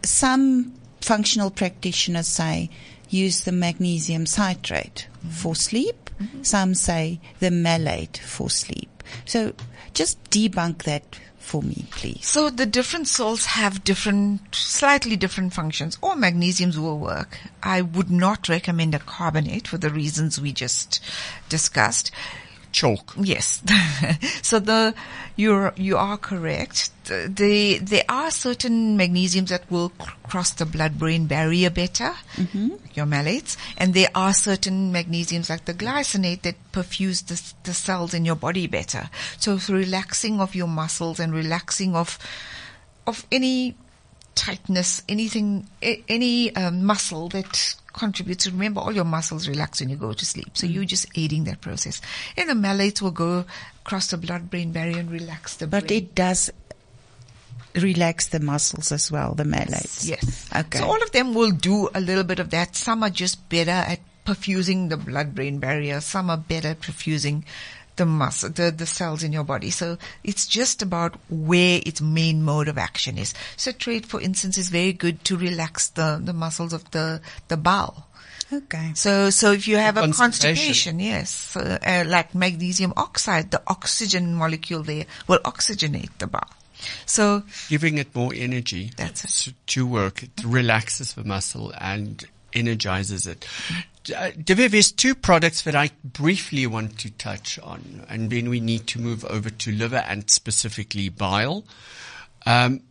some 0.03 0.73
functional 1.01 1.51
practitioners 1.51 2.27
say 2.27 2.71
use 3.09 3.45
the 3.45 3.53
magnesium 3.53 4.27
citrate 4.27 5.07
for 5.31 5.53
mm-hmm. 5.53 5.55
sleep. 5.55 6.11
Mm-hmm. 6.21 6.43
Some 6.43 6.75
say 6.75 7.21
the 7.41 7.51
malate 7.51 8.19
for 8.19 8.51
sleep. 8.51 9.03
So 9.25 9.53
just 9.95 10.23
debunk 10.31 10.85
that 10.85 11.05
for 11.47 11.63
me, 11.63 11.87
please. 11.93 12.27
So 12.27 12.51
the 12.51 12.67
different 12.67 13.07
salts 13.09 13.47
have 13.47 13.85
different, 13.85 14.55
slightly 14.55 15.17
different 15.17 15.55
functions. 15.55 15.97
All 16.03 16.17
magnesiums 16.17 16.77
will 16.77 16.99
work. 16.99 17.39
I 17.63 17.83
would 17.83 18.11
not 18.11 18.49
recommend 18.49 18.95
a 18.95 18.99
carbonate 18.99 19.69
for 19.69 19.79
the 19.79 19.91
reasons 19.91 20.41
we 20.41 20.53
just 20.53 21.01
discussed. 21.49 22.11
Chalk. 22.77 23.14
Yes. 23.18 23.62
so 24.43 24.59
the 24.59 24.95
you're 25.35 25.72
you 25.77 25.97
are 25.97 26.18
correct. 26.18 26.91
The, 27.05 27.27
the 27.35 27.79
there 27.79 28.05
are 28.07 28.31
certain 28.31 28.99
magnesiums 28.99 29.49
that 29.49 29.70
will 29.70 29.93
c- 29.99 30.12
cross 30.24 30.51
the 30.51 30.66
blood-brain 30.66 31.27
barrier 31.27 31.70
better, 31.70 32.12
your 32.93 33.07
malates, 33.07 33.57
and 33.79 33.95
there 33.95 34.11
are 34.14 34.35
certain 34.35 34.93
magnesiums 34.93 35.49
like 35.49 35.64
the 35.64 35.72
glycinate 35.72 36.43
that 36.43 36.57
perfuse 36.72 37.22
the, 37.22 37.41
the 37.62 37.72
cells 37.72 38.12
in 38.12 38.27
your 38.27 38.37
body 38.37 38.66
better. 38.66 39.09
So 39.39 39.57
through 39.57 39.79
relaxing 39.79 40.39
of 40.43 40.55
your 40.55 40.68
muscles 40.68 41.18
and 41.18 41.33
relaxing 41.33 41.97
of 41.97 42.18
of 43.07 43.24
any 43.33 43.74
tightness, 44.35 45.03
anything, 45.09 45.66
any 45.81 46.55
um, 46.55 46.85
muscle 46.85 47.31
that 47.31 47.74
contributes. 47.97 48.45
To 48.45 48.51
remember, 48.51 48.81
all 48.81 48.93
your 48.93 49.05
muscles 49.05 49.49
relax 49.49 49.81
when 49.81 49.89
you 49.89 49.97
go 49.97 50.13
to 50.13 50.25
sleep. 50.25 50.57
So 50.57 50.67
you're 50.67 50.85
just 50.85 51.07
aiding 51.17 51.45
that 51.45 51.61
process. 51.61 52.01
And 52.37 52.49
the 52.49 52.55
malates 52.55 53.03
will 53.03 53.11
go 53.11 53.45
across 53.85 54.09
the 54.09 54.17
blood-brain 54.17 54.73
barrier 54.73 54.99
and 54.99 55.11
relax 55.11 55.57
the 55.57 55.67
But 55.67 55.89
brain. 55.89 56.03
it 56.03 56.15
does 56.15 56.51
relax 57.75 58.29
the 58.29 58.41
muscles 58.41 58.93
as 58.93 59.11
well, 59.11 59.35
the 59.35 59.45
malates. 59.45 60.09
Yes. 60.09 60.49
Okay. 60.55 60.79
So 60.79 60.85
all 60.85 61.03
of 61.03 61.13
them 61.13 61.35
will 61.35 61.51
do 61.51 61.89
a 61.95 62.01
little 62.01 62.25
bit 62.25 62.39
of 62.39 62.51
that. 62.51 62.77
Some 62.77 63.03
are 63.03 63.11
just 63.11 63.49
better 63.49 63.71
at 63.71 64.01
perfusing 64.25 64.89
the 64.89 64.97
blood-brain 64.97 65.59
barrier. 65.59 66.01
Some 66.01 66.31
are 66.31 66.37
better 66.37 66.69
at 66.69 66.81
perfusing 66.81 67.45
the 67.97 68.07
muscle, 68.07 68.51
the, 68.51 68.71
the 68.71 68.87
cells 68.87 69.23
in 69.23 69.33
your 69.33 69.45
body. 69.45 69.71
So 69.71 69.99
it's 70.25 70.47
just 70.47 70.83
about 70.83 71.15
where 71.29 71.81
its 71.85 72.01
main 72.01 72.43
mode 72.43 72.69
of 72.69 72.79
action 72.79 73.19
is. 73.19 73.35
Citrate, 73.57 74.07
for 74.07 74.21
instance, 74.21 74.59
is 74.59 74.69
very 74.69 74.93
good 74.93 75.25
to 75.25 75.37
relax 75.37 75.89
the, 75.89 76.21
the 76.23 76.33
muscles 76.33 76.73
of 76.73 76.91
the, 76.93 77.21
the 77.49 77.57
bowel. 77.57 78.07
okay. 78.53 78.93
So, 78.95 79.31
so 79.31 79.53
if 79.53 79.67
you 79.67 79.77
have 79.77 79.97
a 79.97 80.03
Constipation. 80.03 80.55
constipation, 80.95 81.01
yes, 81.01 81.31
so, 81.31 81.61
uh, 81.61 82.05
like 82.07 82.35
magnesium 82.35 82.93
oxide, 82.97 83.51
the 83.51 83.63
oxygen 83.67 84.35
molecule 84.35 84.83
there 84.83 85.07
will 85.27 85.41
oxygenate 85.41 86.11
the 86.19 86.27
bowel. 86.27 86.51
So 87.07 87.43
Giving 87.69 87.97
it 87.99 88.15
more 88.15 88.33
energy. 88.35 88.93
That's 88.97 89.25
it. 89.25 89.31
to- 89.51 89.55
To 89.81 89.87
work. 89.87 90.23
It 90.23 90.45
relaxes 90.45 91.15
the 91.15 91.25
muscle 91.25 91.73
and 91.81 92.23
energizes 92.57 93.27
it. 93.27 93.47
Uh, 94.09 94.31
Dhivia, 94.31 94.71
there's 94.71 94.93
two 94.93 95.15
products 95.15 95.63
that 95.63 95.75
I 95.75 95.91
briefly 96.05 96.67
want 96.67 96.99
to 97.01 97.11
touch 97.11 97.59
on, 97.59 98.05
and 98.09 98.31
then 98.31 98.49
we 98.49 98.61
need 98.61 98.87
to 98.89 99.01
move 99.01 99.25
over 99.25 99.51
to 99.51 99.73
liver 99.73 100.05
and 100.09 100.31
specifically 100.31 101.09
bile. 101.09 101.65
Um, 102.45 102.83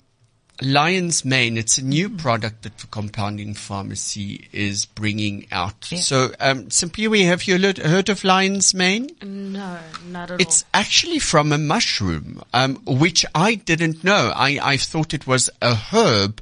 Lion's 0.62 1.26
Mane, 1.26 1.58
it's 1.58 1.78
a 1.78 1.84
new 1.84 2.10
product 2.10 2.64
that 2.64 2.78
the 2.78 2.88
compounding 2.88 3.54
pharmacy 3.54 4.48
is 4.54 4.86
bringing 4.86 5.48
out. 5.52 5.92
Yeah. 5.92 6.00
So, 6.00 6.32
um, 6.40 6.68
Simpiwe, 6.68 7.26
have 7.26 7.44
you 7.44 7.60
heard 7.60 7.78
heard 7.78 8.10
of 8.10 8.24
Lion's 8.24 8.74
Mane? 8.74 9.10
No, 9.22 9.80
not 10.08 10.32
at 10.32 10.32
all. 10.32 10.38
It's 10.40 10.64
actually 10.74 11.20
from 11.20 11.52
a 11.52 11.58
mushroom, 11.58 12.42
um, 12.54 12.76
which 12.86 13.26
I 13.36 13.56
didn't 13.56 14.04
know. 14.04 14.32
I, 14.34 14.60
I 14.62 14.78
thought 14.78 15.14
it 15.14 15.28
was 15.28 15.50
a 15.62 15.76
herb, 15.76 16.42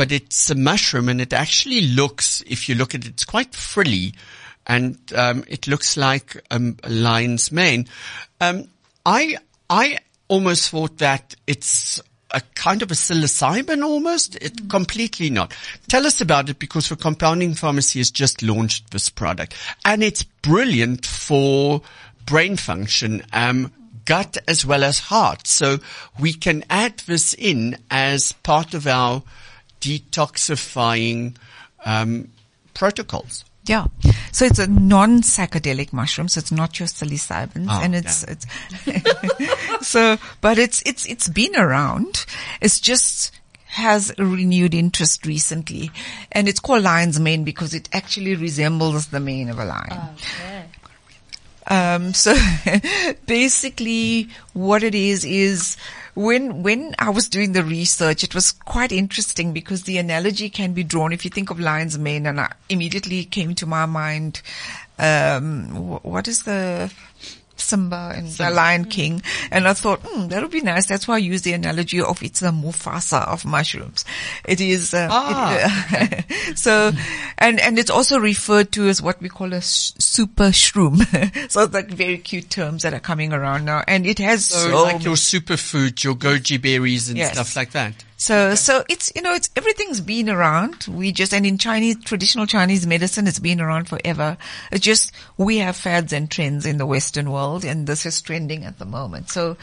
but 0.00 0.12
it's 0.12 0.48
a 0.48 0.54
mushroom 0.54 1.10
and 1.10 1.20
it 1.20 1.34
actually 1.34 1.82
looks, 1.82 2.42
if 2.46 2.70
you 2.70 2.74
look 2.74 2.94
at 2.94 3.04
it, 3.04 3.08
it's 3.08 3.26
quite 3.26 3.54
frilly 3.54 4.14
and, 4.66 4.96
um, 5.14 5.44
it 5.46 5.66
looks 5.66 5.94
like 5.94 6.42
um, 6.50 6.78
a 6.82 6.88
lion's 6.88 7.52
mane. 7.52 7.86
Um, 8.40 8.68
I, 9.04 9.36
I 9.68 9.98
almost 10.26 10.70
thought 10.70 10.96
that 10.96 11.34
it's 11.46 12.00
a 12.30 12.40
kind 12.54 12.80
of 12.80 12.90
a 12.90 12.94
psilocybin 12.94 13.84
almost. 13.84 14.36
It 14.36 14.70
completely 14.70 15.28
not. 15.28 15.54
Tell 15.88 16.06
us 16.06 16.22
about 16.22 16.48
it 16.48 16.58
because 16.58 16.88
the 16.88 16.96
compounding 16.96 17.52
pharmacy 17.52 17.98
has 17.98 18.10
just 18.10 18.42
launched 18.42 18.92
this 18.92 19.10
product 19.10 19.54
and 19.84 20.02
it's 20.02 20.22
brilliant 20.22 21.04
for 21.04 21.82
brain 22.24 22.56
function, 22.56 23.22
um, 23.34 23.70
gut 24.06 24.38
as 24.48 24.64
well 24.64 24.82
as 24.82 24.98
heart. 24.98 25.46
So 25.46 25.76
we 26.18 26.32
can 26.32 26.64
add 26.70 27.00
this 27.00 27.34
in 27.34 27.76
as 27.90 28.32
part 28.32 28.72
of 28.72 28.86
our 28.86 29.22
detoxifying, 29.80 31.36
um, 31.84 32.30
protocols. 32.74 33.44
Yeah. 33.64 33.86
So 34.32 34.44
it's 34.46 34.58
a 34.58 34.66
non-psychedelic 34.66 35.92
mushroom, 35.92 36.28
so 36.28 36.38
it's 36.38 36.50
not 36.50 36.78
your 36.80 36.88
psilocybin 36.88 37.66
Oh, 37.68 37.80
and 37.82 37.94
it's, 37.94 38.24
it's 38.24 38.46
so, 39.86 40.18
but 40.40 40.58
it's, 40.58 40.82
it's, 40.86 41.06
it's 41.06 41.28
been 41.28 41.54
around. 41.56 42.24
It's 42.60 42.80
just 42.80 43.32
has 43.66 44.12
a 44.18 44.24
renewed 44.24 44.74
interest 44.74 45.26
recently, 45.26 45.90
and 46.32 46.48
it's 46.48 46.58
called 46.58 46.82
lion's 46.82 47.20
mane 47.20 47.44
because 47.44 47.72
it 47.72 47.88
actually 47.92 48.34
resembles 48.34 49.06
the 49.08 49.20
mane 49.20 49.48
of 49.48 49.58
a 49.60 49.64
lion. 49.64 50.10
Okay. 50.14 50.64
Um, 51.70 52.12
so 52.14 52.34
basically 53.26 54.28
what 54.52 54.82
it 54.82 54.94
is, 54.94 55.24
is 55.24 55.76
when, 56.14 56.62
when 56.62 56.94
I 56.98 57.10
was 57.10 57.28
doing 57.28 57.52
the 57.52 57.64
research, 57.64 58.22
it 58.24 58.34
was 58.34 58.52
quite 58.52 58.92
interesting 58.92 59.52
because 59.52 59.84
the 59.84 59.98
analogy 59.98 60.50
can 60.50 60.74
be 60.74 60.82
drawn. 60.82 61.12
If 61.12 61.24
you 61.24 61.30
think 61.30 61.50
of 61.50 61.58
lion's 61.60 61.98
mane 61.98 62.26
and 62.26 62.40
I 62.40 62.52
immediately 62.68 63.24
came 63.24 63.54
to 63.54 63.66
my 63.66 63.86
mind, 63.86 64.42
um, 64.98 66.00
what 66.02 66.28
is 66.28 66.42
the 66.42 66.92
Simba 67.60 68.12
and 68.16 68.28
the 68.28 68.50
Lion 68.50 68.84
King. 68.86 69.22
And 69.50 69.68
I 69.68 69.72
thought, 69.74 70.00
hmm, 70.02 70.28
that 70.28 70.42
would 70.42 70.50
be 70.50 70.60
nice. 70.60 70.86
That's 70.86 71.06
why 71.06 71.16
I 71.16 71.18
use 71.18 71.42
the 71.42 71.52
analogy 71.52 72.00
of 72.00 72.22
it's 72.22 72.40
the 72.40 72.48
Mufasa 72.50 73.26
of 73.28 73.44
mushrooms. 73.44 74.04
It 74.44 74.60
is, 74.60 74.94
uh, 74.94 75.08
Ah, 75.10 75.58
it- 76.00 76.58
so, 76.58 76.92
and, 77.38 77.60
and 77.60 77.78
it's 77.78 77.90
also 77.90 78.18
referred 78.18 78.72
to 78.72 78.88
as 78.88 79.00
what 79.02 79.20
we 79.20 79.28
call 79.28 79.52
a 79.52 79.56
s- 79.58 79.94
super 79.98 80.46
shroom. 80.50 80.98
so 81.50 81.62
it's 81.62 81.74
like 81.74 81.88
very 81.88 82.18
cute 82.18 82.50
terms 82.50 82.82
that 82.82 82.94
are 82.94 83.00
coming 83.00 83.32
around 83.32 83.64
now. 83.64 83.82
And 83.86 84.06
it 84.06 84.18
has 84.18 84.44
So, 84.46 84.70
so 84.70 84.82
like 84.82 85.04
your 85.04 85.14
superfood, 85.16 86.02
your 86.02 86.14
goji 86.14 86.60
berries 86.60 87.08
and 87.08 87.18
Yes. 87.18 87.32
stuff 87.32 87.56
like 87.56 87.72
that. 87.72 88.04
So, 88.20 88.54
so 88.54 88.84
it's, 88.86 89.10
you 89.16 89.22
know, 89.22 89.32
it's, 89.32 89.48
everything's 89.56 90.02
been 90.02 90.28
around. 90.28 90.86
We 90.86 91.10
just, 91.10 91.32
and 91.32 91.46
in 91.46 91.56
Chinese, 91.56 92.04
traditional 92.04 92.44
Chinese 92.44 92.86
medicine, 92.86 93.26
it's 93.26 93.38
been 93.38 93.62
around 93.62 93.88
forever. 93.88 94.36
It's 94.70 94.84
just, 94.84 95.12
we 95.38 95.56
have 95.56 95.74
fads 95.74 96.12
and 96.12 96.30
trends 96.30 96.66
in 96.66 96.76
the 96.76 96.84
Western 96.84 97.30
world 97.32 97.64
and 97.64 97.86
this 97.86 98.04
is 98.04 98.20
trending 98.20 98.64
at 98.64 98.78
the 98.78 98.84
moment. 98.84 99.30
So, 99.30 99.56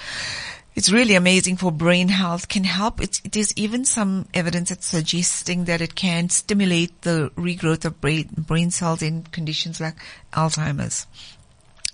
it's 0.73 0.91
really 0.91 1.13
amazing 1.13 1.57
for 1.57 1.71
brain 1.71 2.07
health, 2.07 2.49
can 2.49 2.63
help. 2.63 2.99
It's, 2.99 3.21
it 3.23 3.35
is 3.35 3.53
even 3.55 3.85
some 3.85 4.27
evidence 4.33 4.69
that's 4.69 4.87
suggesting 4.87 5.65
that 5.65 5.81
it 5.81 5.93
can 5.93 6.29
stimulate 6.29 7.03
the 7.03 7.29
regrowth 7.35 7.85
of 7.85 8.01
brain, 8.01 8.27
brain 8.37 8.71
cells 8.71 9.03
in 9.03 9.21
conditions 9.21 9.79
like 9.79 9.97
Alzheimer's. 10.33 11.05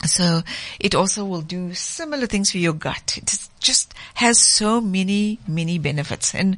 So 0.06 0.42
it 0.80 0.96
also 0.96 1.26
will 1.26 1.42
do 1.42 1.74
similar 1.74 2.28
things 2.28 2.52
for 2.52 2.58
your 2.58 2.74
gut. 2.74 3.18
It 3.18 3.48
just 3.60 3.94
has 4.16 4.40
so 4.40 4.82
many, 4.82 5.40
many 5.48 5.80
benefits. 5.80 6.34
And 6.36 6.58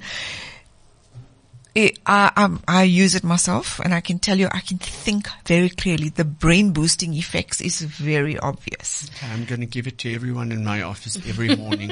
it, 1.75 1.99
I, 2.05 2.31
um, 2.37 2.61
I 2.67 2.83
use 2.83 3.15
it 3.15 3.23
myself 3.23 3.79
and 3.81 3.93
I 3.93 3.99
can 3.99 4.17
tell 4.17 4.39
you, 4.39 4.47
I 4.51 4.61
can 4.61 4.77
think 4.77 5.27
very 5.45 5.69
clearly. 5.69 6.07
The 6.07 6.23
brain 6.23 6.71
boosting 6.71 7.13
effects 7.13 7.59
is 7.59 7.81
very 7.81 8.39
obvious. 8.39 9.11
I'm 9.21 9.43
going 9.43 9.59
to 9.59 9.67
give 9.67 9.85
it 9.85 9.97
to 9.99 10.13
everyone 10.15 10.53
in 10.53 10.63
my 10.63 10.81
office 10.83 11.17
every 11.27 11.53
morning. 11.57 11.89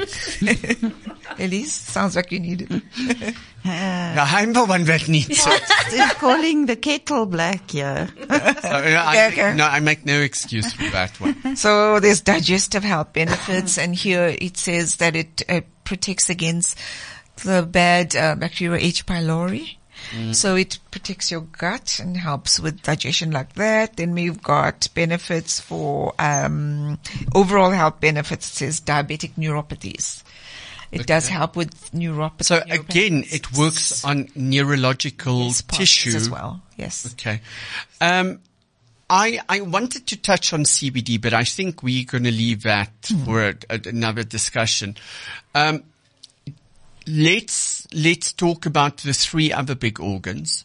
Elize, 1.38 1.68
sounds 1.68 2.16
like 2.16 2.32
you 2.32 2.40
need 2.40 2.68
it. 2.70 3.36
Ja, 3.66 4.26
I'm 4.28 4.52
the 4.52 4.66
one 4.66 4.84
that 4.84 5.08
needs 5.08 5.48
it. 5.48 5.64
They're 5.90 6.10
calling 6.10 6.66
the 6.66 6.76
kettle 6.76 7.26
black, 7.26 7.74
yeah. 7.74 8.08
So, 8.28 8.70
uh, 8.70 9.04
I, 9.06 9.28
okay. 9.32 9.56
No, 9.56 9.66
I 9.66 9.80
make 9.80 10.06
no 10.06 10.20
excuse 10.20 10.74
for 10.74 10.84
that 10.92 11.18
one. 11.22 11.56
So 11.56 12.02
there's 12.02 12.20
digestive 12.20 12.84
health 12.84 13.14
benefits, 13.14 13.78
and 13.78 13.96
here 13.96 14.36
it 14.38 14.58
says 14.58 14.98
that 14.98 15.16
it 15.16 15.44
uh, 15.48 15.62
protects 15.86 16.30
against 16.30 16.78
the 17.44 17.64
bad 17.64 18.16
uh, 18.16 18.36
bacteria 18.36 18.80
H. 18.84 19.06
pylori. 19.06 19.76
So 20.34 20.56
it 20.56 20.80
protects 20.92 21.32
your 21.32 21.42
gut 21.42 21.98
and 22.00 22.18
helps 22.18 22.60
with 22.60 22.82
digestion 22.84 23.32
like 23.32 23.54
that. 23.54 23.96
Then 23.96 24.14
we've 24.14 24.42
got 24.44 24.88
benefits 24.94 25.60
for 25.62 26.14
um, 26.20 27.00
overall 27.34 27.72
health 27.72 28.00
benefits. 28.02 28.50
It 28.52 28.54
says 28.56 28.82
diabetic 28.82 29.32
neuropathies. 29.38 30.24
It 30.92 31.08
does 31.08 31.28
help 31.30 31.56
with 31.56 31.72
neuropathy. 31.94 32.44
So 32.44 32.62
again, 32.70 33.24
it 33.32 33.54
works 33.54 34.04
on 34.06 34.28
neurological 34.36 35.52
tissue 35.52 36.16
as 36.16 36.30
well. 36.30 36.62
Yes. 36.78 37.12
Okay. 37.14 37.42
Um, 38.02 38.40
I, 39.10 39.40
I 39.50 39.62
wanted 39.62 40.06
to 40.08 40.18
touch 40.18 40.54
on 40.54 40.64
CBD, 40.64 41.20
but 41.22 41.34
I 41.34 41.44
think 41.46 41.82
we're 41.82 42.06
going 42.06 42.24
to 42.26 42.32
leave 42.32 42.64
that 42.64 42.92
for 43.26 43.42
a, 43.50 43.56
a- 43.70 43.82
another 43.90 44.24
discussion. 44.24 44.96
Um, 45.56 45.84
let's, 47.08 47.88
let's 47.94 48.34
talk 48.34 48.66
about 48.66 48.98
the 48.98 49.14
three 49.14 49.52
other 49.52 49.76
big 49.76 50.00
organs, 50.00 50.64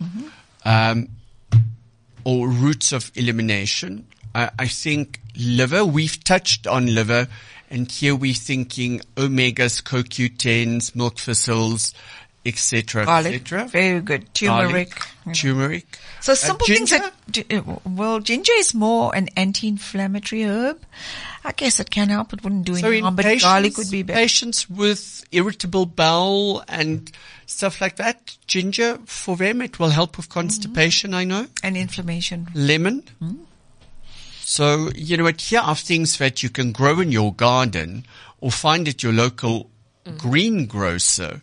um, 0.64 1.08
or 2.24 2.48
routes 2.48 2.92
of 2.92 3.10
elimination. 3.14 4.06
I 4.34 4.50
I 4.58 4.68
think 4.68 5.20
liver, 5.36 5.84
we've 5.84 6.22
touched 6.22 6.66
on 6.66 6.94
liver 6.94 7.28
And 7.70 7.90
here 7.90 8.16
we're 8.16 8.34
thinking 8.34 9.00
omegas, 9.16 9.82
CoQ10s, 9.82 10.94
milk 10.96 11.18
thistles, 11.18 11.92
etc., 12.46 13.04
Garlic, 13.04 13.46
very 13.48 14.00
good. 14.00 14.32
Turmeric. 14.32 14.94
Garlic, 15.24 15.34
turmeric. 15.36 15.98
So 16.20 16.32
Uh, 16.32 16.36
simple 16.36 16.66
things 16.66 16.90
ginger? 16.90 17.10
that, 17.28 17.52
uh, 17.52 17.78
well, 17.84 18.20
ginger 18.20 18.52
is 18.56 18.72
more 18.72 19.14
an 19.14 19.28
anti-inflammatory 19.36 20.44
herb. 20.44 20.80
I 21.48 21.52
guess 21.52 21.80
it 21.80 21.90
can 21.90 22.10
help. 22.10 22.32
It 22.34 22.44
wouldn't 22.44 22.66
do 22.66 22.74
So 22.76 22.88
any 22.88 23.00
harm, 23.00 23.16
but 23.16 23.24
patients, 23.24 23.44
garlic 23.44 23.76
would 23.78 23.90
be 23.90 24.02
better. 24.02 24.18
patients 24.20 24.68
with 24.68 25.24
irritable 25.32 25.86
bowel 25.86 26.62
and 26.68 27.10
stuff 27.46 27.80
like 27.80 27.96
that, 27.96 28.36
ginger 28.46 28.98
for 29.06 29.34
them 29.36 29.62
it 29.62 29.78
will 29.78 29.88
help 29.88 30.16
with 30.18 30.28
constipation. 30.28 31.14
I 31.14 31.24
know 31.24 31.46
And 31.62 31.76
inflammation. 31.76 32.48
lemon. 32.54 33.02
So 34.42 34.90
you 34.94 35.16
know, 35.16 35.24
what, 35.24 35.40
here 35.40 35.60
are 35.60 35.74
things 35.74 36.18
that 36.18 36.42
you 36.42 36.50
can 36.50 36.72
grow 36.72 37.00
in 37.00 37.12
your 37.12 37.32
garden 37.32 38.04
or 38.40 38.50
find 38.50 38.86
at 38.88 39.02
your 39.02 39.12
local 39.14 39.70
greengrocer 40.18 41.40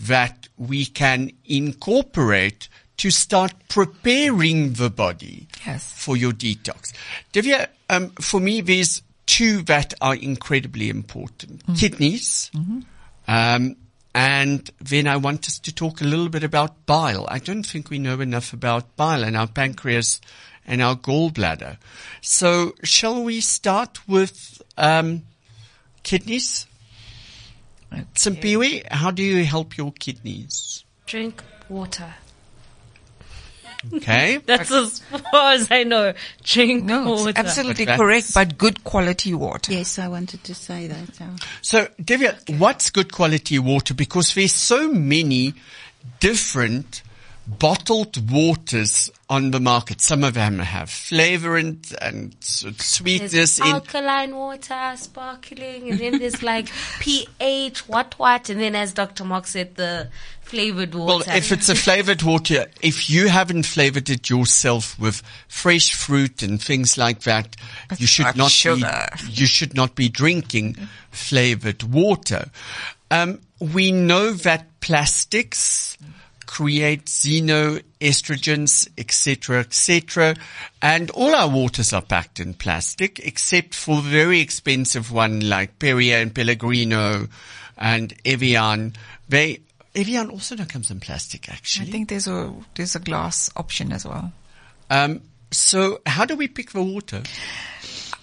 that 0.00 0.48
we 0.56 0.86
can 0.86 1.30
incorporate 1.44 2.68
to 2.98 3.10
start 3.10 3.52
preparing 3.68 4.72
the 4.74 4.90
body 4.90 5.46
Yes. 5.66 5.92
for 5.96 6.16
your 6.16 6.32
detox. 6.32 6.92
Dhivia, 7.32 7.68
um, 7.88 8.10
for 8.20 8.40
me, 8.40 8.60
there's 8.60 9.02
two 9.28 9.62
that 9.64 9.92
are 10.00 10.16
incredibly 10.16 10.88
important. 10.88 11.62
Kidneys. 11.76 12.50
Um, 13.28 13.76
and 14.14 14.70
then 14.80 15.06
I 15.06 15.18
want 15.18 15.46
us 15.46 15.58
to 15.60 15.72
talk 15.72 16.00
a 16.00 16.04
little 16.04 16.30
bit 16.30 16.42
about 16.42 16.86
bile. 16.86 17.26
I 17.28 17.38
don't 17.38 17.62
think 17.62 17.90
we 17.90 17.98
know 17.98 18.20
enough 18.20 18.54
about 18.54 18.96
bile 18.96 19.22
and 19.22 19.36
our 19.36 19.46
pancreas 19.46 20.20
and 20.66 20.80
our 20.82 20.96
gallbladder. 20.96 21.76
So 22.22 22.74
shall 22.82 23.22
we 23.22 23.40
start 23.42 24.08
with, 24.08 24.62
um, 24.78 25.24
kidneys? 26.02 26.66
Simpiwe, 28.14 28.90
how 28.90 29.10
do 29.10 29.22
you 29.22 29.44
help 29.44 29.76
your 29.76 29.92
kidneys? 29.92 30.84
Drink 31.06 31.42
water. 31.68 32.14
Okay. 33.94 34.38
That's 34.46 34.70
as 34.72 34.98
far 35.30 35.52
as 35.52 35.70
I 35.70 35.84
know. 35.84 36.12
Drink 36.42 36.84
No, 36.84 37.12
it's 37.14 37.22
water. 37.24 37.32
absolutely 37.36 37.86
But 37.86 37.96
correct, 37.96 38.34
but 38.34 38.58
good 38.58 38.82
quality 38.84 39.34
water. 39.34 39.72
Yes, 39.72 39.98
I 39.98 40.08
wanted 40.08 40.42
to 40.44 40.54
say 40.54 40.88
that. 40.88 41.20
uh, 41.20 41.36
So, 41.62 41.86
Dhivia, 42.02 42.58
what's 42.58 42.90
good 42.90 43.12
quality 43.12 43.58
water? 43.58 43.94
Because 43.94 44.34
there's 44.34 44.52
so 44.52 44.92
many 44.92 45.54
different 46.20 47.02
bottled 47.48 48.30
waters 48.30 49.10
on 49.30 49.50
the 49.50 49.60
market. 49.60 50.00
Some 50.00 50.22
of 50.22 50.34
them 50.34 50.58
have 50.58 50.90
flavor 50.90 51.56
and, 51.56 51.84
and 52.00 52.36
sweetness 52.40 53.32
There's 53.32 53.58
in. 53.58 53.66
alkaline 53.66 54.36
water, 54.36 54.92
sparkling, 54.96 55.90
and 55.90 55.98
then 55.98 56.18
there's 56.18 56.42
like 56.42 56.68
pH, 57.00 57.88
what 57.88 58.18
what, 58.18 58.50
and 58.50 58.60
then 58.60 58.74
as 58.74 58.92
Dr. 58.92 59.24
Mark 59.24 59.46
said, 59.46 59.76
the 59.76 60.08
flavored 60.42 60.94
water. 60.94 61.06
Well, 61.06 61.18
water. 61.18 61.32
if 61.32 61.52
it's 61.52 61.68
a 61.68 61.74
flavored 61.74 62.22
water, 62.22 62.66
if 62.82 63.08
you 63.08 63.28
haven't 63.28 63.64
flavored 63.64 64.10
it 64.10 64.28
yourself 64.28 64.98
with 64.98 65.22
fresh 65.48 65.94
fruit 65.94 66.42
and 66.42 66.62
things 66.62 66.98
like 66.98 67.20
that, 67.20 67.56
you 67.96 68.06
should 68.06 68.26
like 68.26 68.36
not 68.36 68.50
sugar. 68.50 69.08
be, 69.24 69.32
you 69.32 69.46
should 69.46 69.74
not 69.74 69.94
be 69.94 70.08
drinking 70.08 70.76
flavored 71.10 71.82
water. 71.82 72.50
Um, 73.10 73.40
we 73.58 73.90
know 73.90 74.32
that 74.32 74.80
plastics 74.80 75.96
create 76.58 77.04
xenoestrogens, 77.04 78.88
etc., 78.98 79.60
etc., 79.60 80.34
and 80.82 81.08
all 81.12 81.32
our 81.32 81.48
waters 81.48 81.92
are 81.92 82.02
packed 82.02 82.40
in 82.40 82.52
plastic, 82.52 83.20
except 83.20 83.76
for 83.76 84.00
very 84.00 84.40
expensive 84.40 85.12
one 85.12 85.48
like 85.48 85.78
Perrier 85.78 86.16
and 86.16 86.34
Pellegrino 86.34 87.28
and 87.76 88.12
Evian. 88.24 88.94
They 89.28 89.60
Evian 89.94 90.30
also 90.30 90.56
now 90.56 90.64
comes 90.64 90.90
in 90.90 90.98
plastic, 90.98 91.48
Actually, 91.48 91.86
I 91.86 91.92
think 91.92 92.08
there's 92.08 92.26
a 92.26 92.52
there's 92.74 92.96
a 92.96 93.00
glass 93.00 93.48
option 93.54 93.92
as 93.92 94.04
well. 94.04 94.32
Um, 94.90 95.20
so 95.52 96.00
how 96.06 96.24
do 96.24 96.34
we 96.34 96.48
pick 96.48 96.72
the 96.72 96.82
water? 96.82 97.22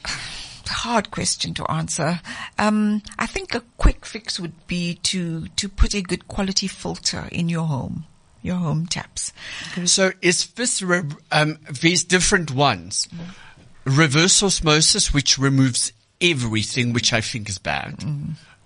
Hard 0.67 1.09
question 1.09 1.53
to 1.53 1.71
answer. 1.71 2.19
Um, 2.59 3.01
I 3.17 3.27
think 3.27 3.55
a 3.55 3.63
quick 3.77 4.05
fix 4.05 4.41
would 4.41 4.67
be 4.67 4.95
to 5.03 5.47
to 5.47 5.69
put 5.69 5.93
a 5.95 6.01
good 6.01 6.27
quality 6.27 6.67
filter 6.67 7.29
in 7.31 7.47
your 7.47 7.65
home, 7.65 8.05
your 8.45 8.57
home 8.57 8.85
taps. 8.85 9.33
So 9.85 10.11
is 10.21 10.47
this 10.51 10.81
re- 10.81 11.03
um, 11.31 11.57
these 11.81 12.03
different 12.03 12.51
ones? 12.51 13.09
Reverse 13.85 14.41
osmosis, 14.43 15.13
which 15.13 15.37
removes 15.37 15.91
everything, 16.21 16.93
which 16.93 17.11
I 17.13 17.21
think 17.21 17.49
is 17.49 17.57
bad. 17.57 18.03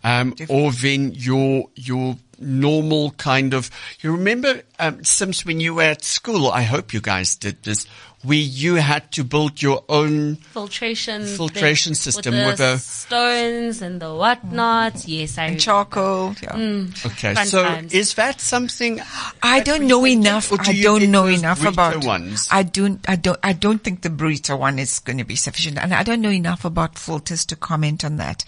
Um, 0.03 0.35
or 0.47 0.71
then 0.71 1.11
your 1.13 1.69
your 1.75 2.17
normal 2.41 3.11
kind 3.11 3.53
of. 3.53 3.69
You 4.01 4.11
remember, 4.13 4.61
um, 4.79 5.03
Sims, 5.03 5.45
when 5.45 5.59
you 5.59 5.75
were 5.75 5.83
at 5.83 6.03
school? 6.03 6.49
I 6.49 6.63
hope 6.63 6.93
you 6.93 7.01
guys 7.01 7.35
did 7.35 7.63
this, 7.63 7.85
where 8.23 8.37
you 8.37 8.75
had 8.75 9.11
to 9.13 9.23
build 9.23 9.61
your 9.61 9.83
own. 9.89 10.35
filtration 10.35 11.25
Filtration 11.25 11.91
thing 11.93 11.95
system 11.95 12.33
with 12.35 12.45
with 12.47 12.57
the 12.57 12.73
a- 12.73 12.77
stones 12.77 13.81
and 13.81 14.01
the 14.01 14.13
whatnot. 14.13 15.07
Yes, 15.07 15.37
I 15.37 15.45
And 15.45 15.59
charcoal. 15.59 16.35
Yeah. 16.41 16.85
Okay, 17.05 17.33
Fun 17.35 17.45
so 17.47 17.63
times. 17.63 17.93
is 17.93 18.13
that 18.15 18.39
something? 18.41 18.99
I 19.43 19.59
that 19.59 19.65
don't 19.65 19.87
know 19.87 20.05
enough. 20.05 20.49
do 20.49 20.57
I 20.59 20.81
don't 20.81 21.11
know 21.11 21.27
enough 21.27 21.65
about. 21.65 22.03
ones. 22.05 22.47
I 22.51 22.63
don't. 22.63 22.99
I 23.09 23.15
don't. 23.15 23.39
I 23.43 23.53
don't 23.53 23.83
think 23.83 24.01
the 24.01 24.09
Brita 24.09 24.55
one 24.55 24.79
is 24.79 24.99
going 24.99 25.17
to 25.17 25.25
be 25.25 25.35
sufficient, 25.35 25.77
and 25.77 25.93
I 25.93 26.03
don't 26.03 26.21
know 26.21 26.29
enough 26.31 26.65
about 26.65 26.97
filters 26.97 27.45
to 27.45 27.55
comment 27.55 28.03
on 28.05 28.17
that. 28.17 28.43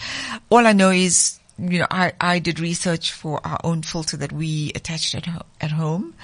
All 0.50 0.66
I 0.68 0.74
know 0.74 0.90
is, 0.92 1.40
you 1.62 1.80
know, 1.80 1.88
I 1.92 2.14
I 2.20 2.40
did 2.40 2.60
research 2.60 3.12
for 3.12 3.46
our 3.46 3.60
own 3.64 3.82
filter 3.84 4.18
that 4.18 4.32
we 4.32 4.72
attached 4.76 5.16
at 5.16 5.26
ho- 5.26 5.46
at 5.60 5.72
home, 5.72 6.16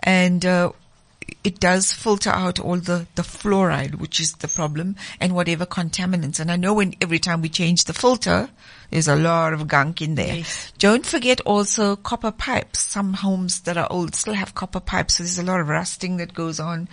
and. 0.00 0.44
Uh, 0.44 0.72
it 1.42 1.58
does 1.60 1.92
filter 1.92 2.30
out 2.30 2.60
all 2.60 2.76
the, 2.76 3.06
the 3.14 3.22
fluoride, 3.22 3.94
which 3.94 4.20
is 4.20 4.32
the 4.34 4.48
problem, 4.48 4.96
and 5.20 5.34
whatever 5.34 5.64
contaminants. 5.66 6.38
And 6.38 6.50
I 6.50 6.56
know 6.56 6.74
when 6.74 6.94
every 7.00 7.18
time 7.18 7.40
we 7.42 7.48
change 7.48 7.84
the 7.84 7.94
filter, 7.94 8.50
there's 8.90 9.08
a 9.08 9.16
lot 9.16 9.52
of 9.52 9.66
gunk 9.66 10.02
in 10.02 10.14
there. 10.14 10.42
Don't 10.78 11.04
forget 11.04 11.40
also 11.42 11.96
copper 11.96 12.30
pipes. 12.30 12.80
Some 12.80 13.14
homes 13.14 13.60
that 13.60 13.76
are 13.76 13.88
old 13.90 14.14
still 14.14 14.34
have 14.34 14.54
copper 14.54 14.80
pipes, 14.80 15.14
so 15.14 15.22
there's 15.22 15.38
a 15.38 15.42
lot 15.42 15.60
of 15.60 15.68
rusting 15.68 16.18
that 16.18 16.34
goes 16.34 16.60
on. 16.60 16.88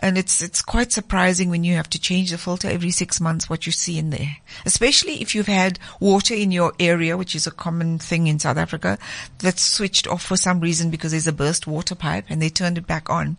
And 0.00 0.16
it's, 0.16 0.40
it's 0.40 0.62
quite 0.62 0.92
surprising 0.92 1.50
when 1.50 1.62
you 1.62 1.76
have 1.76 1.90
to 1.90 2.00
change 2.00 2.30
the 2.30 2.38
filter 2.38 2.68
every 2.68 2.90
six 2.90 3.20
months 3.20 3.50
what 3.50 3.66
you 3.66 3.72
see 3.72 3.98
in 3.98 4.10
there. 4.10 4.38
Especially 4.64 5.20
if 5.20 5.34
you've 5.34 5.46
had 5.46 5.78
water 6.00 6.34
in 6.34 6.50
your 6.50 6.72
area, 6.80 7.16
which 7.18 7.34
is 7.34 7.46
a 7.46 7.50
common 7.50 7.98
thing 7.98 8.26
in 8.26 8.38
South 8.38 8.56
Africa, 8.56 8.98
that's 9.38 9.62
switched 9.62 10.08
off 10.08 10.22
for 10.22 10.38
some 10.38 10.60
reason 10.60 10.90
because 10.90 11.10
there's 11.10 11.26
a 11.26 11.32
burst 11.32 11.66
water 11.66 11.94
pipe 11.94 12.24
and 12.30 12.40
they 12.40 12.48
turned 12.48 12.78
it 12.78 12.86
back 12.86 13.10
on. 13.10 13.36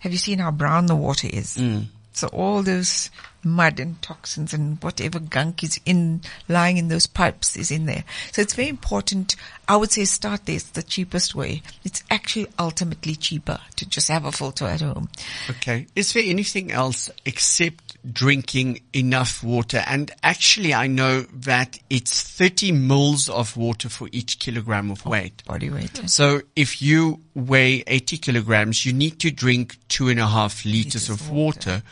Have 0.00 0.10
you 0.10 0.18
seen 0.18 0.40
how 0.40 0.50
brown 0.50 0.86
the 0.86 0.96
water 0.96 1.28
is? 1.32 1.56
Mm. 1.56 1.86
So 2.12 2.26
all 2.28 2.62
those 2.62 3.08
mud 3.44 3.80
and 3.80 4.00
toxins 4.02 4.52
and 4.52 4.82
whatever 4.82 5.18
gunk 5.18 5.62
is 5.62 5.80
in, 5.84 6.20
lying 6.48 6.76
in 6.76 6.88
those 6.88 7.06
pipes 7.06 7.56
is 7.56 7.70
in 7.70 7.86
there. 7.86 8.04
So 8.32 8.42
it's 8.42 8.54
very 8.54 8.68
important. 8.68 9.36
I 9.68 9.76
would 9.76 9.90
say 9.90 10.04
start 10.04 10.46
there. 10.46 10.56
It's 10.56 10.70
the 10.70 10.82
cheapest 10.82 11.34
way. 11.34 11.62
It's 11.84 12.02
actually 12.10 12.48
ultimately 12.58 13.14
cheaper 13.14 13.58
to 13.76 13.88
just 13.88 14.08
have 14.08 14.24
a 14.24 14.32
filter 14.32 14.66
at 14.66 14.80
home. 14.80 15.08
Okay. 15.50 15.86
Is 15.96 16.12
there 16.12 16.22
anything 16.24 16.70
else 16.70 17.10
except 17.24 17.96
drinking 18.12 18.80
enough 18.92 19.42
water? 19.42 19.82
And 19.86 20.10
actually, 20.22 20.74
I 20.74 20.86
know 20.86 21.22
that 21.22 21.78
it's 21.90 22.22
30 22.22 22.72
mils 22.72 23.28
of 23.28 23.56
water 23.56 23.88
for 23.88 24.08
each 24.12 24.38
kilogram 24.38 24.90
of 24.90 25.04
weight. 25.06 25.42
Oh, 25.46 25.52
body 25.52 25.70
weight. 25.70 26.08
So 26.10 26.42
if 26.56 26.82
you 26.82 27.20
weigh 27.34 27.84
80 27.86 28.18
kilograms, 28.18 28.84
you 28.84 28.92
need 28.92 29.18
to 29.20 29.30
drink 29.30 29.78
two 29.88 30.08
and 30.08 30.20
a 30.20 30.26
half 30.26 30.64
liters 30.64 31.08
of 31.08 31.30
water. 31.30 31.82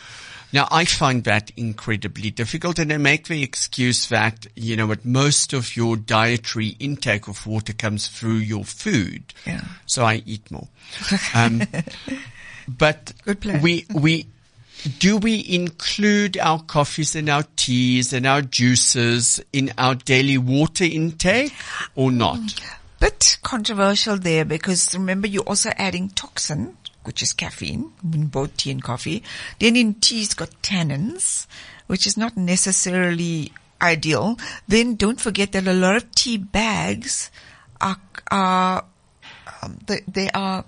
Now 0.52 0.66
I 0.70 0.84
find 0.84 1.24
that 1.24 1.50
incredibly 1.56 2.30
difficult 2.30 2.78
and 2.78 2.92
I 2.92 2.96
make 2.96 3.28
the 3.28 3.42
excuse 3.42 4.08
that, 4.08 4.46
you 4.56 4.76
know, 4.76 4.86
what 4.86 5.04
most 5.04 5.52
of 5.52 5.76
your 5.76 5.96
dietary 5.96 6.76
intake 6.80 7.28
of 7.28 7.46
water 7.46 7.72
comes 7.72 8.08
through 8.08 8.36
your 8.36 8.64
food. 8.64 9.32
Yeah. 9.46 9.62
So 9.86 10.04
I 10.04 10.22
eat 10.26 10.50
more. 10.50 10.68
Um, 11.34 11.62
but 12.68 13.12
we, 13.62 13.86
we, 13.94 14.26
do 14.98 15.18
we 15.18 15.44
include 15.48 16.38
our 16.38 16.62
coffees 16.62 17.14
and 17.14 17.28
our 17.28 17.44
teas 17.56 18.12
and 18.12 18.26
our 18.26 18.42
juices 18.42 19.40
in 19.52 19.72
our 19.78 19.94
daily 19.94 20.38
water 20.38 20.84
intake 20.84 21.52
or 21.94 22.10
not? 22.10 22.38
Bit 22.98 23.38
controversial 23.42 24.18
there 24.18 24.44
because 24.44 24.94
remember 24.94 25.26
you're 25.26 25.44
also 25.44 25.70
adding 25.76 26.10
toxin, 26.10 26.76
which 27.04 27.22
is 27.22 27.32
caffeine 27.32 27.92
in 28.12 28.26
both 28.26 28.56
tea 28.56 28.70
and 28.70 28.82
coffee. 28.82 29.22
Then 29.58 29.76
in 29.76 29.94
tea 29.94 30.22
it's 30.22 30.34
got 30.34 30.50
tannins, 30.62 31.46
which 31.86 32.06
is 32.06 32.16
not 32.16 32.36
necessarily 32.36 33.52
ideal. 33.80 34.38
Then 34.68 34.94
don't 34.96 35.20
forget 35.20 35.52
that 35.52 35.66
a 35.66 35.72
lot 35.72 35.96
of 35.96 36.10
tea 36.12 36.36
bags 36.36 37.30
are, 37.80 37.96
are 38.30 38.84
um, 39.62 39.78
they, 39.86 40.00
they 40.06 40.30
are 40.30 40.64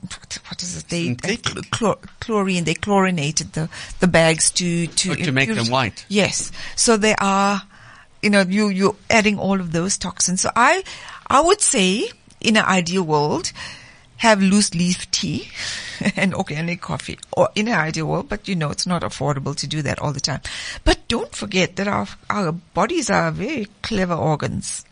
what 0.49 0.63
is 0.63 0.77
it? 0.77 0.89
They 0.89 1.05
Synthetic. 1.07 1.43
chlor, 1.71 1.99
chlorine. 2.21 2.65
They 2.65 2.75
chlorinated 2.75 3.53
the 3.53 3.69
the 4.01 4.09
bags 4.09 4.51
to 4.53 4.87
to 4.87 5.13
Oh, 5.13 5.15
to 5.15 5.33
make 5.33 5.55
them 5.55 5.69
white. 5.69 6.05
Yes. 6.09 6.51
So 6.77 6.97
they 6.97 7.15
are 7.19 7.63
you 8.23 8.31
know, 8.31 8.43
you, 8.43 8.69
you're 8.69 8.97
adding 9.11 9.39
all 9.39 9.61
of 9.61 9.73
those 9.73 9.99
toxins. 9.99 10.41
So 10.41 10.51
I, 10.55 10.85
I 11.27 11.41
would 11.41 11.61
say 11.61 12.09
in 12.41 12.57
an 12.57 12.65
ideal 12.65 13.03
world, 13.03 13.53
have 14.23 14.41
loose 14.41 14.73
leaf 14.73 15.11
tea 15.11 15.51
and 16.17 16.33
organic 16.33 16.81
coffee 16.81 17.19
or 17.37 17.49
in 17.57 17.67
an 17.67 17.75
ideal 17.75 18.07
world, 18.07 18.29
but 18.29 18.47
you 18.47 18.55
know, 18.55 18.71
it's 18.71 18.87
not 18.87 19.03
affordable 19.03 19.57
to 19.57 19.67
do 19.67 19.83
that 19.83 19.99
all 19.99 20.13
the 20.13 20.21
time. 20.21 20.41
But 20.85 21.09
don't 21.09 21.35
forget 21.35 21.75
that 21.75 21.89
our, 21.89 22.07
our 22.31 22.53
bodies 22.53 23.11
are 23.11 23.33
very 23.33 23.67
clever 23.83 24.15
organs. 24.15 24.85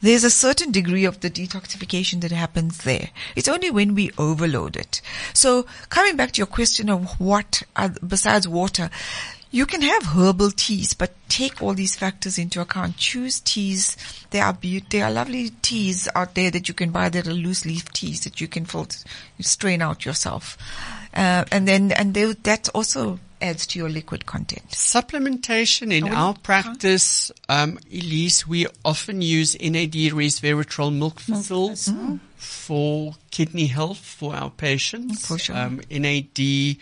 There's 0.00 0.22
a 0.22 0.30
certain 0.30 0.70
degree 0.70 1.04
of 1.04 1.18
the 1.18 1.28
detoxification 1.28 2.20
that 2.20 2.30
happens 2.30 2.84
there. 2.84 3.10
It's 3.34 3.48
only 3.48 3.68
when 3.68 3.96
we 3.96 4.12
overload 4.16 4.76
it. 4.76 5.02
So 5.32 5.66
coming 5.88 6.16
back 6.16 6.30
to 6.32 6.38
your 6.38 6.46
question 6.46 6.88
of 6.88 7.18
what 7.18 7.64
besides 8.06 8.46
water, 8.46 8.90
you 9.50 9.66
can 9.66 9.82
have 9.82 10.04
herbal 10.04 10.50
teas, 10.50 10.92
but 10.94 11.14
take 11.28 11.62
all 11.62 11.74
these 11.74 11.96
factors 11.96 12.38
into 12.38 12.60
account. 12.60 12.96
Choose 12.96 13.40
teas. 13.40 13.96
There 14.30 14.44
are 14.44 14.52
be- 14.52 14.84
there 14.90 15.06
are 15.06 15.10
lovely 15.10 15.50
teas 15.62 16.08
out 16.14 16.34
there 16.34 16.50
that 16.50 16.68
you 16.68 16.74
can 16.74 16.90
buy 16.90 17.08
that 17.08 17.26
are 17.26 17.32
loose 17.32 17.64
leaf 17.64 17.90
teas 17.92 18.24
that 18.24 18.40
you 18.40 18.48
can 18.48 18.66
filter, 18.66 18.98
strain 19.40 19.82
out 19.82 20.04
yourself. 20.04 20.58
Uh, 21.14 21.44
and 21.50 21.66
then, 21.66 21.92
and 21.92 22.14
they, 22.14 22.32
that 22.32 22.68
also 22.74 23.18
adds 23.40 23.66
to 23.68 23.78
your 23.78 23.88
liquid 23.88 24.26
content. 24.26 24.68
Supplementation 24.70 25.92
in 25.92 26.08
our 26.08 26.34
practice, 26.34 27.30
um, 27.48 27.78
Elize, 27.90 28.46
we 28.46 28.66
often 28.84 29.22
use 29.22 29.54
NAD 29.60 29.92
resveratrol 30.12 30.94
milk 30.94 31.20
thistles 31.20 31.90
for 32.36 33.14
kidney 33.30 33.66
health 33.66 33.98
for 33.98 34.34
our 34.34 34.50
patients. 34.50 35.26
For 35.26 35.38
sure. 35.38 35.56
Um, 35.56 35.80
NAD 35.90 36.76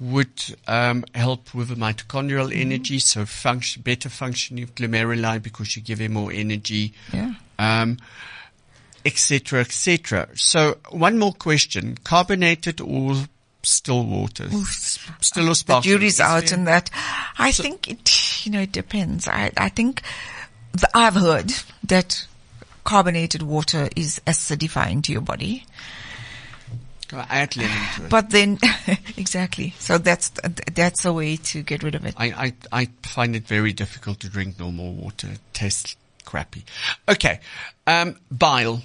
would 0.00 0.30
um, 0.66 1.04
help 1.14 1.52
with 1.54 1.68
the 1.68 1.74
mitochondrial 1.74 2.50
Mm-hmm. 2.50 2.60
energy, 2.60 2.98
so 3.00 3.26
function, 3.26 3.82
better 3.82 4.08
functioning 4.08 4.62
of 4.64 4.74
glomeruli 4.74 5.42
because 5.42 5.74
you 5.76 5.82
give 5.82 5.98
him 5.98 6.12
more 6.12 6.30
energy. 6.32 6.94
Yeah. 7.12 7.34
Um, 7.58 7.98
etc., 9.04 9.60
etc. 9.60 10.28
So 10.34 10.78
one 10.90 11.18
more 11.18 11.32
question: 11.32 11.96
carbonated 12.04 12.80
or 12.80 13.14
still 13.62 14.04
water? 14.04 14.44
S- 14.50 14.98
Still 15.20 15.46
or 15.46 15.48
The 15.50 15.54
sparkling? 15.56 15.92
jury's 15.98 16.14
Is 16.14 16.20
out 16.20 16.52
on 16.52 16.64
that. 16.64 16.90
I 17.38 17.50
think 17.52 17.88
it, 17.88 18.44
you 18.46 18.52
know, 18.52 18.60
it 18.60 18.72
depends. 18.72 19.26
I, 19.26 19.50
I 19.56 19.68
think 19.68 20.02
the, 20.72 20.88
I've 20.94 21.14
heard 21.14 21.52
that 21.84 22.26
carbonated 22.84 23.42
water 23.42 23.88
is 23.96 24.20
acidifying 24.26 25.02
to 25.04 25.12
your 25.12 25.20
body. 25.22 25.64
To. 27.96 28.08
But 28.08 28.30
then, 28.30 28.58
exactly. 29.16 29.74
So 29.78 29.98
that's, 29.98 30.30
that's 30.74 31.04
a 31.04 31.12
way 31.12 31.36
to 31.36 31.62
get 31.62 31.82
rid 31.82 31.94
of 31.94 32.04
it. 32.04 32.14
I, 32.16 32.26
I, 32.26 32.54
I 32.82 32.88
find 33.02 33.34
it 33.34 33.46
very 33.46 33.72
difficult 33.72 34.20
to 34.20 34.28
drink 34.28 34.58
normal 34.58 34.92
water. 34.92 35.28
It 35.28 35.40
tastes 35.52 35.96
crappy. 36.24 36.64
Okay. 37.08 37.40
Um, 37.86 38.16
bile. 38.30 38.82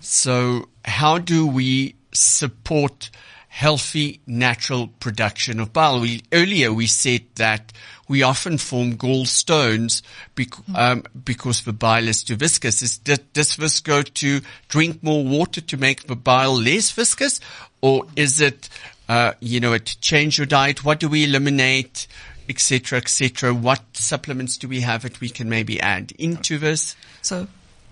So 0.00 0.68
how 0.84 1.18
do 1.18 1.46
we 1.46 1.94
support 2.12 3.10
healthy 3.54 4.20
natural 4.26 4.88
production 4.88 5.60
of 5.60 5.72
bile? 5.72 6.00
We, 6.00 6.22
earlier 6.32 6.72
we 6.72 6.88
said 6.88 7.22
that 7.36 7.72
we 8.08 8.24
often 8.24 8.58
form 8.58 8.96
gallstones 8.96 10.02
bec- 10.34 10.68
um, 10.74 11.04
because 11.24 11.62
the 11.62 11.72
bile 11.72 12.08
is 12.08 12.24
too 12.24 12.34
viscous. 12.34 12.82
Is, 12.82 12.98
does, 12.98 13.20
does 13.32 13.54
this 13.54 13.78
go 13.78 14.02
to 14.02 14.40
drink 14.66 15.04
more 15.04 15.24
water 15.24 15.60
to 15.60 15.76
make 15.76 16.08
the 16.08 16.16
bile 16.16 16.60
less 16.60 16.90
viscous? 16.90 17.38
Or 17.80 18.06
is 18.16 18.40
it, 18.40 18.68
uh, 19.08 19.34
you 19.38 19.60
know, 19.60 19.78
to 19.78 20.00
change 20.00 20.36
your 20.36 20.48
diet? 20.48 20.84
What 20.84 20.98
do 20.98 21.08
we 21.08 21.24
eliminate? 21.24 22.08
etc., 22.46 22.98
etc. 22.98 23.54
What 23.54 23.80
supplements 23.94 24.58
do 24.58 24.68
we 24.68 24.82
have 24.82 25.00
that 25.00 25.18
we 25.18 25.30
can 25.30 25.48
maybe 25.48 25.80
add 25.80 26.12
into 26.18 26.58
this? 26.58 26.94
So 27.22 27.46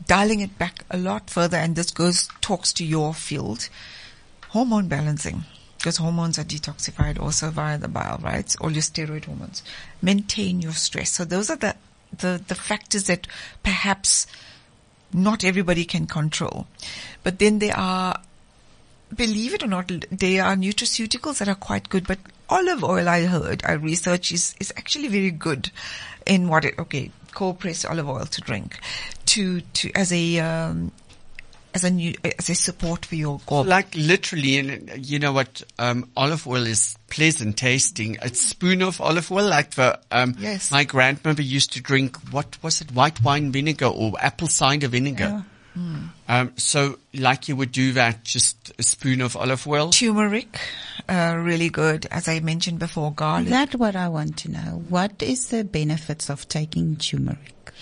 dialing 0.06 0.40
it 0.40 0.58
back 0.58 0.84
a 0.90 0.98
lot 0.98 1.30
further, 1.30 1.56
and 1.56 1.74
this 1.74 1.90
goes, 1.90 2.28
talks 2.42 2.70
to 2.74 2.84
your 2.84 3.14
field. 3.14 3.70
Hormone 4.52 4.86
balancing. 4.86 5.44
Because 5.78 5.96
hormones 5.96 6.38
are 6.38 6.44
detoxified 6.44 7.18
also 7.18 7.50
via 7.50 7.78
the 7.78 7.88
bile, 7.88 8.20
right? 8.22 8.54
All 8.60 8.70
your 8.70 8.82
steroid 8.82 9.24
hormones. 9.24 9.62
Maintain 10.00 10.60
your 10.60 10.72
stress. 10.72 11.10
So 11.10 11.24
those 11.24 11.48
are 11.48 11.56
the, 11.56 11.74
the, 12.16 12.40
the 12.46 12.54
factors 12.54 13.04
that 13.04 13.26
perhaps 13.62 14.26
not 15.12 15.42
everybody 15.42 15.86
can 15.86 16.06
control. 16.06 16.66
But 17.24 17.38
then 17.38 17.60
there 17.60 17.76
are, 17.76 18.20
believe 19.14 19.54
it 19.54 19.62
or 19.62 19.68
not, 19.68 19.90
there 20.10 20.44
are 20.44 20.54
nutraceuticals 20.54 21.38
that 21.38 21.48
are 21.48 21.54
quite 21.54 21.88
good, 21.88 22.06
but 22.06 22.18
olive 22.50 22.84
oil 22.84 23.08
I 23.08 23.24
heard, 23.24 23.62
I 23.64 23.72
research 23.72 24.32
is, 24.32 24.54
is 24.60 24.72
actually 24.76 25.08
very 25.08 25.30
good 25.30 25.70
in 26.26 26.48
what 26.48 26.66
it, 26.66 26.78
okay, 26.78 27.10
cold 27.32 27.58
pressed 27.58 27.86
olive 27.86 28.08
oil 28.08 28.26
to 28.26 28.40
drink 28.42 28.78
to, 29.24 29.62
to, 29.62 29.90
as 29.94 30.12
a, 30.12 30.38
um, 30.40 30.92
as 31.74 31.84
a 31.84 31.90
new, 31.90 32.14
as 32.38 32.48
a 32.50 32.54
support 32.54 33.04
for 33.06 33.14
your 33.14 33.38
gallbladder. 33.40 33.66
Like 33.66 33.94
literally, 33.94 34.58
and 34.58 35.06
you 35.06 35.18
know 35.18 35.32
what? 35.32 35.62
Um, 35.78 36.10
olive 36.16 36.46
oil 36.46 36.66
is 36.66 36.96
pleasant 37.08 37.56
tasting. 37.56 38.18
A 38.22 38.28
spoon 38.34 38.82
of 38.82 39.00
olive 39.00 39.30
oil, 39.32 39.48
like 39.48 39.74
the 39.74 39.98
um, 40.10 40.34
Yes. 40.38 40.70
my 40.70 40.84
grandmother 40.84 41.42
used 41.42 41.72
to 41.74 41.80
drink. 41.80 42.16
What 42.30 42.62
was 42.62 42.80
it? 42.80 42.92
White 42.92 43.22
wine 43.22 43.52
vinegar 43.52 43.86
or 43.86 44.12
apple 44.20 44.48
cider 44.48 44.88
vinegar. 44.88 45.44
Um, 46.28 46.52
so, 46.56 46.98
like 47.14 47.48
you 47.48 47.56
would 47.56 47.72
do 47.72 47.92
that, 47.92 48.24
just 48.24 48.72
a 48.78 48.82
spoon 48.82 49.22
of 49.22 49.36
olive 49.36 49.66
oil. 49.66 49.88
Turmeric, 49.90 50.60
uh, 51.08 51.34
really 51.38 51.70
good. 51.70 52.06
As 52.10 52.28
I 52.28 52.40
mentioned 52.40 52.78
before, 52.78 53.10
garlic. 53.12 53.48
That's 53.48 53.74
what 53.76 53.96
I 53.96 54.08
want 54.08 54.36
to 54.38 54.50
know. 54.50 54.84
What 54.90 55.22
is 55.22 55.48
the 55.48 55.64
benefits 55.64 56.28
of 56.28 56.46
taking 56.48 56.96
turmeric? 56.96 57.72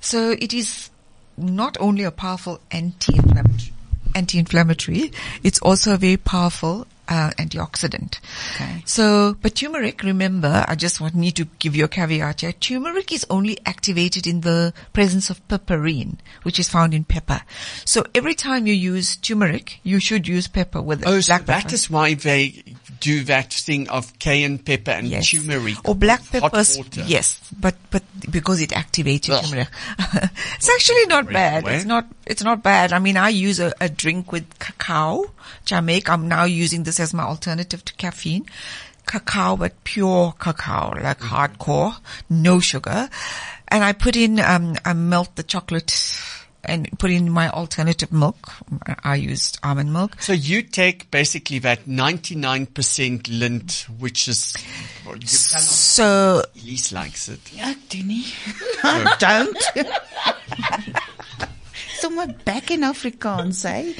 So 0.00 0.32
it 0.32 0.52
is 0.52 0.90
not 1.38 1.76
only 1.80 2.04
a 2.04 2.10
powerful 2.10 2.60
anti-inflammatory, 2.70 3.72
anti-inflammatory, 4.14 5.12
it's 5.42 5.60
also 5.60 5.94
a 5.94 5.96
very 5.96 6.16
powerful 6.16 6.86
uh, 7.08 7.30
antioxidant. 7.38 8.18
Okay. 8.54 8.82
So, 8.84 9.36
but 9.40 9.54
turmeric, 9.56 10.02
remember, 10.02 10.64
I 10.68 10.74
just 10.74 11.00
want 11.00 11.14
need 11.14 11.36
to 11.36 11.46
give 11.58 11.74
you 11.74 11.84
a 11.84 11.88
caveat 11.88 12.42
here. 12.42 12.52
Turmeric 12.52 13.12
is 13.12 13.26
only 13.30 13.58
activated 13.66 14.26
in 14.26 14.42
the 14.42 14.72
presence 14.92 15.30
of 15.30 15.46
piperine, 15.48 16.16
which 16.42 16.58
is 16.58 16.68
found 16.68 16.94
in 16.94 17.04
pepper. 17.04 17.40
So 17.84 18.04
every 18.14 18.34
time 18.34 18.66
you 18.66 18.74
use 18.74 19.16
turmeric, 19.16 19.80
you 19.82 19.98
should 20.00 20.28
use 20.28 20.46
pepper 20.48 20.82
with 20.82 21.02
it. 21.02 21.08
Oh, 21.08 21.20
so 21.20 21.32
that 21.38 21.46
pepper. 21.46 21.74
is 21.74 21.90
why 21.90 22.14
they 22.14 22.62
do 23.00 23.24
that 23.24 23.52
thing 23.52 23.88
of 23.88 24.18
cayenne 24.18 24.58
pepper 24.58 24.90
and 24.90 25.08
Yes. 25.08 25.30
turmeric. 25.30 25.88
Or 25.88 25.94
black 25.94 26.22
water. 26.32 27.02
Yes, 27.06 27.40
but 27.58 27.76
but 27.90 28.02
because 28.30 28.60
it 28.60 28.70
activates 28.70 29.30
Ugh. 29.30 29.42
turmeric, 29.44 29.68
it's 30.56 30.68
actually 30.68 31.06
not 31.06 31.30
bad. 31.32 31.66
It's 31.66 31.84
not 31.84 32.06
it's 32.26 32.42
not 32.42 32.62
bad. 32.62 32.92
I 32.92 32.98
mean, 32.98 33.16
I 33.16 33.30
use 33.30 33.60
a, 33.60 33.72
a 33.80 33.88
drink 33.88 34.32
with 34.32 34.58
cacao, 34.58 35.30
which 35.62 35.72
I 35.72 35.80
make. 35.80 36.08
I'm 36.08 36.28
now 36.28 36.44
using 36.44 36.82
this 36.84 37.00
as 37.00 37.12
my 37.14 37.24
alternative 37.24 37.84
to 37.84 37.94
caffeine. 37.94 38.46
Cacao, 39.06 39.56
but 39.56 39.82
pure 39.84 40.34
cacao, 40.38 40.90
like 41.00 41.18
Mm-hmm. 41.20 41.34
hardcore, 41.34 41.96
no 42.28 42.60
sugar, 42.60 43.08
and 43.68 43.82
I 43.82 43.92
put 43.94 44.16
in 44.16 44.38
um 44.38 44.76
I 44.84 44.92
melt 44.92 45.34
the 45.36 45.42
chocolate 45.42 46.20
and 46.64 46.86
put 46.98 47.10
in 47.10 47.30
my 47.30 47.48
alternative 47.48 48.12
milk. 48.12 48.52
I 49.02 49.14
used 49.14 49.58
almond 49.62 49.92
milk. 49.92 50.20
So 50.20 50.34
you 50.34 50.60
take 50.60 51.10
basically 51.10 51.60
that 51.60 51.86
99% 51.86 52.66
Lindt, 53.22 53.88
which 53.98 54.28
is, 54.28 54.54
well, 55.06 55.16
you 55.16 55.26
So 55.26 56.42
Elize 56.56 56.92
likes 56.92 57.28
it. 57.28 57.40
Yeah, 57.52 57.72
doen 57.88 58.08
nie. 58.08 58.24
I 58.82 59.16
don't. 59.18 60.96
Somewhere 62.00 62.28
back 62.44 62.70
in 62.70 62.80
Afrikaans, 62.80 63.64
eh? 63.66 63.92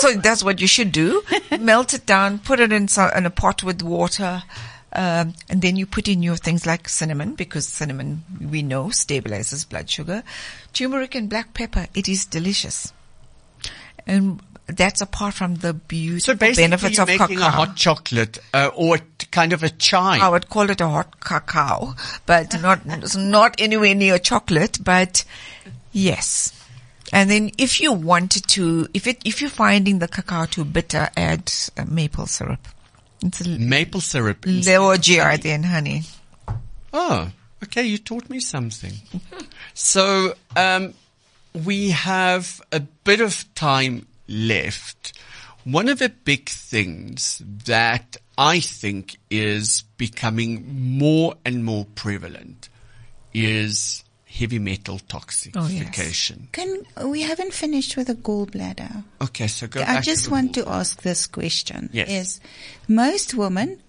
So 0.00 0.12
that's 0.14 0.42
what 0.44 0.60
you 0.60 0.66
should 0.66 0.92
do. 0.92 1.22
Melt 1.58 1.94
it 1.94 2.06
down, 2.06 2.38
put 2.38 2.60
it 2.60 2.72
in, 2.72 2.88
some, 2.88 3.10
in 3.16 3.24
a 3.24 3.30
pot 3.30 3.62
with 3.62 3.82
water, 3.82 4.42
um, 4.92 5.34
and 5.48 5.62
then 5.62 5.76
you 5.76 5.86
put 5.86 6.08
in 6.08 6.22
your 6.22 6.36
things 6.36 6.66
like 6.66 6.88
cinnamon, 6.88 7.34
because 7.34 7.66
cinnamon, 7.68 8.24
we 8.40 8.62
know, 8.62 8.86
stabilizes 8.86 9.68
blood 9.68 9.88
sugar. 9.90 10.22
Turmeric 10.72 11.14
and 11.14 11.28
black 11.28 11.54
pepper, 11.54 11.86
it 11.94 12.08
is 12.08 12.24
delicious. 12.26 12.92
And 14.06 14.40
that's 14.66 15.00
apart 15.00 15.34
from 15.34 15.56
the 15.56 15.68
So 15.68 15.80
beautiful 15.86 16.34
basically 16.34 16.64
benefits 16.64 16.96
you're 16.96 17.02
of 17.02 17.08
making 17.08 17.36
cacao. 17.38 17.46
a 17.46 17.50
hot 17.50 17.76
chocolate, 17.76 18.38
uh, 18.52 18.70
or 18.74 18.98
kind 19.30 19.52
of 19.52 19.62
a 19.62 19.70
chai. 19.70 20.18
I 20.18 20.28
would 20.28 20.48
call 20.48 20.70
it 20.70 20.80
a 20.80 20.88
hot 20.88 21.20
cacao, 21.20 21.94
but 22.24 22.60
not, 22.60 22.80
it's 22.86 23.16
not 23.16 23.56
anywhere 23.60 23.94
near 23.94 24.18
chocolate, 24.18 24.78
but 24.82 25.24
yes. 25.92 26.52
And 27.12 27.30
then 27.30 27.50
if 27.58 27.80
you 27.80 27.92
wanted 27.92 28.46
to, 28.48 28.88
if 28.92 29.06
it, 29.06 29.20
if 29.24 29.40
you're 29.40 29.50
finding 29.50 29.98
the 30.00 30.08
cacao 30.08 30.46
too 30.46 30.64
bitter, 30.64 31.08
add 31.16 31.52
uh, 31.76 31.84
maple 31.88 32.26
syrup. 32.26 32.66
It's 33.22 33.40
a 33.40 33.48
Maple 33.48 34.00
syrup. 34.00 34.44
lower 34.46 34.98
GI 34.98 35.38
than 35.38 35.62
honey. 35.62 36.02
Oh, 36.92 37.30
okay. 37.64 37.82
You 37.82 37.98
taught 37.98 38.28
me 38.28 38.40
something. 38.40 38.92
so, 39.74 40.34
um, 40.54 40.94
we 41.64 41.90
have 41.90 42.60
a 42.72 42.80
bit 42.80 43.20
of 43.20 43.52
time 43.54 44.06
left. 44.28 45.18
One 45.64 45.88
of 45.88 45.98
the 45.98 46.10
big 46.10 46.48
things 46.48 47.42
that 47.64 48.18
I 48.36 48.60
think 48.60 49.16
is 49.30 49.82
becoming 49.96 50.98
more 50.98 51.34
and 51.44 51.64
more 51.64 51.86
prevalent 51.94 52.68
is 53.32 54.04
heavy 54.36 54.58
metal 54.58 54.98
toxification. 54.98 56.52
Can 56.52 56.84
we 57.06 57.22
haven't 57.22 57.54
finished 57.54 57.96
with 57.96 58.08
the 58.08 58.14
gallbladder? 58.14 59.02
Okay, 59.22 59.46
so 59.46 59.66
go 59.66 59.80
I 59.80 59.84
back 59.84 60.04
just 60.04 60.24
to 60.24 60.28
the 60.28 60.34
want 60.34 60.54
to 60.54 60.68
ask 60.68 61.02
this 61.02 61.26
question. 61.26 61.88
Yes. 61.92 62.08
Is 62.08 62.40
most 62.88 63.34
women, 63.34 63.80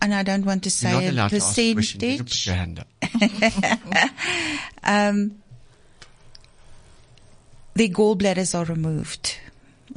and 0.00 0.14
I 0.14 0.22
don't 0.22 0.44
want 0.44 0.64
to 0.64 0.70
You're 0.70 0.92
not 0.92 1.00
say 1.00 1.06
a 1.06 1.10
allowed 1.10 1.28
to 1.28 1.36
ask 1.36 1.58
a 1.58 1.74
question. 1.74 2.00
You 2.00 2.16
can 2.16 2.18
put 2.18 2.30
percentage, 2.30 2.46
your 2.46 2.56
hand 2.56 2.78
up. 2.80 2.88
um, 4.82 5.42
their 7.74 7.88
gallbladders 7.88 8.58
are 8.58 8.64
removed. 8.64 9.36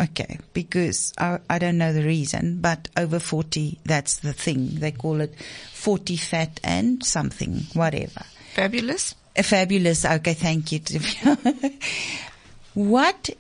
Okay, 0.02 0.40
because 0.54 1.14
I, 1.20 1.38
I 1.48 1.60
don't 1.60 1.78
know 1.78 1.94
the 1.94 2.04
reason, 2.04 2.60
but 2.62 2.88
over 2.98 3.20
40, 3.20 3.78
that's 3.86 4.18
the 4.18 4.34
thing. 4.34 4.70
They 4.80 4.92
call 4.92 5.22
it 5.22 5.36
40 5.72 6.18
fat 6.18 6.60
and 6.64 7.06
something, 7.06 7.68
whatever. 7.74 8.24
Fabulous. 8.56 9.14
Fabulous. 9.36 10.06
Okay, 10.06 10.34
thank 10.34 10.72
you. 10.72 10.80
what 12.74 13.32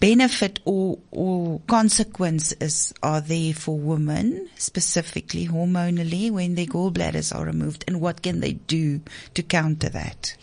benefit 0.00 0.60
or, 0.64 0.98
or 1.10 1.60
consequences 1.66 2.92
are 3.02 3.20
there 3.20 3.52
for 3.54 3.78
women, 3.78 4.48
specifically 4.56 5.46
hormonally, 5.46 6.30
when 6.30 6.54
their 6.54 6.66
gallbladders 6.66 7.34
are 7.34 7.44
removed, 7.44 7.84
and 7.86 8.00
what 8.00 8.22
can 8.22 8.40
they 8.40 8.52
do 8.52 9.00
to 9.34 9.42
counter 9.42 9.88
that? 9.88 10.36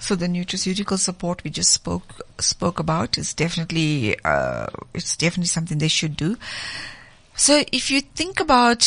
So 0.00 0.14
the 0.14 0.26
nutraceutical 0.26 0.98
support 0.98 1.42
we 1.44 1.50
just 1.50 1.72
spoke 1.72 2.26
spoke 2.38 2.78
about 2.78 3.16
is 3.16 3.32
definitely 3.32 4.16
uh, 4.22 4.66
it's 4.92 5.16
definitely 5.16 5.46
something 5.46 5.78
they 5.78 5.88
should 5.88 6.14
do. 6.14 6.36
So 7.36 7.62
if 7.72 7.90
you 7.90 8.00
think 8.00 8.40
about 8.40 8.80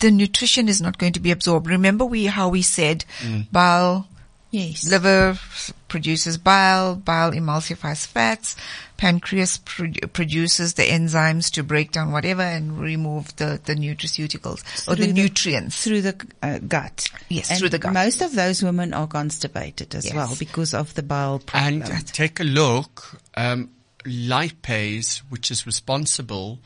the 0.00 0.10
nutrition 0.10 0.68
is 0.68 0.80
not 0.80 0.98
going 0.98 1.12
to 1.14 1.20
be 1.20 1.30
absorbed. 1.30 1.66
Remember 1.68 2.04
we 2.04 2.26
how 2.26 2.48
we 2.48 2.62
said 2.62 3.04
bile 3.52 4.06
Yes. 4.50 4.86
liver 4.88 5.38
produces 5.88 6.38
bile, 6.38 6.94
bile 6.96 7.32
emulsifies 7.32 8.06
fats, 8.06 8.56
pancreas 8.96 9.58
pro- 9.58 9.92
produces 10.14 10.72
the 10.74 10.84
enzymes 10.84 11.50
to 11.52 11.62
break 11.62 11.92
down 11.92 12.12
whatever 12.12 12.40
and 12.40 12.78
remove 12.80 13.36
the, 13.36 13.60
the 13.66 13.74
nutraceuticals 13.74 14.88
or 14.88 14.94
the 14.96 15.04
Through 15.04 15.12
nutrients. 15.12 15.84
through 15.84 16.00
the 16.00 16.26
uh, 16.42 16.58
gut. 16.66 17.08
Yes, 17.28 17.50
And 17.50 17.58
through 17.58 17.68
the 17.68 17.78
gut. 17.78 17.92
Most 17.92 18.22
of 18.22 18.34
those 18.34 18.62
women 18.62 18.94
are 18.94 19.06
constipated 19.06 19.94
as 19.94 20.06
Yes. 20.06 20.14
well 20.14 20.34
because 20.38 20.72
of 20.72 20.94
the 20.94 21.02
bile 21.02 21.40
problem. 21.40 21.82
And 21.82 22.06
take 22.08 22.40
a 22.40 22.44
look, 22.44 23.20
um, 23.36 23.68
lipase, 24.06 25.18
which 25.28 25.50
is 25.50 25.66
responsible 25.66 26.58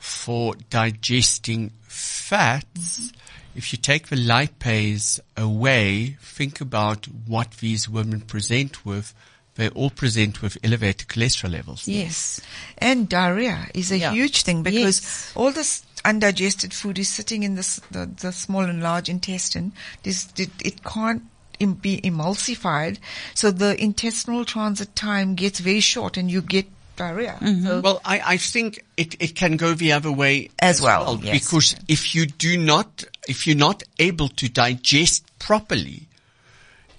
for 0.00 0.54
digesting 0.70 1.70
fats. 1.82 3.12
If 3.54 3.72
you 3.72 3.78
take 3.78 4.08
the 4.08 4.16
lipase 4.16 5.20
away, 5.36 6.16
think 6.20 6.60
about 6.60 7.06
what 7.06 7.52
these 7.58 7.88
women 7.88 8.22
present 8.22 8.84
with. 8.84 9.12
They 9.56 9.68
all 9.70 9.90
present 9.90 10.40
with 10.40 10.56
elevated 10.64 11.08
cholesterol 11.08 11.50
levels. 11.52 11.86
yes. 11.86 12.40
And 12.78 13.08
diarrhea 13.08 13.68
is 13.74 13.92
a 13.92 13.98
Yeah. 13.98 14.12
huge 14.12 14.42
thing 14.42 14.62
because 14.62 15.00
Yes. 15.02 15.32
all 15.34 15.52
this 15.52 15.82
undigested 16.04 16.72
food 16.72 16.98
is 16.98 17.08
sitting 17.08 17.42
in 17.42 17.56
the, 17.56 17.80
the, 17.90 18.06
the 18.20 18.32
small 18.32 18.62
and 18.62 18.82
large 18.82 19.08
intestine. 19.10 19.72
This, 20.02 20.28
it, 20.38 20.50
it 20.64 20.82
can't 20.84 21.24
be 21.58 22.00
emulsified. 22.02 22.98
So 23.34 23.50
the 23.50 23.78
intestinal 23.78 24.46
transit 24.46 24.96
time 24.96 25.34
gets 25.34 25.58
very 25.60 25.80
short 25.80 26.16
and 26.16 26.30
you 26.30 26.40
get 26.40 26.66
diarrhea. 27.00 27.38
Mm-hmm. 27.40 27.66
So 27.66 27.80
Well, 27.80 28.00
I, 28.04 28.20
I 28.34 28.36
think 28.36 28.84
it, 28.96 29.16
it 29.20 29.34
can 29.34 29.56
go 29.56 29.74
the 29.74 29.92
other 29.92 30.12
way 30.12 30.50
As 30.60 30.80
well, 30.82 31.18
yes. 31.22 31.38
because 31.38 31.76
if 31.88 32.14
you 32.14 32.26
do 32.26 32.58
not, 32.58 33.04
if 33.28 33.46
you're 33.46 33.56
not 33.56 33.82
able 33.98 34.28
to 34.28 34.48
digest 34.48 35.24
properly, 35.38 36.08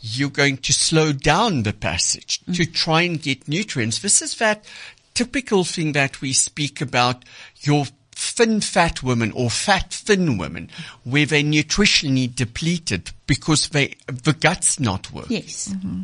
you're 0.02 0.32
going 0.32 0.58
to 0.58 0.74
slow 0.74 1.14
down 1.14 1.64
the 1.64 1.74
passage 1.74 2.41
mm. 2.45 2.56
to 2.56 2.66
try 2.66 3.04
and 3.04 3.22
get 3.22 3.47
nutrients. 3.47 3.99
This 3.99 4.22
is 4.22 4.36
that 4.38 4.66
typical 5.14 5.64
thing 5.64 5.91
that 5.93 6.22
we 6.22 6.34
speak 6.34 6.82
about 6.82 7.24
your 7.60 7.86
thin 8.12 8.62
fat 8.62 9.04
women 9.04 9.32
or 9.34 9.49
fat 9.49 9.91
thin 9.93 10.38
women 10.38 10.70
where 11.04 11.26
they're 11.26 11.43
nutritionally 11.43 12.34
depleted 12.34 13.12
because 13.28 13.70
they, 13.70 13.95
the 14.08 14.34
gut's 14.34 14.80
not 14.80 15.12
working. 15.12 15.38
Yes. 15.38 15.68
Mm-hmm. 15.68 16.02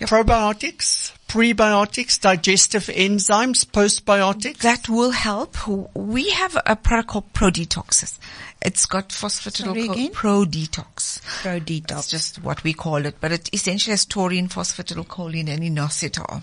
Probiotics, 0.00 1.12
prebiotics, 1.26 2.20
digestive 2.20 2.84
enzymes, 2.84 3.64
postbiotics. 3.64 4.58
that 4.58 4.88
will 4.88 5.12
help. 5.12 5.56
We 5.94 6.30
have 6.30 6.56
a 6.66 6.76
product 6.76 7.08
called 7.08 7.32
Pro 7.32 7.48
Detoxes. 7.48 8.18
It's 8.62 8.86
got 8.86 9.10
phosphatidylcholine 9.10 9.86
Sorry 9.86 9.88
again? 9.88 10.10
Pro 10.12 10.44
Detox. 10.44 11.22
Pro 11.22 11.58
That's 11.58 11.70
detox. 11.70 12.08
just 12.10 12.42
what 12.42 12.64
we 12.64 12.72
call 12.72 13.06
it, 13.06 13.16
but 13.20 13.32
it 13.32 13.48
essentially 13.52 13.92
has 13.92 14.04
taurine, 14.04 14.48
phosphatidylcholine, 14.48 15.48
and 15.48 15.62
inositol. 15.62 16.42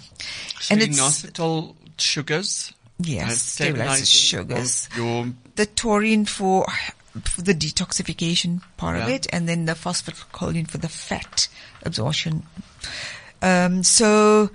So 0.59 0.73
and 0.73 0.81
it's 0.81 0.99
inositol 0.99 1.75
sugars. 1.97 2.73
Yes, 2.99 3.35
stabilizes 3.35 3.65
stabilizing 3.65 4.05
sugars. 4.05 4.89
Your 4.95 5.27
the 5.55 5.65
taurine 5.65 6.25
for, 6.25 6.65
for 7.23 7.41
the 7.41 7.53
detoxification 7.53 8.61
part 8.77 8.99
of 8.99 9.09
it, 9.09 9.27
and 9.31 9.49
then 9.49 9.65
the 9.65 9.73
phosphatidylcholine 9.73 10.69
for 10.69 10.77
the 10.77 10.89
fat 10.89 11.47
absorption. 11.83 12.43
Um, 13.43 13.83
so 13.83 14.49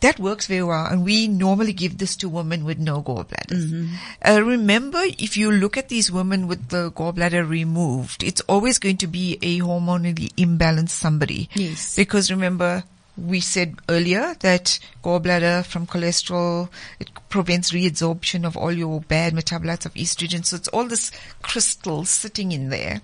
that 0.00 0.18
works 0.18 0.46
very 0.46 0.62
well, 0.62 0.84
and 0.84 1.02
we 1.02 1.26
normally 1.26 1.72
give 1.72 1.96
this 1.96 2.14
to 2.16 2.28
women 2.28 2.64
with 2.66 2.78
no 2.78 3.02
gallbladders. 3.02 3.88
Uh, 4.20 4.42
remember, 4.42 5.00
if 5.18 5.38
you 5.38 5.50
look 5.50 5.78
at 5.78 5.88
these 5.88 6.12
women 6.12 6.46
with 6.46 6.68
the 6.68 6.92
gallbladder 6.92 7.48
removed, 7.48 8.22
it's 8.22 8.42
always 8.42 8.78
going 8.78 8.98
to 8.98 9.06
be 9.06 9.38
a 9.40 9.60
hormonally 9.60 10.28
imbalanced 10.34 10.90
somebody. 10.90 11.48
Yes. 11.54 11.96
Because 11.96 12.30
remember, 12.30 12.84
we 13.16 13.40
said 13.40 13.76
earlier 13.88 14.34
that 14.40 14.78
gallbladder 15.02 15.64
from 15.64 15.86
cholesterol, 15.86 16.68
it 17.00 17.08
prevents 17.30 17.72
reabsorption 17.72 18.44
of 18.44 18.58
all 18.58 18.72
your 18.72 19.00
bad 19.00 19.32
metabolites 19.32 19.86
of 19.86 19.94
estrogen. 19.94 20.44
So 20.44 20.56
it's 20.56 20.68
all 20.68 20.84
this 20.84 21.10
crystal 21.40 22.04
sitting 22.04 22.52
in 22.52 22.68
there. 22.68 23.00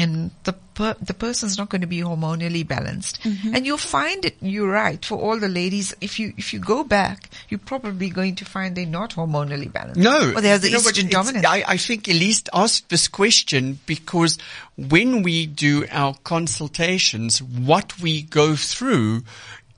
And 0.00 0.30
the 0.44 0.52
per- 0.52 0.96
the 1.00 1.14
person's 1.14 1.58
not 1.58 1.68
going 1.68 1.82
to 1.82 1.86
be 1.86 1.98
hormonally 2.00 2.66
balanced, 2.66 3.20
mm-hmm. 3.22 3.54
and 3.54 3.66
you'll 3.66 3.78
find 3.78 4.24
it. 4.24 4.36
You're 4.40 4.70
right 4.70 5.04
for 5.04 5.18
all 5.18 5.38
the 5.38 5.48
ladies. 5.48 5.94
If 6.00 6.18
you 6.18 6.32
if 6.36 6.52
you 6.52 6.58
go 6.60 6.84
back, 6.84 7.28
you're 7.48 7.58
probably 7.60 8.10
going 8.10 8.36
to 8.36 8.44
find 8.44 8.74
they're 8.76 8.86
not 8.86 9.14
hormonally 9.14 9.70
balanced. 9.72 10.00
No. 10.00 10.32
or 10.34 10.40
they're 10.40 10.58
the 10.58 10.70
You 10.70 10.78
estrogen 10.78 11.06
it's- 11.06 11.12
dominant. 11.12 11.46
I, 11.46 11.64
I 11.66 11.76
think 11.76 12.04
Elize 12.04 12.48
asked 12.52 12.88
this 12.88 13.08
question 13.08 13.78
because 13.86 14.38
when 14.76 15.22
we 15.22 15.46
do 15.46 15.86
our 15.90 16.14
consultations, 16.24 17.42
what 17.42 18.00
we 18.00 18.22
go 18.22 18.56
through 18.56 19.22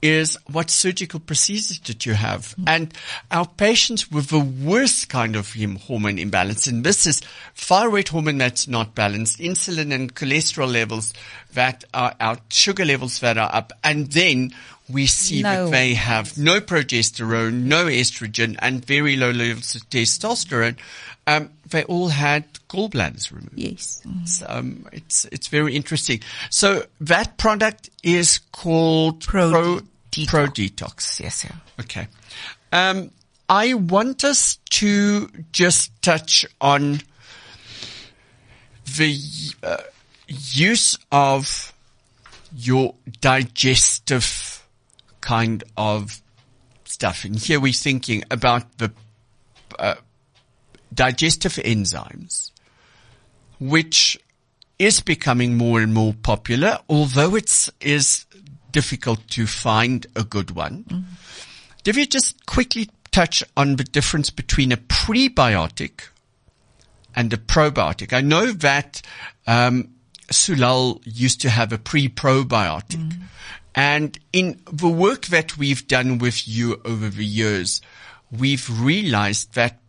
is 0.02 0.36
what 0.50 0.68
surgical 0.68 1.20
procedures 1.20 1.78
did 1.78 2.04
you 2.04 2.14
have? 2.14 2.54
And 2.66 2.92
our 3.30 3.46
patients 3.46 4.10
with 4.10 4.28
the 4.28 4.40
worst 4.40 5.08
kind 5.08 5.36
of 5.36 5.54
hormone 5.86 6.18
imbalance, 6.18 6.66
and 6.66 6.84
this 6.84 7.06
is 7.06 7.22
thyroid 7.54 8.08
hormone 8.08 8.38
that's 8.38 8.66
not 8.66 8.94
balanced, 8.94 9.38
insulin 9.38 9.94
and 9.94 10.14
cholesterol 10.14 10.70
levels 10.70 11.14
that 11.54 11.84
are 11.94 12.14
out, 12.18 12.40
sugar 12.50 12.84
levels 12.84 13.20
that 13.20 13.38
are 13.38 13.54
up, 13.54 13.72
and 13.84 14.10
then 14.12 14.52
we 14.88 15.06
see 15.06 15.42
No. 15.42 15.66
that 15.66 15.70
they 15.70 15.94
have 15.94 16.36
no 16.36 16.60
progesterone, 16.60 17.62
no 17.64 17.86
estrogen, 17.86 18.56
and 18.58 18.84
very 18.84 19.16
low 19.16 19.30
levels 19.30 19.74
of 19.76 19.88
testosterone. 19.88 20.76
Um, 21.26 21.50
they 21.68 21.84
all 21.84 22.08
had 22.08 22.52
gallbladders 22.68 23.30
removed. 23.30 23.52
Yes. 23.54 24.02
It's, 24.22 24.42
um, 24.46 24.86
it's 24.92 25.24
it's 25.26 25.46
very 25.46 25.76
interesting. 25.76 26.20
So 26.50 26.84
that 27.00 27.38
product 27.38 27.90
is 28.02 28.40
called 28.50 29.20
Pro 29.20 29.50
Pro, 29.50 29.80
Detox. 30.12 30.28
Pro 30.28 30.46
Detox. 30.46 31.20
yes, 31.20 31.44
yeah. 31.44 31.56
Okay. 31.80 32.06
Um, 32.70 33.10
I 33.48 33.74
want 33.74 34.24
us 34.24 34.58
to 34.70 35.28
just 35.52 35.90
touch 36.02 36.46
on 36.60 37.00
the 38.96 39.18
uh, 39.62 39.78
use 40.28 40.98
of 41.10 41.72
your 42.54 42.94
digestive 43.20 44.66
kind 45.20 45.64
of 45.76 46.20
stuff. 46.84 47.24
And 47.24 47.38
here 47.38 47.60
we're 47.60 47.72
thinking 47.72 48.24
about 48.30 48.78
the 48.78 48.92
uh, 49.78 49.94
digestive 50.92 51.54
enzymes, 51.54 52.50
which 53.58 54.18
is 54.78 55.00
becoming 55.00 55.56
more 55.56 55.80
and 55.80 55.94
more 55.94 56.14
popular, 56.22 56.78
although 56.88 57.34
it's 57.34 57.70
is 57.80 58.26
difficult 58.72 59.26
to 59.28 59.46
find 59.46 60.06
a 60.16 60.24
good 60.24 60.52
one. 60.52 61.06
If 61.84 61.96
you 61.96 62.06
just 62.06 62.46
quickly 62.46 62.88
touch 63.12 63.44
on 63.56 63.76
the 63.76 63.84
difference 63.84 64.30
between 64.30 64.72
a 64.72 64.76
prebiotic 64.76 66.08
and 67.14 67.32
a 67.32 67.36
probiotic? 67.36 68.12
I 68.12 68.20
know 68.22 68.52
that 68.52 69.02
um, 69.46 69.94
Sulal 70.28 71.00
used 71.04 71.40
to 71.42 71.50
have 71.50 71.72
a 71.72 71.78
pre-probiotic. 71.78 73.12
And 73.74 74.18
in 74.32 74.60
the 74.70 74.88
work 74.88 75.26
that 75.26 75.56
we've 75.56 75.86
done 75.86 76.18
with 76.18 76.46
you 76.46 76.80
over 76.84 77.08
the 77.08 77.24
years, 77.24 77.80
we've 78.30 78.68
realized 78.82 79.54
that 79.54 79.80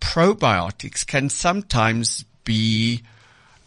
probiotics 0.00 1.06
can 1.06 1.28
sometimes 1.28 2.24
be 2.44 3.02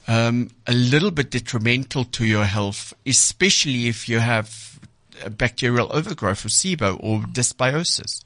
um, 0.10 0.50
a 0.66 0.74
little 0.74 1.12
bit 1.12 1.30
detrimental 1.30 2.04
to 2.04 2.26
your 2.26 2.44
health, 2.44 2.96
especially 3.06 3.88
if 3.88 4.10
you 4.10 4.18
have 4.18 4.80
bacterial 5.38 5.88
overgrowth 5.94 6.46
or 6.46 6.50
SIBO 6.50 6.98
or 7.00 7.20
dysbiosis. 7.20 8.24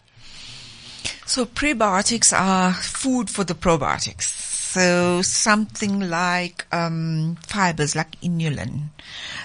So 1.25 1.45
prebiotics 1.45 2.31
are 2.38 2.73
food 2.73 3.29
for 3.29 3.43
the 3.43 3.53
probiotics. 3.53 4.23
So 4.23 5.21
something 5.21 5.99
like 5.99 6.65
um, 6.71 7.38
fibers, 7.45 7.95
like 7.97 8.19
inulin, 8.21 8.89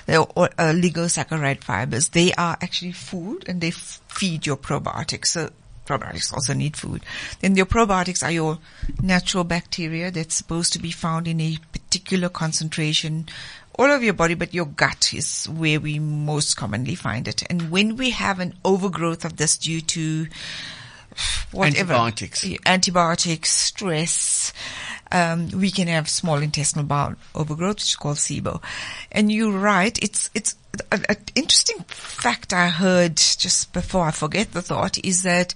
they're 0.06 0.20
uh, 0.20 0.48
oligosaccharide 0.58 1.64
fibers, 1.64 2.10
they 2.10 2.32
are 2.34 2.56
actually 2.62 2.92
food 2.92 3.44
and 3.48 3.60
they 3.60 3.68
f- 3.68 4.00
feed 4.08 4.46
your 4.46 4.56
probiotics. 4.56 5.26
So 5.26 5.50
probiotics 5.88 6.32
also 6.32 6.54
need 6.54 6.76
food. 6.76 7.02
Then 7.40 7.56
your 7.56 7.66
probiotics 7.66 8.22
are 8.22 8.30
your 8.30 8.58
natural 9.02 9.44
bacteria 9.44 10.10
that's 10.10 10.36
supposed 10.36 10.72
to 10.74 10.78
be 10.78 10.90
found 10.90 11.26
in 11.26 11.40
a 11.40 11.58
particular 11.88 12.28
concentration 12.28 13.26
all 13.78 13.86
over 13.86 14.04
your 14.04 14.14
body, 14.14 14.34
but 14.34 14.52
your 14.52 14.66
gut 14.66 15.14
is 15.14 15.46
where 15.48 15.80
we 15.80 15.98
most 15.98 16.56
commonly 16.56 16.94
find 16.94 17.28
it. 17.28 17.42
And 17.48 17.70
when 17.70 17.96
we 17.96 18.10
have 18.10 18.40
an 18.40 18.54
overgrowth 18.64 19.24
of 19.24 19.36
this 19.36 19.56
due 19.56 19.80
to 19.80 20.26
whatever 21.52 21.94
Antibiotics. 21.94 22.46
antibiotics, 22.66 23.50
stress, 23.50 24.52
um, 25.10 25.48
we 25.50 25.70
can 25.70 25.88
have 25.88 26.08
small 26.08 26.38
intestinal 26.42 26.84
bowel 26.84 27.14
overgrowth, 27.34 27.76
which 27.76 27.84
is 27.84 27.96
called 27.96 28.16
SIBO. 28.16 28.62
And 29.10 29.32
you're 29.32 29.58
right. 29.58 29.96
It's, 30.02 30.28
it's 30.34 30.56
an 30.92 31.04
interesting 31.34 31.78
fact 31.86 32.52
I 32.52 32.68
heard 32.68 33.16
just 33.16 33.72
before 33.72 34.04
I 34.04 34.10
forget 34.10 34.52
the 34.52 34.62
thought 34.62 35.02
is 35.04 35.22
that 35.22 35.54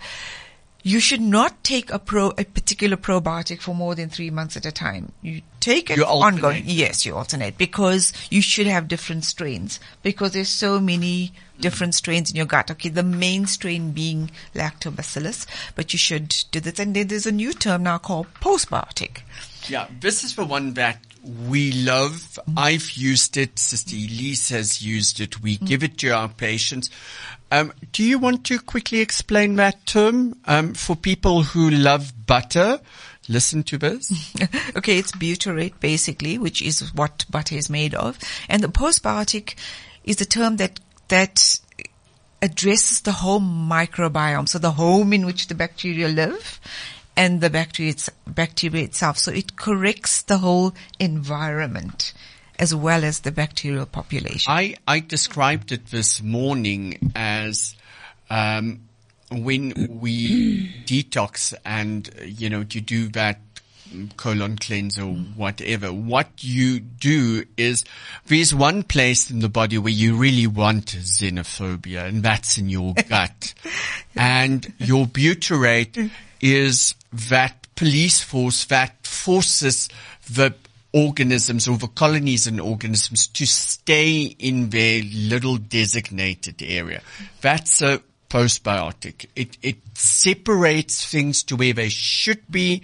you 0.83 1.01
should 1.01 1.21
not 1.21 1.63
take 1.63 1.93
a 1.93 1.99
pro, 1.99 2.31
a 2.31 2.45
particular 2.45 2.97
probiotic 2.97 3.61
for 3.61 3.75
more 3.75 3.95
than 3.95 4.09
three 4.09 4.31
months 4.31 4.57
at 4.57 4.67
a 4.67 4.73
time. 4.73 5.13
You 5.23 5.43
take 5.61 5.91
it 5.91 5.97
You 5.97 6.05
ongoing. 6.05 6.65
Yes, 6.67 7.07
you 7.07 7.17
alternate 7.17 7.57
because 7.57 8.13
you 8.31 8.43
should 8.43 8.67
have 8.67 8.89
different 8.89 9.25
strains 9.25 9.79
because 10.03 10.33
there's 10.33 10.49
so 10.49 10.81
many 10.81 11.33
different 11.61 11.95
strains 11.95 12.31
in 12.31 12.37
your 12.37 12.47
gut. 12.47 12.71
Okay, 12.71 12.89
the 12.89 13.03
main 13.03 13.47
strain 13.47 13.93
being 13.93 14.31
lactobacillus, 14.55 15.47
but 15.77 15.93
you 15.93 15.99
should 15.99 16.35
do 16.51 16.61
this. 16.61 16.79
And 16.79 16.95
then 16.95 17.07
there's 17.07 17.27
a 17.27 17.33
new 17.33 17.53
term 17.53 17.85
now 17.85 17.99
called 17.99 18.27
postbiotic. 18.35 19.21
Yeah, 19.69 19.87
this 20.01 20.25
is 20.25 20.35
the 20.35 20.45
one 20.45 20.75
that 20.75 20.99
we 21.49 21.71
love. 21.73 22.13
Mm-hmm. 22.13 22.59
I've 22.59 22.91
used 22.93 23.37
it. 23.37 23.59
Sister 23.59 23.95
Elize 23.95 24.51
has 24.51 24.83
used 24.83 25.21
it. 25.21 25.41
We 25.41 25.57
mm-hmm. 25.57 25.67
give 25.67 25.85
it 25.85 25.99
to 25.99 26.11
our 26.11 26.29
patients. 26.29 26.91
Um, 27.53 27.75
do 27.93 28.03
you 28.03 28.19
want 28.19 28.47
to 28.47 28.59
quickly 28.59 29.01
explain 29.01 29.57
that 29.57 29.85
term 29.85 30.41
um, 30.47 30.73
for 30.73 30.97
people 30.97 31.43
who 31.43 31.69
love 31.69 32.27
butter? 32.27 32.81
Listen 33.29 33.63
to 33.65 33.77
this. 33.77 34.11
okay, 34.77 34.97
it's 34.97 35.13
butyrate 35.13 35.79
basically, 35.79 36.39
which 36.39 36.63
is 36.63 36.95
what 36.95 37.27
butter 37.31 37.55
is 37.55 37.69
made 37.69 37.95
of. 37.95 38.19
And 38.49 38.63
the 38.63 38.69
postbiotic 38.69 39.55
is 40.03 40.19
a 40.23 40.25
term 40.25 40.57
that, 40.57 40.81
that 41.09 41.61
addresses 42.41 43.03
the 43.03 43.13
whole 43.13 43.41
microbiome. 43.41 44.49
So 44.49 44.59
the 44.59 44.71
home 44.71 45.13
in 45.13 45.27
which 45.27 45.49
the 45.49 45.55
bacteria 45.55 46.09
live 46.09 46.59
and 47.19 47.43
the 47.43 47.51
bacteria, 47.51 47.93
bacteria 48.27 48.83
itself. 48.83 49.19
So 49.19 49.31
it 49.31 49.57
corrects 49.57 50.23
the 50.23 50.39
whole 50.39 50.73
environment 50.99 52.15
as 52.59 52.75
well 52.75 53.05
as 53.05 53.21
the 53.21 53.33
bacterial 53.33 53.87
population. 53.87 54.53
I, 54.53 54.77
I 54.87 55.01
described 55.01 55.73
it 55.73 55.87
this 55.87 56.23
morning 56.23 57.13
as 57.15 57.77
um, 58.31 58.81
when 59.31 59.99
we 60.01 60.69
detox 60.85 61.55
and, 61.65 62.09
you 62.25 62.51
know, 62.51 62.65
to 62.65 62.81
do 62.81 63.09
that 63.09 63.41
colon 64.17 64.57
cleanse 64.57 64.99
or 64.99 65.13
whatever, 65.13 65.93
what 65.93 66.29
you 66.43 66.81
do 66.81 67.45
is 67.57 67.85
there's 68.27 68.55
one 68.55 68.83
place 68.83 69.31
in 69.31 69.41
the 69.41 69.49
body 69.49 69.79
where 69.79 69.93
you 69.93 70.17
really 70.17 70.47
want 70.47 70.87
xenophobia 70.87 72.07
and 72.07 72.23
that's 72.23 72.59
in 72.59 72.69
your 72.69 72.95
gut. 73.09 73.55
and 74.17 74.73
your 74.79 75.07
butyrate 75.07 76.11
is 76.41 76.95
that 77.13 77.67
police 77.75 78.21
force 78.23 78.65
that 78.67 79.07
forces 79.07 79.89
the 80.31 80.55
organisms 80.93 81.67
or 81.69 81.77
the 81.79 81.89
colonies 81.89 82.47
and 82.47 82.61
organisms 82.61 83.27
to 83.29 83.47
stay 83.47 84.23
in 84.39 84.71
their 84.71 85.03
little 85.03 85.57
designated 85.57 86.63
area. 86.63 87.01
That's 87.41 87.81
a 87.83 88.03
postbiotic. 88.29 89.27
It, 89.37 89.57
it 89.63 89.77
separates 89.95 91.07
things 91.11 91.43
to 91.45 91.57
where 91.57 91.73
they 91.73 91.89
should 91.89 92.43
be 92.51 92.83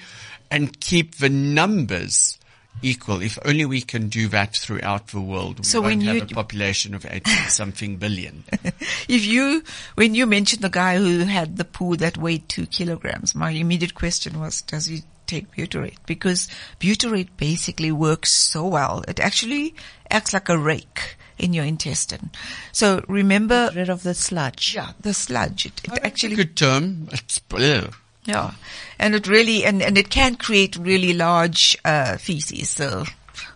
and 0.51 0.79
keep 0.81 1.17
the 1.17 1.29
numbers 1.29 2.39
equal. 2.81 3.21
If 3.23 3.39
only 3.45 3.65
we 3.65 3.81
can 3.81 4.09
do 4.09 4.29
that 4.29 4.55
throughout 4.57 5.09
the 5.09 5.21
world, 5.21 5.59
we 5.59 5.65
So 5.65 5.81
won't 5.81 6.03
have 6.05 6.17
you- 6.17 6.23
a 6.23 6.27
population 6.27 6.95
of 6.95 7.05
80 7.05 7.31
something 7.49 7.97
billion. 7.97 8.45
If 9.09 9.25
you, 9.27 9.63
when 9.95 10.15
you 10.15 10.27
mentioned 10.27 10.63
the 10.63 10.69
guy 10.71 10.97
who 10.99 11.21
had 11.21 11.57
the 11.57 11.65
poo 11.65 11.97
that 11.97 12.17
weighed 12.19 12.49
two 12.49 12.67
kilograms, 12.67 13.35
my 13.35 13.51
immediate 13.51 13.95
question 13.95 14.39
was, 14.39 14.63
does 14.63 14.87
he 14.87 15.03
take 15.29 15.55
butyrate? 15.55 15.99
Because 16.07 16.49
butyrate 16.81 17.29
basically 17.37 17.93
works 17.93 18.31
so 18.31 18.67
well. 18.67 19.05
It 19.07 19.21
actually 19.21 19.75
acts 20.11 20.33
like 20.33 20.49
a 20.49 20.59
rake 20.59 21.17
in 21.39 21.53
your 21.53 21.65
intestine. 21.65 22.31
So 22.73 23.05
remember, 23.07 23.71
Rid 23.75 23.89
of 23.91 24.03
the 24.03 24.15
sludge. 24.15 24.75
yeah, 24.75 24.93
the 25.01 25.15
sludge, 25.15 25.67
it, 25.67 25.81
it 25.85 26.01
actually, 26.03 26.35
Good 26.37 26.57
term. 26.57 27.09
It's, 27.13 27.41
ugh. 27.53 27.95
yeah, 28.25 28.53
and 28.99 29.15
it 29.15 29.29
really, 29.29 29.65
and, 29.65 29.81
and 29.83 29.97
it 29.97 30.11
can 30.11 30.35
create 30.35 30.75
really 30.77 31.13
large, 31.13 31.77
uh, 31.85 32.17
feces. 32.17 32.71
So 32.71 33.05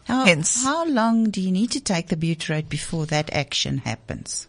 How, 0.06 0.24
hence, 0.26 0.62
how 0.62 0.86
long 0.86 1.30
do 1.30 1.40
you 1.40 1.50
need 1.50 1.72
to 1.72 1.80
take 1.80 2.06
the 2.08 2.16
butyrate 2.16 2.68
before 2.68 3.06
that 3.06 3.32
action 3.32 3.78
happens? 3.78 4.46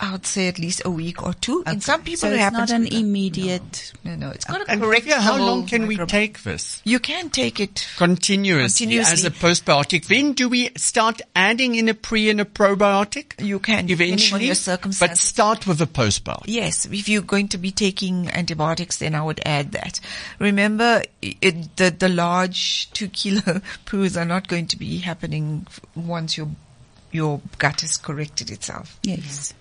I 0.00 0.12
would 0.12 0.26
say 0.26 0.48
at 0.48 0.58
least 0.58 0.82
a 0.84 0.90
week 0.90 1.22
or 1.22 1.34
two. 1.34 1.62
And 1.66 1.82
some 1.82 2.02
people 2.02 2.28
so 2.28 2.30
it's 2.30 2.38
happens 2.38 2.70
not 2.70 2.80
an 2.80 2.86
quicker. 2.86 2.96
immediate. 2.96 3.92
No, 4.04 4.16
no, 4.16 4.30
it's 4.30 4.44
got 4.44 4.58
to 4.64 4.70
And 4.70 4.82
correct 4.82 5.06
yeah, 5.06 5.20
how 5.20 5.38
long 5.38 5.60
whole 5.60 5.68
can 5.68 5.86
we 5.86 5.96
take 5.96 6.42
this? 6.42 6.82
You 6.84 6.98
can 6.98 7.30
take 7.30 7.60
it 7.60 7.86
Continuously, 7.96 8.86
Continuously. 8.86 9.12
as 9.12 9.24
a 9.24 9.30
postbiotic. 9.30 10.06
Then 10.06 10.32
do 10.32 10.48
we 10.48 10.70
start 10.76 11.22
adding 11.34 11.74
in 11.74 11.88
a 11.88 11.94
pre 11.94 12.28
and 12.28 12.40
a 12.40 12.44
probiotic? 12.44 13.42
You 13.44 13.58
can, 13.58 13.88
Eventually, 13.88 14.46
your 14.46 14.56
but 15.00 15.16
start 15.16 15.66
with 15.66 15.80
a 15.80 15.86
postbiotic. 15.86 16.44
Yes, 16.46 16.86
if 16.86 17.08
you're 17.08 17.22
going 17.22 17.48
to 17.48 17.58
be 17.58 17.70
taking 17.70 18.30
antibiotics, 18.30 18.98
then 18.98 19.14
I 19.14 19.22
would 19.22 19.40
add 19.46 19.72
that. 19.72 20.00
Remember, 20.38 21.02
it, 21.22 21.76
the 21.76 21.90
the 21.90 22.08
large 22.08 22.90
two 22.92 23.08
kilo 23.08 23.40
poos 23.86 24.20
are 24.20 24.24
not 24.24 24.48
going 24.48 24.66
to 24.68 24.76
be 24.76 24.98
happening 24.98 25.66
once 25.94 26.36
your 26.36 26.48
your 27.12 27.40
gut 27.58 27.80
has 27.82 27.96
corrected 27.96 28.50
itself. 28.50 28.98
Yes. 29.02 29.54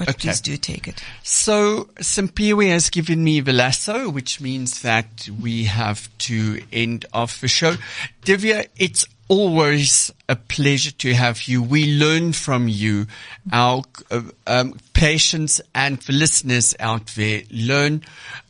But 0.00 0.08
Okay. 0.08 0.28
please 0.30 0.40
do 0.40 0.56
take 0.56 0.88
it. 0.88 1.02
So 1.22 1.90
Simpiwe 2.00 2.70
has 2.70 2.88
given 2.88 3.22
me 3.22 3.40
the 3.40 3.52
lasso, 3.52 4.08
which 4.08 4.40
means 4.40 4.80
that 4.80 5.28
we 5.40 5.64
have 5.64 6.08
to 6.20 6.62
end 6.72 7.04
off 7.12 7.38
the 7.42 7.48
show. 7.48 7.76
Dhivia, 8.24 8.66
it's 8.76 9.04
always 9.28 10.10
a 10.26 10.36
pleasure 10.36 10.90
to 10.90 11.12
have 11.12 11.42
you. 11.42 11.62
We 11.62 11.98
learn 11.98 12.32
from 12.32 12.66
you. 12.66 13.08
Our 13.52 13.82
uh, 14.10 14.22
um, 14.46 14.78
patients 14.94 15.60
and 15.74 15.98
the 15.98 16.14
listeners 16.14 16.74
out 16.80 17.06
there 17.08 17.42
learn. 17.50 18.02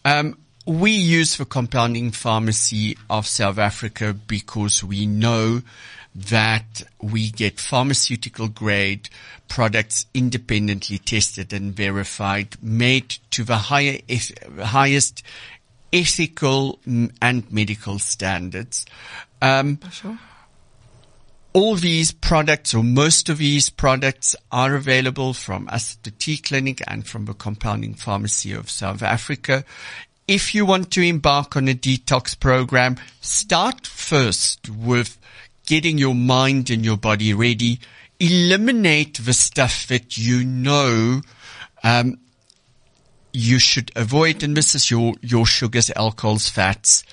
Um, 0.05 0.39
we 0.67 0.93
use 0.93 1.37
the 1.37 1.45
compounding 1.47 2.13
pharmacy 2.13 2.97
of 3.11 3.27
South 3.27 3.59
Africa 3.59 4.15
because 4.15 4.85
we 4.85 5.05
know 5.05 5.63
that 6.15 6.83
we 7.01 7.31
get 7.31 7.61
pharmaceutical 7.61 8.49
grade 8.49 9.09
products 9.49 10.07
independently 10.15 10.99
tested 10.99 11.53
and 11.53 11.75
verified, 11.75 12.57
made 12.63 13.17
to 13.31 13.45
the 13.45 13.57
higher, 13.57 13.99
highest 14.59 15.23
ethical 15.93 16.79
and 16.87 17.53
medical 17.53 17.99
standards. 17.99 18.87
Um, 19.43 19.79
all 21.53 21.75
these 21.75 22.13
products 22.13 22.75
or 22.75 22.85
most 22.85 23.29
of 23.29 23.39
these 23.39 23.71
products 23.71 24.37
are 24.53 24.75
available 24.77 25.33
from 25.33 25.69
us 25.69 25.97
at 25.97 26.05
the 26.05 26.11
T 26.13 26.37
Clinic 26.37 26.81
and 26.87 27.07
from 27.07 27.25
the 27.25 27.35
Compounding 27.35 27.95
Pharmacy 27.95 28.53
of 28.53 28.71
South 28.71 29.03
Africa. 29.03 29.65
If 30.29 30.55
you 30.55 30.65
want 30.65 30.93
to 30.93 31.03
embark 31.03 31.57
on 31.57 31.67
a 31.67 31.75
detox 31.75 32.39
program, 32.39 32.97
start 33.21 33.85
first 33.85 34.71
with 34.71 35.19
getting 35.71 35.99
your 35.99 36.17
mind 36.17 36.69
and 36.69 36.85
your 36.85 36.97
body 36.97 37.33
ready. 37.33 37.79
Eliminate 38.19 39.25
the 39.25 39.33
stuff 39.33 39.87
that 39.87 40.19
you 40.19 40.45
know 40.45 41.21
um, 41.85 42.19
you 43.33 43.61
should 43.61 43.93
avoid, 43.95 44.43
and 44.43 44.57
this 44.57 44.75
is 44.75 44.91
your, 44.91 45.15
your 45.23 45.47
sugars, 45.47 45.89
alcohols, 45.95 46.49
fats. 46.49 47.05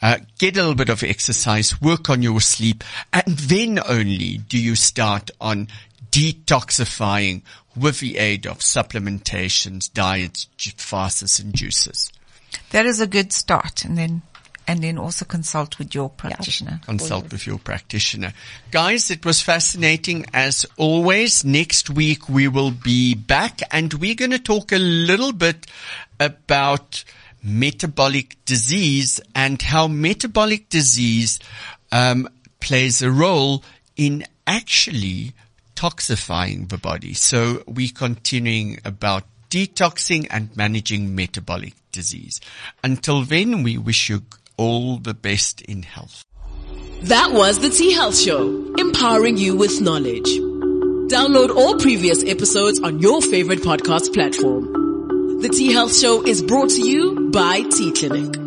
Uh, 0.00 0.18
get 0.38 0.56
a 0.56 0.60
little 0.60 0.76
bit 0.76 0.90
of 0.90 1.02
exercise, 1.02 1.82
work 1.82 2.08
on 2.08 2.22
your 2.22 2.40
sleep, 2.40 2.84
and 3.12 3.36
then 3.36 3.80
only 3.88 4.38
do 4.38 4.62
you 4.62 4.76
start 4.76 5.32
on 5.40 5.66
detoxifying 6.12 7.42
with 7.76 7.98
the 7.98 8.18
aid 8.18 8.46
of 8.46 8.58
supplementations, 8.58 9.92
diets, 9.92 10.46
fasts, 10.76 11.40
and 11.40 11.52
juices. 11.52 12.12
That 12.70 12.86
is 12.86 13.00
a 13.00 13.08
good 13.08 13.32
start, 13.32 13.84
and 13.84 13.98
then 13.98 14.22
and 14.66 14.82
then 14.82 14.98
also 14.98 15.24
consult 15.24 15.78
with 15.78 15.94
your 15.94 16.08
practitioner. 16.08 16.80
consult 16.86 17.30
with 17.32 17.46
your 17.46 17.58
practitioner. 17.58 18.32
Guys, 18.70 19.10
it 19.10 19.24
was 19.24 19.40
fascinating 19.40 20.26
as 20.32 20.66
always. 20.76 21.44
Next 21.44 21.90
week 21.90 22.28
we 22.28 22.48
will 22.48 22.70
be 22.70 23.14
back 23.14 23.60
and 23.70 23.92
we're 23.94 24.14
going 24.14 24.30
to 24.30 24.38
talk 24.38 24.72
a 24.72 24.78
little 24.78 25.32
bit 25.32 25.66
about 26.18 27.04
metabolic 27.42 28.36
disease 28.46 29.20
and 29.34 29.60
how 29.60 29.86
metabolic 29.86 30.68
disease 30.70 31.38
um, 31.92 32.28
plays 32.60 33.02
a 33.02 33.10
role 33.10 33.62
in 33.96 34.24
actually 34.46 35.34
toxifying 35.76 36.68
the 36.68 36.78
body. 36.78 37.14
So 37.14 37.62
we're 37.66 37.92
continuing 37.94 38.78
about 38.84 39.24
detoxing 39.50 40.26
and 40.30 40.56
managing 40.56 41.14
metabolic 41.14 41.74
disease. 41.92 42.40
Until 42.82 43.22
then, 43.22 43.62
we 43.62 43.78
wish 43.78 44.08
you 44.08 44.22
all 44.56 44.98
the 44.98 45.14
best 45.14 45.60
in 45.62 45.82
health. 45.82 46.24
That 47.02 47.32
was 47.32 47.58
the 47.60 47.70
T 47.70 47.92
Health 47.92 48.18
Show, 48.18 48.74
empowering 48.78 49.36
you 49.36 49.56
with 49.56 49.80
knowledge. 49.80 50.28
Download 51.10 51.54
all 51.54 51.76
previous 51.78 52.24
episodes 52.24 52.80
on 52.80 52.98
your 53.00 53.20
favorite 53.20 53.60
podcast 53.60 54.14
platform. 54.14 55.42
The 55.42 55.48
T 55.48 55.72
Health 55.72 55.94
Show 55.94 56.24
is 56.26 56.42
brought 56.42 56.70
to 56.70 56.80
you 56.80 57.30
by 57.30 57.62
T 57.62 57.92
Clinic. 57.92 58.43